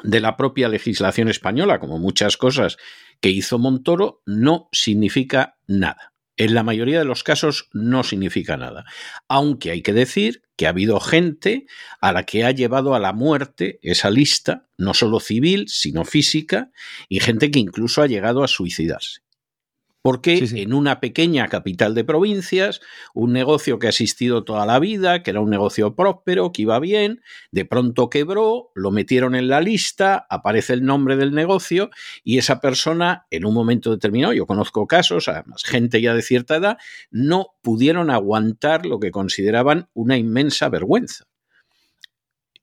de 0.02 0.20
la 0.20 0.36
propia 0.36 0.68
legislación 0.68 1.28
española, 1.28 1.80
como 1.80 1.98
muchas 1.98 2.36
cosas 2.36 2.76
que 3.20 3.30
hizo 3.30 3.58
Montoro, 3.58 4.22
no 4.26 4.68
significa 4.72 5.56
nada. 5.66 6.12
En 6.36 6.54
la 6.54 6.62
mayoría 6.62 7.00
de 7.00 7.04
los 7.04 7.24
casos 7.24 7.68
no 7.72 8.04
significa 8.04 8.56
nada. 8.56 8.84
Aunque 9.28 9.70
hay 9.72 9.82
que 9.82 9.92
decir 9.92 10.42
que 10.58 10.66
ha 10.66 10.70
habido 10.70 10.98
gente 10.98 11.66
a 12.00 12.12
la 12.12 12.24
que 12.24 12.44
ha 12.44 12.50
llevado 12.50 12.96
a 12.96 12.98
la 12.98 13.12
muerte 13.12 13.78
esa 13.80 14.10
lista, 14.10 14.66
no 14.76 14.92
solo 14.92 15.20
civil, 15.20 15.68
sino 15.68 16.04
física, 16.04 16.72
y 17.08 17.20
gente 17.20 17.52
que 17.52 17.60
incluso 17.60 18.02
ha 18.02 18.08
llegado 18.08 18.42
a 18.42 18.48
suicidarse. 18.48 19.20
Porque 20.02 20.46
en 20.52 20.72
una 20.72 21.00
pequeña 21.00 21.48
capital 21.48 21.94
de 21.94 22.04
provincias, 22.04 22.80
un 23.14 23.32
negocio 23.32 23.78
que 23.78 23.86
ha 23.86 23.90
existido 23.90 24.44
toda 24.44 24.64
la 24.64 24.78
vida, 24.78 25.22
que 25.22 25.30
era 25.30 25.40
un 25.40 25.50
negocio 25.50 25.94
próspero, 25.94 26.52
que 26.52 26.62
iba 26.62 26.78
bien, 26.78 27.20
de 27.50 27.64
pronto 27.64 28.08
quebró, 28.08 28.70
lo 28.74 28.90
metieron 28.90 29.34
en 29.34 29.48
la 29.48 29.60
lista, 29.60 30.26
aparece 30.30 30.72
el 30.72 30.84
nombre 30.84 31.16
del 31.16 31.34
negocio 31.34 31.90
y 32.24 32.38
esa 32.38 32.60
persona 32.60 33.26
en 33.30 33.44
un 33.44 33.54
momento 33.54 33.90
determinado, 33.90 34.32
yo 34.32 34.46
conozco 34.46 34.86
casos, 34.86 35.28
además 35.28 35.64
gente 35.64 36.00
ya 36.00 36.14
de 36.14 36.22
cierta 36.22 36.56
edad, 36.56 36.78
no 37.10 37.48
pudieron 37.62 38.10
aguantar 38.10 38.86
lo 38.86 39.00
que 39.00 39.10
consideraban 39.10 39.88
una 39.94 40.16
inmensa 40.16 40.68
vergüenza. 40.68 41.27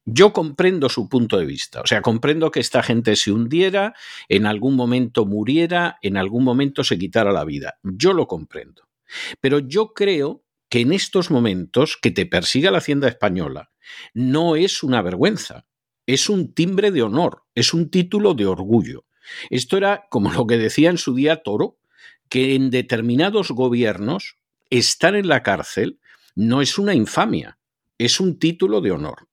Yo 0.06 0.34
comprendo 0.34 0.88
su 0.88 1.10
punto 1.10 1.38
de 1.38 1.48
vista, 1.48 1.82
o 1.82 1.88
sea, 1.88 2.02
comprendo 2.02 2.52
que 2.52 2.60
esta 2.60 2.84
gente 2.84 3.16
se 3.16 3.32
hundiera, 3.32 3.96
en 4.30 4.46
algún 4.46 4.76
momento 4.76 5.26
muriera, 5.26 5.98
en 6.04 6.16
algún 6.16 6.44
momento 6.44 6.84
se 6.84 7.00
quitara 7.00 7.32
la 7.32 7.44
vida. 7.44 7.80
Yo 7.82 8.14
lo 8.14 8.28
comprendo. 8.28 8.88
Pero 9.42 9.60
yo 9.60 9.94
creo 9.94 10.44
que 10.70 10.82
en 10.82 10.94
estos 10.94 11.32
momentos 11.32 11.98
que 12.00 12.12
te 12.12 12.28
persiga 12.28 12.70
la 12.70 12.78
Hacienda 12.78 13.08
Española 13.08 13.72
no 14.14 14.56
es 14.56 14.84
una 14.84 15.02
vergüenza, 15.02 15.66
es 16.06 16.30
un 16.30 16.54
timbre 16.54 16.92
de 16.92 17.02
honor, 17.02 17.44
es 17.56 17.74
un 17.74 17.90
título 17.90 18.36
de 18.36 18.46
orgullo. 18.46 19.06
Esto 19.50 19.76
era 19.76 20.06
como 20.12 20.32
lo 20.32 20.46
que 20.46 20.58
decía 20.58 20.92
en 20.92 21.00
su 21.00 21.16
día 21.16 21.42
Toro, 21.42 21.80
que 22.30 22.54
en 22.54 22.70
determinados 22.70 23.50
gobiernos 23.50 24.38
estar 24.70 25.16
en 25.16 25.28
la 25.28 25.42
cárcel 25.42 26.00
no 26.36 26.62
es 26.62 26.78
una 26.78 26.94
infamia, 26.94 27.58
es 27.98 28.20
un 28.20 28.38
título 28.38 28.82
de 28.82 28.92
honor. 28.92 29.28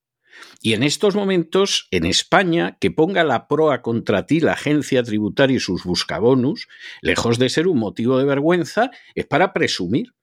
Y 0.61 0.75
en 0.75 0.83
estos 0.83 1.15
momentos, 1.15 1.89
en 1.91 2.05
España, 2.05 2.77
que 2.81 2.91
ponga 2.91 3.25
la 3.25 3.49
proa 3.49 3.83
contra 3.83 4.27
ti 4.27 4.41
la 4.41 4.53
agencia 4.53 5.03
tributaria 5.03 5.57
y 5.57 5.61
sus 5.61 5.85
buscabonus, 5.85 6.69
lejos 7.01 7.39
de 7.39 7.49
ser 7.49 7.69
un 7.69 7.79
motivo 7.79 8.19
de 8.19 8.25
vergüenza, 8.25 8.91
es 9.15 9.27
para 9.27 9.53
presumir. 9.53 10.15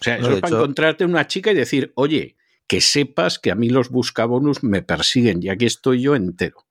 O 0.00 0.04
sea, 0.04 0.16
eso 0.18 0.32
es 0.32 0.40
para 0.40 0.56
encontrarte 0.56 1.04
una 1.04 1.26
chica 1.26 1.52
y 1.52 1.54
decir, 1.54 1.92
oye, 1.94 2.36
que 2.66 2.80
sepas 2.80 3.38
que 3.38 3.50
a 3.50 3.54
mí 3.54 3.68
los 3.68 3.90
buscabonus 3.90 4.62
me 4.62 4.82
persiguen 4.82 5.42
y 5.42 5.48
aquí 5.48 5.66
estoy 5.66 6.02
yo 6.02 6.16
entero. 6.16 6.64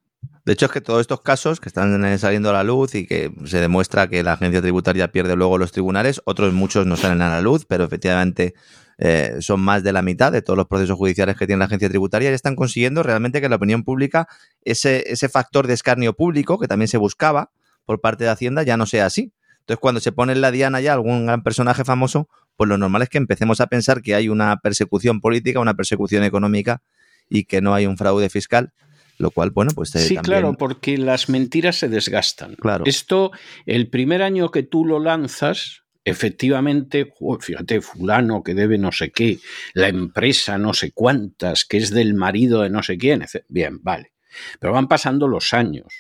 De 0.46 0.54
hecho, 0.54 0.66
es 0.66 0.72
que 0.72 0.82
todos 0.82 1.00
estos 1.00 1.22
casos 1.22 1.62
que 1.62 1.70
están 1.70 2.20
saliendo 2.20 2.50
a 2.50 2.54
la 2.54 2.64
luz 2.64 2.96
y 2.96 3.08
que 3.08 3.32
se 3.46 3.60
demuestra 3.60 4.10
que 4.10 4.24
la 4.24 4.34
agencia 4.34 4.62
tributaria 4.62 5.12
pierde 5.12 5.36
luego 5.36 5.58
los 5.58 5.72
tribunales, 5.72 6.22
otros 6.26 6.54
muchos 6.54 6.86
no 6.86 6.98
salen 6.98 7.22
a 7.22 7.30
la 7.30 7.42
luz, 7.42 7.66
pero 7.66 7.86
efectivamente 7.86 8.54
eh, 8.98 9.38
son 9.40 9.62
más 9.62 9.84
de 9.84 9.94
la 9.94 10.02
mitad 10.02 10.32
de 10.32 10.42
todos 10.42 10.58
los 10.58 10.68
procesos 10.68 10.98
judiciales 10.98 11.36
que 11.38 11.48
tiene 11.48 11.60
la 11.60 11.66
agencia 11.66 11.90
tributaria 11.90 12.32
y 12.32 12.34
están 12.34 12.56
consiguiendo 12.56 13.04
realmente 13.04 13.42
que 13.42 13.50
la 13.50 13.56
opinión 13.56 13.84
pública, 13.84 14.28
ese, 14.64 15.12
ese 15.12 15.30
factor 15.30 15.68
de 15.68 15.74
escarnio 15.74 16.14
público 16.14 16.60
que 16.60 16.68
también 16.68 16.88
se 16.88 16.98
buscaba 16.98 17.52
por 17.86 18.02
parte 18.02 18.24
de 18.24 18.30
Hacienda, 18.30 18.64
ya 18.64 18.78
no 18.78 18.86
sea 18.86 19.06
así. 19.06 19.34
Entonces, 19.60 19.80
cuando 19.80 20.02
se 20.02 20.12
pone 20.12 20.34
en 20.34 20.42
la 20.42 20.52
diana 20.52 20.82
ya 20.82 20.94
algún 20.94 21.26
gran 21.26 21.42
personaje 21.44 21.86
famoso, 21.86 22.28
pues 22.56 22.68
lo 22.68 22.78
normal 22.78 23.02
es 23.02 23.10
que 23.10 23.18
empecemos 23.18 23.62
a 23.62 23.68
pensar 23.68 24.02
que 24.02 24.16
hay 24.16 24.30
una 24.30 24.58
persecución 24.58 25.22
política, 25.22 25.60
una 25.60 25.74
persecución 25.74 26.24
económica 26.24 26.82
y 27.30 27.46
que 27.46 27.62
no 27.62 27.74
hay 27.74 27.86
un 27.86 27.98
fraude 27.98 28.30
fiscal 28.30 28.74
lo 29.18 29.32
cual, 29.32 29.52
bueno, 29.52 29.72
pues... 29.74 29.96
Eh, 29.96 30.00
sí, 30.00 30.18
claro, 30.18 30.54
porque 30.54 30.98
las 30.98 31.30
mentiras 31.30 31.78
se 31.78 31.88
desgastan. 31.88 32.56
Claro. 32.56 32.84
Esto, 32.86 33.32
el 33.66 33.90
primer 33.90 34.22
año 34.22 34.52
que 34.52 34.64
tú 34.64 34.86
lo 34.86 35.00
lanzas, 35.00 35.83
efectivamente, 36.06 37.14
fíjate, 37.40 37.82
fulano 37.82 38.44
que 38.44 38.54
debe 38.54 38.78
no 38.78 38.92
sé 38.92 39.12
qué, 39.12 39.40
la 39.74 39.88
empresa 39.88 40.58
no 40.58 40.74
sé 40.74 40.92
cuántas, 40.92 41.66
que 41.66 41.78
es 41.78 41.92
del 41.92 42.14
marido 42.14 42.62
de 42.62 42.70
no 42.70 42.84
sé 42.84 42.98
quién, 42.98 43.26
bien, 43.48 43.82
vale. 43.82 44.14
Pero 44.60 44.74
van 44.74 44.88
pasando 44.88 45.28
los 45.28 45.54
años 45.54 45.94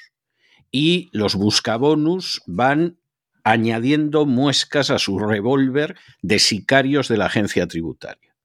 y 0.71 1.09
los 1.13 1.35
buscabonus 1.35 2.41
van 2.47 2.97
añadiendo 3.43 4.25
muescas 4.25 4.89
a 4.89 4.99
su 4.99 5.19
revólver 5.19 5.95
de 6.21 6.39
sicarios 6.39 7.07
de 7.07 7.17
la 7.17 7.25
agencia 7.25 7.67
tributaria. 7.67 8.35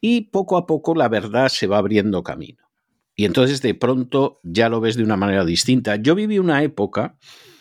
Y 0.00 0.30
poco 0.30 0.56
a 0.56 0.66
poco 0.66 0.94
la 0.94 1.08
verdad 1.08 1.48
se 1.48 1.66
va 1.66 1.78
abriendo 1.78 2.22
camino. 2.22 2.70
Y 3.14 3.24
entonces 3.24 3.62
de 3.62 3.74
pronto 3.74 4.40
ya 4.42 4.68
lo 4.68 4.80
ves 4.80 4.96
de 4.96 5.04
una 5.04 5.16
manera 5.16 5.44
distinta. 5.44 5.96
Yo 5.96 6.14
viví 6.14 6.38
una 6.38 6.62
época 6.62 7.18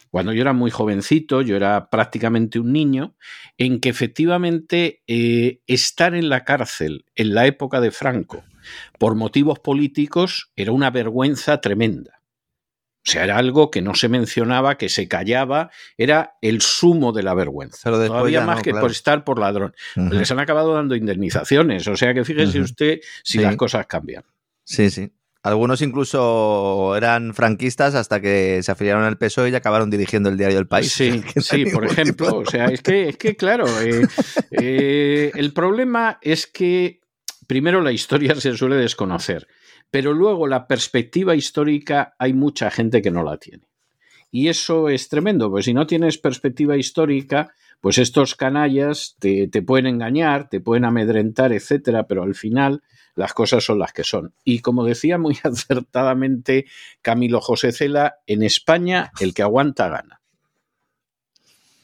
cuando 0.09 0.33
yo 0.33 0.41
era 0.41 0.53
muy 0.53 0.71
jovencito, 0.71 1.41
yo 1.41 1.55
era 1.55 1.89
prácticamente 1.89 2.59
un 2.59 2.73
niño, 2.73 3.15
en 3.57 3.79
que 3.79 3.89
efectivamente 3.89 5.03
eh, 5.07 5.61
estar 5.67 6.15
en 6.15 6.29
la 6.29 6.43
cárcel 6.43 7.05
en 7.15 7.33
la 7.33 7.45
época 7.45 7.79
de 7.81 7.91
Franco 7.91 8.43
por 8.97 9.15
motivos 9.15 9.59
políticos 9.59 10.51
era 10.55 10.71
una 10.71 10.89
vergüenza 10.89 11.61
tremenda. 11.61 12.19
O 13.07 13.11
sea, 13.11 13.23
era 13.23 13.37
algo 13.37 13.71
que 13.71 13.81
no 13.81 13.95
se 13.95 14.09
mencionaba, 14.09 14.77
que 14.77 14.89
se 14.89 15.07
callaba, 15.07 15.71
era 15.97 16.33
el 16.41 16.61
sumo 16.61 17.13
de 17.13 17.23
la 17.23 17.33
vergüenza. 17.33 17.89
Todavía 17.89 18.41
más 18.41 18.61
que 18.61 18.71
por 18.71 18.91
estar 18.91 19.23
por 19.23 19.39
ladrón. 19.39 19.73
Les 19.95 20.29
han 20.31 20.39
acabado 20.39 20.73
dando 20.73 20.95
indemnizaciones, 20.95 21.87
o 21.87 21.95
sea 21.95 22.13
que 22.13 22.25
fíjese 22.25 22.59
usted 22.59 22.99
si 23.23 23.39
las 23.39 23.55
cosas 23.55 23.87
cambian. 23.87 24.23
Sí, 24.63 24.89
sí. 24.89 25.11
Algunos 25.41 25.81
incluso 25.81 26.95
eran 26.97 27.33
franquistas 27.33 27.95
hasta 27.95 28.19
que 28.19 28.61
se 28.61 28.71
afiliaron 28.71 29.05
al 29.05 29.17
PSOE 29.17 29.51
y 29.51 29.55
acabaron 29.55 29.89
dirigiendo 29.89 30.27
el 30.27 30.37
diario 30.37 30.59
El 30.59 30.67
País. 30.67 30.91
Sí, 30.91 31.23
sí 31.37 31.65
por 31.65 31.85
ejemplo. 31.85 32.39
O 32.39 32.45
sea, 32.45 32.65
es 32.65 32.81
que, 32.81 33.09
es 33.09 33.17
que 33.17 33.37
claro, 33.37 33.65
eh, 33.81 34.05
eh, 34.51 35.31
el 35.33 35.53
problema 35.53 36.19
es 36.21 36.45
que 36.45 36.99
primero 37.47 37.81
la 37.81 37.93
historia 37.93 38.35
se 38.39 38.57
suele 38.57 38.75
desconocer, 38.75 39.47
pero 39.89 40.13
luego 40.13 40.45
la 40.45 40.67
perspectiva 40.67 41.35
histórica 41.35 42.15
hay 42.19 42.33
mucha 42.33 42.69
gente 42.69 43.01
que 43.01 43.11
no 43.11 43.23
la 43.23 43.37
tiene. 43.37 43.63
Y 44.31 44.49
eso 44.49 44.89
es 44.89 45.07
tremendo, 45.07 45.49
porque 45.49 45.63
si 45.63 45.73
no 45.73 45.87
tienes 45.87 46.17
perspectiva 46.17 46.77
histórica, 46.77 47.51
pues 47.81 47.97
estos 47.97 48.35
canallas 48.35 49.15
te, 49.19 49.47
te 49.47 49.61
pueden 49.61 49.87
engañar, 49.87 50.49
te 50.49 50.59
pueden 50.59 50.85
amedrentar, 50.85 51.53
etcétera, 51.53 52.07
pero 52.07 52.23
al 52.23 52.35
final 52.35 52.83
las 53.15 53.33
cosas 53.33 53.63
son 53.63 53.79
las 53.79 53.93
que 53.93 54.03
son. 54.03 54.33
Y 54.43 54.59
como 54.59 54.85
decía 54.85 55.17
muy 55.17 55.37
acertadamente 55.43 56.65
Camilo 57.01 57.41
José 57.41 57.71
Cela, 57.71 58.15
en 58.27 58.43
España 58.43 59.11
el 59.19 59.33
que 59.33 59.43
aguanta 59.43 59.89
gana. 59.89 60.19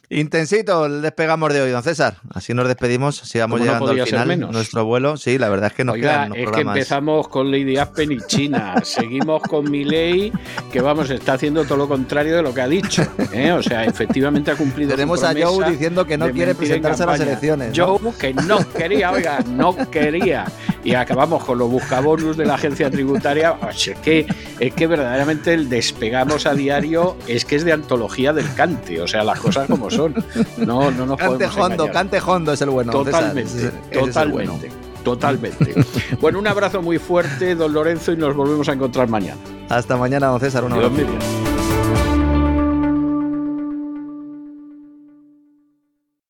Intensito 0.09 0.85
el 0.85 1.01
despegamos 1.01 1.51
de 1.51 1.61
hoy, 1.61 1.71
don 1.71 1.81
César. 1.81 2.17
Así 2.33 2.53
nos 2.53 2.67
despedimos, 2.67 3.17
sigamos 3.17 3.59
llegando 3.59 3.89
al 3.89 4.05
final 4.05 4.39
nuestro 4.51 4.85
vuelo. 4.85 5.17
Sí, 5.17 5.37
la 5.39 5.49
verdad 5.49 5.67
es 5.67 5.73
que 5.73 5.83
nos 5.83 5.95
Oiga, 5.95 6.29
es 6.35 6.51
que 6.51 6.61
empezamos 6.61 7.27
con 7.27 7.49
Lady 7.49 7.77
Aspen 7.77 8.11
y 8.11 8.17
China, 8.27 8.75
seguimos 8.83 9.41
con 9.43 9.69
Milei, 9.69 10.31
que 10.71 10.81
vamos, 10.81 11.09
está 11.09 11.33
haciendo 11.33 11.65
todo 11.65 11.77
lo 11.77 11.87
contrario 11.87 12.35
de 12.35 12.43
lo 12.43 12.53
que 12.53 12.61
ha 12.61 12.67
dicho. 12.67 13.03
¿eh? 13.33 13.51
O 13.51 13.63
sea, 13.63 13.83
efectivamente 13.83 14.51
ha 14.51 14.55
cumplido 14.55 14.91
Tenemos 14.91 15.23
a 15.23 15.33
Joe 15.33 15.71
diciendo 15.71 16.05
que 16.05 16.17
no 16.17 16.29
quiere 16.31 16.53
presentarse 16.53 17.03
a 17.03 17.07
las 17.07 17.19
elecciones. 17.19 17.71
Joe 17.75 17.99
que 18.19 18.33
no 18.33 18.59
quería, 18.73 19.11
oiga, 19.11 19.39
no 19.47 19.75
quería. 19.89 20.45
Y 20.85 20.93
acabamos 20.93 21.43
con 21.43 21.57
los 21.57 21.69
buscabonus 21.69 22.37
de 22.37 22.45
la 22.45 22.53
agencia 22.53 22.89
tributaria. 22.89 23.53
O 23.53 23.71
sea, 23.73 23.95
es 23.95 23.99
que, 23.99 24.27
es 24.59 24.73
que 24.73 24.87
verdaderamente 24.87 25.53
el 25.53 25.67
despegamos 25.67 26.45
a 26.45 26.53
diario 26.53 27.17
es 27.27 27.43
que 27.43 27.55
es 27.55 27.65
de 27.65 27.73
antología 27.73 28.31
del 28.31 28.53
cante. 28.53 29.01
O 29.01 29.07
sea, 29.07 29.23
las 29.23 29.39
cosas 29.39 29.67
como 29.67 29.89
son. 29.89 30.13
No, 30.57 30.91
no 30.91 31.05
nos 31.05 31.17
cante 31.17 31.47
hondo, 31.47 31.91
cante 31.91 32.19
hondo 32.19 32.53
es 32.53 32.61
el 32.61 32.69
bueno. 32.69 32.91
Totalmente, 32.91 33.71
totalmente. 33.91 34.69
Totalmente. 35.03 35.75
bueno, 36.21 36.39
un 36.39 36.47
abrazo 36.47 36.81
muy 36.81 36.97
fuerte, 36.97 37.55
don 37.55 37.73
Lorenzo, 37.73 38.11
y 38.11 38.17
nos 38.17 38.35
volvemos 38.35 38.67
a 38.69 38.73
encontrar 38.73 39.07
mañana. 39.07 39.39
Hasta 39.69 39.97
mañana, 39.97 40.27
don 40.27 40.39
César. 40.39 40.63
Un 40.63 40.73
abrazo. 40.73 41.54